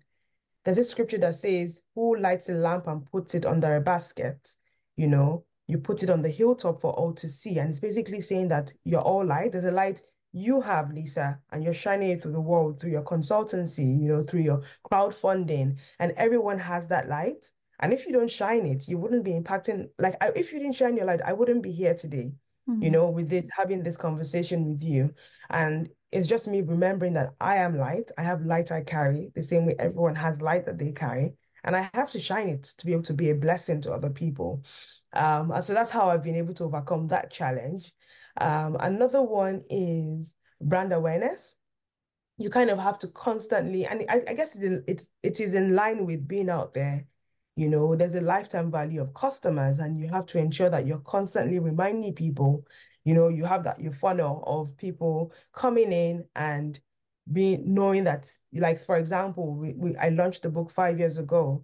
there's 0.63 0.77
a 0.77 0.83
scripture 0.83 1.17
that 1.19 1.35
says, 1.35 1.81
Who 1.95 2.17
lights 2.17 2.49
a 2.49 2.53
lamp 2.53 2.87
and 2.87 3.05
puts 3.05 3.35
it 3.35 3.45
under 3.45 3.75
a 3.75 3.81
basket? 3.81 4.55
You 4.95 5.07
know, 5.07 5.45
you 5.67 5.77
put 5.77 6.03
it 6.03 6.09
on 6.09 6.21
the 6.21 6.29
hilltop 6.29 6.79
for 6.79 6.93
all 6.93 7.13
to 7.13 7.27
see. 7.27 7.59
And 7.59 7.69
it's 7.69 7.79
basically 7.79 8.21
saying 8.21 8.49
that 8.49 8.71
you're 8.83 9.01
all 9.01 9.25
light. 9.25 9.51
There's 9.51 9.65
a 9.65 9.71
light 9.71 10.01
you 10.31 10.61
have, 10.61 10.91
Lisa, 10.91 11.39
and 11.51 11.63
you're 11.63 11.73
shining 11.73 12.09
it 12.09 12.21
through 12.21 12.31
the 12.31 12.41
world 12.41 12.79
through 12.79 12.91
your 12.91 13.03
consultancy, 13.03 14.01
you 14.01 14.07
know, 14.07 14.23
through 14.23 14.41
your 14.41 14.63
crowdfunding, 14.91 15.77
and 15.99 16.11
everyone 16.13 16.57
has 16.57 16.87
that 16.87 17.07
light. 17.07 17.51
And 17.79 17.93
if 17.93 18.05
you 18.05 18.13
don't 18.13 18.31
shine 18.31 18.65
it, 18.65 18.87
you 18.87 18.97
wouldn't 18.97 19.23
be 19.23 19.31
impacting. 19.33 19.89
Like, 19.99 20.15
I, 20.21 20.31
if 20.35 20.51
you 20.51 20.59
didn't 20.59 20.75
shine 20.75 20.97
your 20.97 21.05
light, 21.05 21.21
I 21.23 21.33
wouldn't 21.33 21.61
be 21.61 21.71
here 21.71 21.93
today, 21.93 22.33
you 22.79 22.89
Mhm. 22.89 22.91
know, 22.91 23.09
with 23.09 23.29
this, 23.29 23.47
having 23.55 23.83
this 23.83 23.97
conversation 23.97 24.65
with 24.69 24.83
you. 24.83 25.13
And 25.49 25.89
it's 26.11 26.27
just 26.27 26.47
me 26.47 26.61
remembering 26.61 27.13
that 27.13 27.33
I 27.39 27.57
am 27.57 27.77
light. 27.77 28.11
I 28.17 28.23
have 28.23 28.45
light 28.45 28.71
I 28.71 28.81
carry, 28.83 29.31
the 29.35 29.43
same 29.43 29.65
way 29.65 29.75
everyone 29.79 30.15
has 30.15 30.41
light 30.41 30.65
that 30.65 30.77
they 30.77 30.91
carry. 30.91 31.33
And 31.63 31.75
I 31.75 31.89
have 31.93 32.11
to 32.11 32.19
shine 32.19 32.49
it 32.49 32.63
to 32.77 32.85
be 32.85 32.91
able 32.91 33.03
to 33.03 33.13
be 33.13 33.29
a 33.29 33.35
blessing 33.35 33.81
to 33.81 33.91
other 33.91 34.09
people. 34.09 34.63
Um, 35.13 35.51
and 35.51 35.63
so 35.63 35.73
that's 35.73 35.89
how 35.89 36.07
I've 36.09 36.23
been 36.23 36.35
able 36.35 36.53
to 36.55 36.65
overcome 36.65 37.07
that 37.07 37.31
challenge. 37.31 37.93
Um, 38.37 38.75
another 38.79 39.21
one 39.21 39.63
is 39.69 40.35
brand 40.61 40.91
awareness 40.93 41.55
you 42.37 42.49
kind 42.49 42.69
of 42.69 42.79
have 42.79 42.97
to 42.99 43.07
constantly, 43.09 43.85
and 43.85 44.03
I, 44.09 44.21
I 44.27 44.33
guess 44.33 44.55
it, 44.55 44.83
it, 44.87 45.07
it 45.21 45.39
is 45.39 45.53
in 45.53 45.75
line 45.75 46.05
with 46.05 46.27
being 46.27 46.49
out 46.49 46.73
there. 46.73 47.05
You 47.55 47.69
know, 47.69 47.95
there's 47.95 48.15
a 48.15 48.21
lifetime 48.21 48.71
value 48.71 49.01
of 49.01 49.13
customers, 49.13 49.79
and 49.79 49.99
you 49.99 50.07
have 50.07 50.25
to 50.27 50.39
ensure 50.39 50.69
that 50.69 50.87
you're 50.87 50.99
constantly 50.99 51.59
reminding 51.59 52.13
people, 52.13 52.65
you 53.03 53.13
know, 53.13 53.27
you 53.29 53.45
have 53.45 53.63
that 53.65 53.79
your 53.79 53.91
funnel 53.91 54.43
of 54.47 54.75
people 54.77 55.33
coming 55.53 55.91
in 55.91 56.25
and 56.35 56.79
being 57.31 57.73
knowing 57.73 58.03
that, 58.05 58.29
like, 58.53 58.81
for 58.83 58.97
example, 58.97 59.55
we, 59.55 59.73
we 59.73 59.95
I 59.97 60.09
launched 60.09 60.43
the 60.43 60.49
book 60.49 60.71
five 60.71 60.99
years 60.99 61.17
ago 61.17 61.63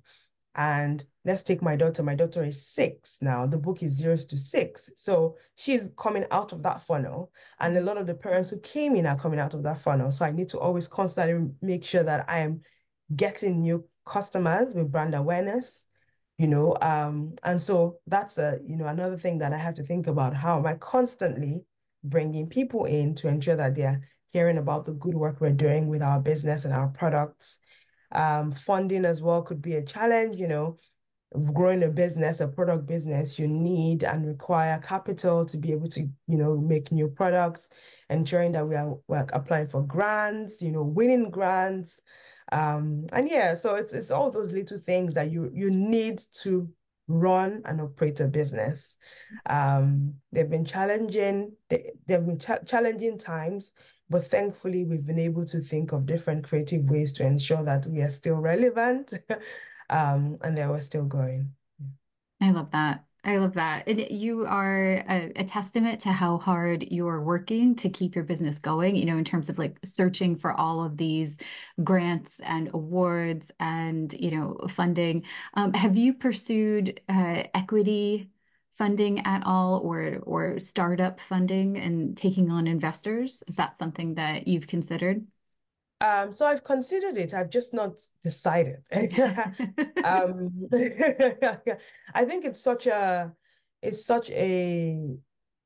and 0.55 1.03
let's 1.25 1.43
take 1.43 1.61
my 1.61 1.75
daughter. 1.75 2.03
My 2.03 2.15
daughter 2.15 2.43
is 2.43 2.65
six 2.65 3.17
now. 3.21 3.45
The 3.45 3.57
book 3.57 3.83
is 3.83 3.93
zero 3.93 4.15
to 4.15 4.37
six. 4.37 4.89
So 4.95 5.37
she's 5.55 5.89
coming 5.97 6.25
out 6.31 6.53
of 6.53 6.63
that 6.63 6.81
funnel. 6.81 7.31
And 7.59 7.77
a 7.77 7.81
lot 7.81 7.97
of 7.97 8.07
the 8.07 8.15
parents 8.15 8.49
who 8.49 8.59
came 8.59 8.95
in 8.95 9.05
are 9.05 9.17
coming 9.17 9.39
out 9.39 9.53
of 9.53 9.63
that 9.63 9.79
funnel. 9.79 10.11
So 10.11 10.25
I 10.25 10.31
need 10.31 10.49
to 10.49 10.59
always 10.59 10.87
constantly 10.87 11.51
make 11.61 11.83
sure 11.83 12.03
that 12.03 12.25
I 12.27 12.39
am 12.39 12.61
getting 13.15 13.61
new 13.61 13.85
customers 14.09 14.75
with 14.75 14.91
brand 14.91 15.15
awareness, 15.15 15.85
you 16.37 16.47
know. 16.47 16.75
Um, 16.81 17.35
and 17.43 17.61
so 17.61 17.99
that's 18.07 18.37
a, 18.37 18.59
you 18.65 18.75
know, 18.75 18.87
another 18.87 19.17
thing 19.17 19.37
that 19.37 19.53
I 19.53 19.57
have 19.57 19.75
to 19.75 19.83
think 19.83 20.07
about. 20.07 20.33
How 20.33 20.57
am 20.57 20.65
I 20.65 20.73
constantly 20.75 21.63
bringing 22.03 22.47
people 22.47 22.85
in 22.85 23.15
to 23.15 23.27
ensure 23.27 23.55
that 23.55 23.75
they're 23.75 24.01
hearing 24.31 24.57
about 24.57 24.85
the 24.85 24.93
good 24.93 25.15
work 25.15 25.39
we're 25.39 25.51
doing 25.51 25.87
with 25.87 26.01
our 26.01 26.19
business 26.19 26.65
and 26.65 26.73
our 26.73 26.87
products 26.89 27.59
um, 28.11 28.51
funding 28.51 29.05
as 29.05 29.21
well 29.21 29.41
could 29.41 29.61
be 29.61 29.75
a 29.75 29.83
challenge, 29.83 30.35
you 30.35 30.47
know, 30.47 30.77
growing 31.53 31.83
a 31.83 31.87
business, 31.87 32.39
a 32.39 32.47
product 32.47 32.87
business, 32.87 33.37
you 33.37 33.47
need 33.47 34.03
and 34.03 34.25
require 34.25 34.79
capital 34.79 35.45
to 35.45 35.57
be 35.57 35.71
able 35.71 35.87
to, 35.87 36.01
you 36.27 36.37
know, 36.37 36.57
make 36.57 36.91
new 36.91 37.07
products, 37.07 37.69
ensuring 38.09 38.51
that 38.53 38.67
we 38.67 38.75
are 38.75 38.97
we're 39.07 39.25
applying 39.33 39.67
for 39.67 39.83
grants, 39.83 40.61
you 40.61 40.71
know, 40.71 40.83
winning 40.83 41.29
grants. 41.29 42.01
Um, 42.51 43.05
and 43.13 43.29
yeah, 43.29 43.55
so 43.55 43.75
it's 43.75 43.93
it's 43.93 44.11
all 44.11 44.31
those 44.31 44.53
little 44.53 44.79
things 44.79 45.13
that 45.13 45.31
you 45.31 45.51
you 45.53 45.69
need 45.69 46.21
to 46.41 46.69
run 47.07 47.61
and 47.65 47.81
operate 47.81 48.19
a 48.19 48.27
business. 48.27 48.97
Um, 49.47 50.15
they've 50.31 50.49
been 50.49 50.65
challenging, 50.65 51.53
they, 51.69 51.91
they've 52.05 52.25
been 52.25 52.39
ch 52.39 52.51
challenging 52.65 53.17
times, 53.17 53.71
but 54.09 54.25
thankfully, 54.25 54.85
we've 54.85 55.05
been 55.05 55.19
able 55.19 55.45
to 55.45 55.59
think 55.59 55.91
of 55.91 56.05
different 56.05 56.45
creative 56.47 56.89
ways 56.89 57.13
to 57.13 57.25
ensure 57.25 57.63
that 57.63 57.85
we 57.87 58.01
are 58.01 58.09
still 58.09 58.35
relevant 58.35 59.13
um, 59.89 60.37
and 60.41 60.57
that 60.57 60.69
we're 60.69 60.79
still 60.79 61.05
going. 61.05 61.51
I 62.41 62.51
love 62.51 62.71
that. 62.71 63.03
I 63.23 63.37
love 63.37 63.53
that. 63.55 63.87
And 63.87 63.99
you 64.09 64.45
are 64.45 65.03
a, 65.09 65.31
a 65.35 65.43
testament 65.43 65.99
to 66.01 66.11
how 66.11 66.37
hard 66.37 66.85
you're 66.89 67.21
working 67.21 67.75
to 67.75 67.89
keep 67.89 68.15
your 68.15 68.23
business 68.23 68.59
going, 68.59 68.95
you 68.95 69.05
know, 69.05 69.17
in 69.17 69.25
terms 69.25 69.49
of 69.49 69.59
like 69.59 69.77
searching 69.83 70.37
for 70.37 70.53
all 70.53 70.83
of 70.83 70.95
these 70.95 71.37
grants 71.83 72.39
and 72.39 72.69
awards 72.73 73.51
and, 73.59 74.13
you 74.13 74.31
know, 74.31 74.57
funding. 74.69 75.25
Um, 75.53 75.73
have 75.73 75.97
you 75.97 76.13
pursued 76.13 77.01
uh, 77.09 77.43
equity 77.53 78.29
funding 78.77 79.19
at 79.25 79.45
all 79.45 79.79
or 79.79 80.19
or 80.23 80.57
startup 80.59 81.19
funding 81.19 81.77
and 81.77 82.15
taking 82.17 82.49
on 82.49 82.67
investors? 82.67 83.43
Is 83.47 83.55
that 83.57 83.77
something 83.77 84.15
that 84.15 84.47
you've 84.47 84.67
considered? 84.67 85.25
Um, 86.01 86.33
so 86.33 86.45
I've 86.45 86.63
considered 86.63 87.17
it, 87.17 87.33
I've 87.33 87.49
just 87.49 87.73
not 87.73 88.01
decided. 88.23 88.83
Um, 90.03 90.69
I 92.13 92.25
think 92.25 92.45
it's 92.45 92.61
such 92.61 92.87
a 92.87 93.33
it's 93.81 94.05
such 94.05 94.29
a 94.29 95.17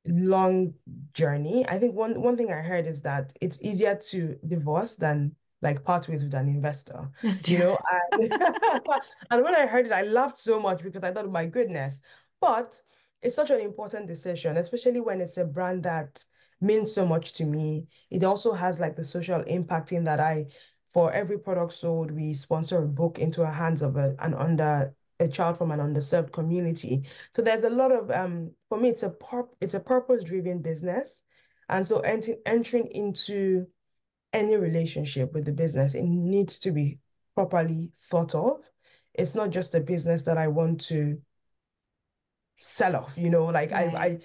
long 0.05 0.73
journey. 1.13 1.65
I 1.67 1.77
think 1.77 1.95
one 1.95 2.21
one 2.21 2.35
thing 2.35 2.51
I 2.51 2.61
heard 2.61 2.87
is 2.87 3.01
that 3.01 3.33
it's 3.41 3.59
easier 3.61 3.95
to 4.09 4.37
divorce 4.47 4.95
than 4.95 5.35
like 5.61 5.83
part 5.83 6.07
ways 6.09 6.23
with 6.23 6.33
an 6.33 6.49
investor, 6.49 7.09
That's 7.21 7.47
you 7.49 7.59
know. 7.59 7.77
And, 8.11 8.31
and 9.31 9.43
when 9.43 9.55
I 9.55 9.65
heard 9.65 9.85
it, 9.85 9.91
I 9.91 10.01
laughed 10.01 10.37
so 10.37 10.59
much 10.59 10.83
because 10.83 11.03
I 11.03 11.11
thought, 11.11 11.31
my 11.31 11.45
goodness. 11.45 12.01
But 12.41 12.79
it's 13.21 13.35
such 13.35 13.49
an 13.49 13.61
important 13.61 14.07
decision, 14.07 14.57
especially 14.57 14.99
when 14.99 15.21
it's 15.21 15.37
a 15.37 15.45
brand 15.45 15.83
that 15.83 16.23
means 16.63 16.93
so 16.93 17.05
much 17.05 17.33
to 17.33 17.45
me. 17.45 17.87
It 18.09 18.23
also 18.23 18.53
has 18.53 18.79
like 18.79 18.95
the 18.95 19.03
social 19.03 19.41
impact 19.41 19.91
in 19.91 20.03
that 20.05 20.19
I, 20.19 20.47
for 20.93 21.11
every 21.11 21.39
product 21.39 21.73
sold, 21.73 22.11
we 22.11 22.33
sponsor 22.33 22.83
a 22.83 22.87
book 22.87 23.19
into 23.19 23.41
the 23.41 23.51
hands 23.51 23.81
of 23.81 23.97
a, 23.97 24.15
an 24.19 24.33
under 24.33 24.93
a 25.19 25.27
child 25.27 25.57
from 25.57 25.71
an 25.71 25.79
underserved 25.79 26.31
community. 26.31 27.03
So 27.31 27.41
there's 27.41 27.63
a 27.63 27.69
lot 27.69 27.91
of 27.91 28.09
um 28.11 28.51
for 28.69 28.79
me 28.79 28.89
it's 28.89 29.03
a 29.03 29.11
pur 29.11 29.47
it's 29.61 29.75
a 29.75 29.79
purpose-driven 29.79 30.61
business. 30.61 31.21
And 31.69 31.85
so 31.87 31.99
ent 31.99 32.27
entering 32.45 32.87
into 32.87 33.67
any 34.33 34.55
relationship 34.55 35.33
with 35.33 35.45
the 35.45 35.53
business, 35.53 35.93
it 35.93 36.03
needs 36.03 36.59
to 36.59 36.71
be 36.71 36.99
properly 37.35 37.91
thought 37.97 38.35
of. 38.35 38.69
It's 39.13 39.35
not 39.35 39.51
just 39.51 39.75
a 39.75 39.79
business 39.79 40.23
that 40.23 40.37
I 40.37 40.47
want 40.47 40.81
to 40.81 41.21
sell 42.59 42.95
off, 42.95 43.17
you 43.17 43.29
know, 43.29 43.45
like 43.45 43.71
Right. 43.71 43.93
I, 43.95 44.05
I 44.05 44.19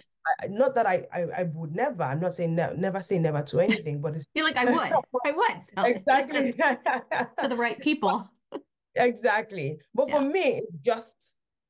not 0.49 0.75
that 0.75 0.87
I, 0.87 1.07
I 1.13 1.23
I 1.39 1.43
would 1.55 1.75
never, 1.75 2.03
I'm 2.03 2.21
not 2.21 2.35
saying 2.35 2.55
ne 2.55 2.71
never 2.77 3.01
say 3.03 3.19
never 3.19 3.43
to 3.43 3.61
anything, 3.61 4.01
but 4.01 4.15
it's 4.15 4.27
feel 4.35 4.45
like 4.45 4.57
I 4.57 4.65
would. 4.73 4.93
I 5.25 5.33
would 5.33 5.57
it 5.77 6.31
to, 6.31 6.49
exactly 6.49 6.53
to 7.43 7.49
the 7.49 7.57
right 7.57 7.79
people. 7.81 8.29
Exactly. 8.95 9.79
But 9.95 10.11
for 10.11 10.21
me, 10.21 10.63
it's 10.63 10.73
just 10.83 11.15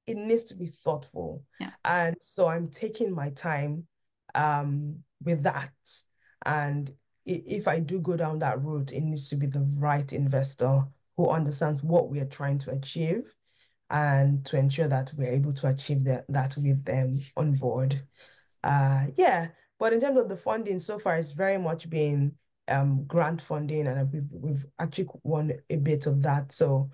it 0.06 0.16
needs 0.16 0.44
to 0.44 0.56
be 0.56 0.66
thoughtful. 0.66 1.44
Yeah. 1.60 1.70
And 1.84 2.16
so 2.20 2.46
I'm 2.46 2.68
taking 2.68 3.14
my 3.14 3.30
time 3.30 3.86
um 4.34 4.98
with 5.22 5.42
that. 5.42 5.72
And 6.46 6.90
if 7.26 7.68
I 7.68 7.80
do 7.80 8.00
go 8.00 8.16
down 8.16 8.38
that 8.38 8.62
route, 8.62 8.92
it 8.92 9.02
needs 9.02 9.28
to 9.28 9.36
be 9.36 9.46
the 9.46 9.66
right 9.76 10.10
investor 10.12 10.84
who 11.16 11.28
understands 11.28 11.82
what 11.82 12.08
we 12.08 12.20
are 12.20 12.26
trying 12.26 12.58
to 12.58 12.70
achieve 12.70 13.34
and 13.90 14.44
to 14.46 14.58
ensure 14.58 14.88
that 14.88 15.12
we're 15.16 15.32
able 15.32 15.52
to 15.52 15.68
achieve 15.68 16.04
that, 16.04 16.24
that 16.28 16.56
with 16.56 16.84
them 16.84 17.18
on 17.36 17.52
board. 17.52 18.00
Uh 18.62 19.06
yeah. 19.16 19.48
But 19.78 19.92
in 19.92 20.00
terms 20.00 20.18
of 20.18 20.28
the 20.28 20.36
funding, 20.36 20.78
so 20.78 20.98
far 20.98 21.16
it's 21.16 21.32
very 21.32 21.58
much 21.58 21.88
been 21.88 22.34
um 22.66 23.04
grant 23.04 23.40
funding 23.40 23.86
and 23.86 24.12
we've 24.12 24.28
we've 24.30 24.66
actually 24.78 25.08
won 25.22 25.52
a 25.70 25.76
bit 25.76 26.06
of 26.06 26.22
that. 26.22 26.52
So 26.52 26.90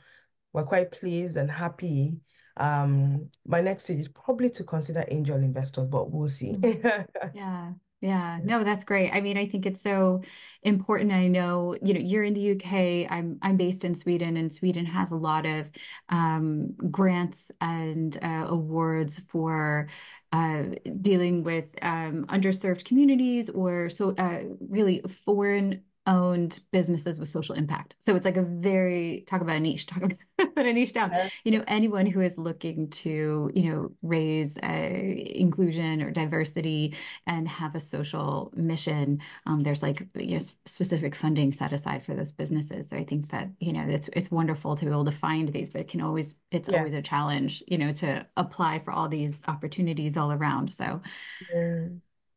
we're 0.52 0.64
quite 0.64 0.92
pleased 0.92 1.36
and 1.36 1.50
happy. 1.50 2.20
Um, 2.56 3.30
my 3.44 3.60
next 3.60 3.84
stage 3.84 3.98
is 3.98 4.08
probably 4.08 4.48
to 4.50 4.64
consider 4.64 5.04
angel 5.08 5.36
investors, 5.36 5.86
but 5.86 6.10
we'll 6.10 6.28
see. 6.28 6.56
Yeah. 7.34 7.72
Yeah. 8.04 8.38
No, 8.44 8.64
that's 8.64 8.84
great. 8.84 9.12
I 9.14 9.22
mean, 9.22 9.38
I 9.38 9.46
think 9.48 9.64
it's 9.64 9.80
so 9.80 10.20
important. 10.62 11.10
I 11.10 11.26
know, 11.26 11.74
you 11.82 11.94
know, 11.94 12.00
you're 12.00 12.22
in 12.22 12.34
the 12.34 12.40
UK. 12.40 13.06
I'm 13.08 13.38
I'm 13.40 13.56
based 13.56 13.82
in 13.82 13.94
Sweden, 13.94 14.36
and 14.36 14.52
Sweden 14.52 14.84
has 14.84 15.10
a 15.10 15.16
lot 15.16 15.46
of 15.46 15.70
um, 16.10 16.72
grants 16.90 17.50
and 17.62 18.14
uh, 18.22 18.44
awards 18.48 19.18
for 19.18 19.88
uh, 20.32 20.64
dealing 21.00 21.44
with 21.44 21.74
um, 21.80 22.26
underserved 22.26 22.84
communities 22.84 23.48
or 23.48 23.88
so 23.88 24.10
uh, 24.18 24.40
really 24.60 25.00
foreign 25.24 25.82
owned 26.06 26.60
businesses 26.70 27.18
with 27.18 27.28
social 27.30 27.54
impact. 27.54 27.94
So 27.98 28.14
it's 28.14 28.24
like 28.26 28.36
a 28.36 28.42
very 28.42 29.24
talk 29.26 29.40
about 29.40 29.56
a 29.56 29.60
niche, 29.60 29.86
talk 29.86 30.02
about 30.38 30.66
a 30.66 30.72
niche 30.72 30.92
down. 30.92 31.12
You 31.44 31.52
know, 31.52 31.64
anyone 31.66 32.06
who 32.06 32.20
is 32.20 32.36
looking 32.36 32.90
to, 32.90 33.50
you 33.54 33.70
know, 33.70 33.90
raise 34.02 34.58
uh, 34.58 34.66
inclusion 34.66 36.02
or 36.02 36.10
diversity 36.10 36.94
and 37.26 37.48
have 37.48 37.74
a 37.74 37.80
social 37.80 38.52
mission, 38.54 39.20
um, 39.46 39.62
there's 39.62 39.82
like 39.82 40.06
you 40.14 40.38
know, 40.38 40.44
specific 40.66 41.14
funding 41.14 41.52
set 41.52 41.72
aside 41.72 42.04
for 42.04 42.14
those 42.14 42.32
businesses. 42.32 42.90
So 42.90 42.96
I 42.96 43.04
think 43.04 43.30
that, 43.30 43.48
you 43.60 43.72
know, 43.72 43.84
it's 43.88 44.08
it's 44.12 44.30
wonderful 44.30 44.76
to 44.76 44.84
be 44.84 44.90
able 44.90 45.04
to 45.06 45.12
find 45.12 45.48
these, 45.48 45.70
but 45.70 45.80
it 45.80 45.88
can 45.88 46.00
always 46.02 46.36
it's 46.50 46.68
always 46.68 46.94
a 46.94 47.02
challenge, 47.02 47.62
you 47.66 47.78
know, 47.78 47.92
to 47.94 48.26
apply 48.36 48.78
for 48.80 48.92
all 48.92 49.08
these 49.08 49.42
opportunities 49.48 50.16
all 50.16 50.32
around. 50.32 50.72
So 50.72 51.00
Yeah. 51.38 51.88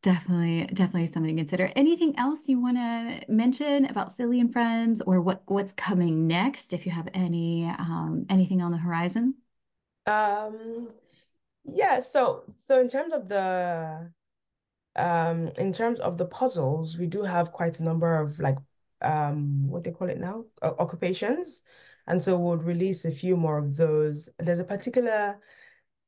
Definitely, 0.08 0.64
definitely 0.72 1.06
something 1.06 1.36
to 1.36 1.42
consider. 1.42 1.70
Anything 1.76 2.18
else 2.18 2.48
you 2.48 2.58
want 2.58 2.78
to 2.78 3.20
mention 3.28 3.84
about 3.84 4.16
Philly 4.16 4.40
and 4.40 4.50
Friends 4.50 5.02
or 5.02 5.20
what 5.20 5.42
what's 5.44 5.74
coming 5.74 6.26
next, 6.26 6.72
if 6.72 6.86
you 6.86 6.92
have 6.92 7.10
any 7.12 7.66
um 7.68 8.24
anything 8.30 8.62
on 8.62 8.72
the 8.72 8.78
horizon? 8.78 9.34
Um, 10.06 10.88
yeah, 11.66 12.00
so 12.00 12.44
so 12.56 12.80
in 12.80 12.88
terms 12.88 13.12
of 13.12 13.28
the 13.28 14.10
um 14.96 15.48
in 15.58 15.74
terms 15.74 16.00
of 16.00 16.16
the 16.16 16.24
puzzles, 16.24 16.96
we 16.96 17.06
do 17.06 17.22
have 17.22 17.52
quite 17.52 17.78
a 17.78 17.84
number 17.84 18.18
of 18.18 18.40
like 18.40 18.56
um 19.02 19.68
what 19.68 19.84
they 19.84 19.92
call 19.92 20.08
it 20.08 20.18
now? 20.18 20.46
Occupations. 20.62 21.60
And 22.06 22.24
so 22.24 22.38
we'll 22.38 22.56
release 22.56 23.04
a 23.04 23.10
few 23.10 23.36
more 23.36 23.58
of 23.58 23.76
those. 23.76 24.30
There's 24.38 24.58
a 24.58 24.64
particular 24.64 25.38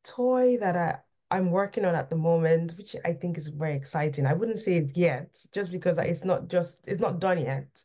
toy 0.04 0.56
that 0.56 0.74
I 0.74 1.00
I'm 1.30 1.50
working 1.50 1.84
on 1.84 1.94
at 1.94 2.10
the 2.10 2.16
moment, 2.16 2.72
which 2.76 2.96
I 3.04 3.12
think 3.12 3.38
is 3.38 3.48
very 3.48 3.74
exciting. 3.74 4.26
I 4.26 4.32
wouldn't 4.34 4.58
say 4.58 4.76
it 4.78 4.96
yet, 4.96 5.44
just 5.52 5.70
because 5.72 5.98
it's 5.98 6.24
not 6.24 6.48
just 6.48 6.88
it's 6.88 7.00
not 7.00 7.20
done 7.20 7.38
yet. 7.40 7.84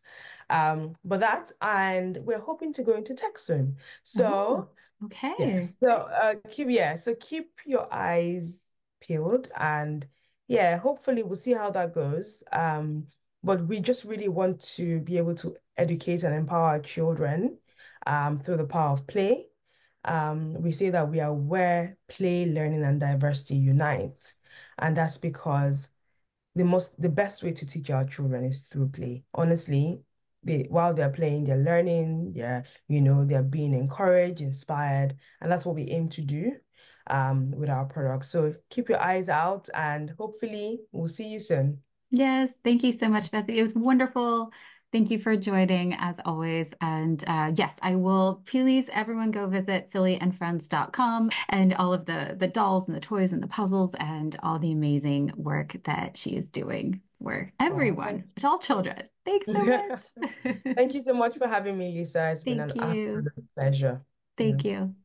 Um, 0.50 0.94
but 1.04 1.20
that 1.22 1.52
and 1.62 2.18
we're 2.26 2.40
hoping 2.40 2.74
to 2.74 2.84
go 2.84 2.94
into 2.96 3.14
tech 3.16 3.38
soon. 3.40 3.78
Oh, 4.16 4.40
So 4.44 4.70
okay. 5.04 5.36
yes, 5.38 5.76
so 5.82 5.90
uh, 5.90 6.36
keep 6.50 6.70
yeah, 6.70 6.96
so 6.96 7.16
keep 7.16 7.60
your 7.66 7.88
eyes 7.94 8.64
peeled 9.02 9.50
and 9.58 10.08
yeah, 10.48 10.78
hopefully 10.78 11.24
we'll 11.24 11.36
see 11.38 11.54
how 11.54 11.70
that 11.72 11.94
goes. 11.94 12.44
Um, 12.52 13.08
but 13.44 13.66
we 13.68 13.80
just 13.80 14.06
really 14.06 14.28
want 14.30 14.60
to 14.76 15.00
be 15.02 15.18
able 15.18 15.36
to 15.36 15.56
educate 15.78 16.24
and 16.24 16.36
empower 16.36 16.64
our 16.68 16.80
children 16.80 17.58
um 18.08 18.40
through 18.40 18.58
the 18.58 18.68
power 18.68 18.92
of 18.94 19.08
play. 19.08 19.48
Um, 20.06 20.62
we 20.62 20.72
say 20.72 20.90
that 20.92 21.10
we 21.10 21.20
are 21.20 21.34
where 21.34 21.98
play, 22.08 22.46
learning, 22.46 22.84
and 22.84 23.00
diversity 23.00 23.56
unite. 23.56 24.34
And 24.80 24.96
that's 24.96 25.18
because 25.18 25.90
the 26.56 26.64
most 26.66 27.00
the 27.02 27.10
best 27.10 27.44
way 27.44 27.52
to 27.54 27.66
teach 27.66 27.90
our 27.90 28.06
children 28.06 28.44
is 28.46 28.64
through 28.64 28.90
play. 28.90 29.24
Honestly, 29.34 30.02
they 30.44 30.68
while 30.70 30.94
they're 30.94 31.10
playing, 31.10 31.46
they're 31.46 31.58
learning, 31.58 32.34
they're, 32.34 32.64
you 32.88 33.02
know, 33.02 33.26
they're 33.26 33.44
being 33.44 33.74
encouraged, 33.74 34.42
inspired, 34.42 35.16
and 35.42 35.52
that's 35.52 35.66
what 35.66 35.76
we 35.76 35.90
aim 35.90 36.10
to 36.10 36.22
do 36.22 36.54
um 37.08 37.52
with 37.52 37.70
our 37.70 37.86
products. 37.86 38.30
So 38.30 38.56
keep 38.70 38.90
your 38.90 39.02
eyes 39.02 39.30
out 39.30 39.70
and 39.76 40.12
hopefully 40.18 40.82
we'll 40.92 41.08
see 41.08 41.28
you 41.28 41.40
soon. 41.40 41.82
Yes, 42.12 42.56
thank 42.64 42.84
you 42.84 42.92
so 42.92 43.10
much, 43.10 43.30
Vese. 43.30 43.50
It 43.50 43.62
was 43.62 43.74
wonderful. 43.76 44.52
Thank 44.96 45.12
you 45.12 45.20
for 45.20 45.36
joining 45.36 45.94
as 45.96 46.22
always. 46.24 46.72
And 46.80 47.22
uh, 47.28 47.52
yes, 47.54 47.76
I 47.82 47.96
will 47.96 48.42
please 48.46 48.90
everyone 48.94 49.30
go 49.30 49.46
visit 49.46 49.92
phillyandfriends.com 49.92 51.32
and 51.50 51.74
all 51.74 51.94
of 51.94 52.06
the 52.06 52.38
the 52.40 52.48
dolls 52.48 52.88
and 52.88 52.96
the 52.96 53.02
toys 53.02 53.34
and 53.34 53.44
the 53.44 53.48
puzzles 53.48 53.94
and 54.00 54.38
all 54.42 54.58
the 54.58 54.72
amazing 54.72 55.34
work 55.36 55.76
that 55.84 56.16
she 56.16 56.38
is 56.38 56.46
doing 56.46 57.02
for 57.22 57.52
Oh, 57.52 57.56
thank 57.60 57.74
everyone, 57.74 58.24
all 58.42 58.58
children. 58.58 59.04
Thanks 59.26 59.48
so 59.48 59.54
much. 59.66 60.02
Thank 60.76 60.94
you 60.94 61.02
so 61.02 61.14
much 61.14 61.36
for 61.36 61.48
having 61.50 61.78
me, 61.78 61.92
Lisa. 61.94 62.32
It's 62.32 62.44
been 62.46 62.62
an 62.62 62.70
you. 62.74 62.82
absolute 62.82 63.50
pleasure. 63.54 64.02
Yeah. 64.02 64.46
Thank 64.46 64.64
you. 64.64 64.96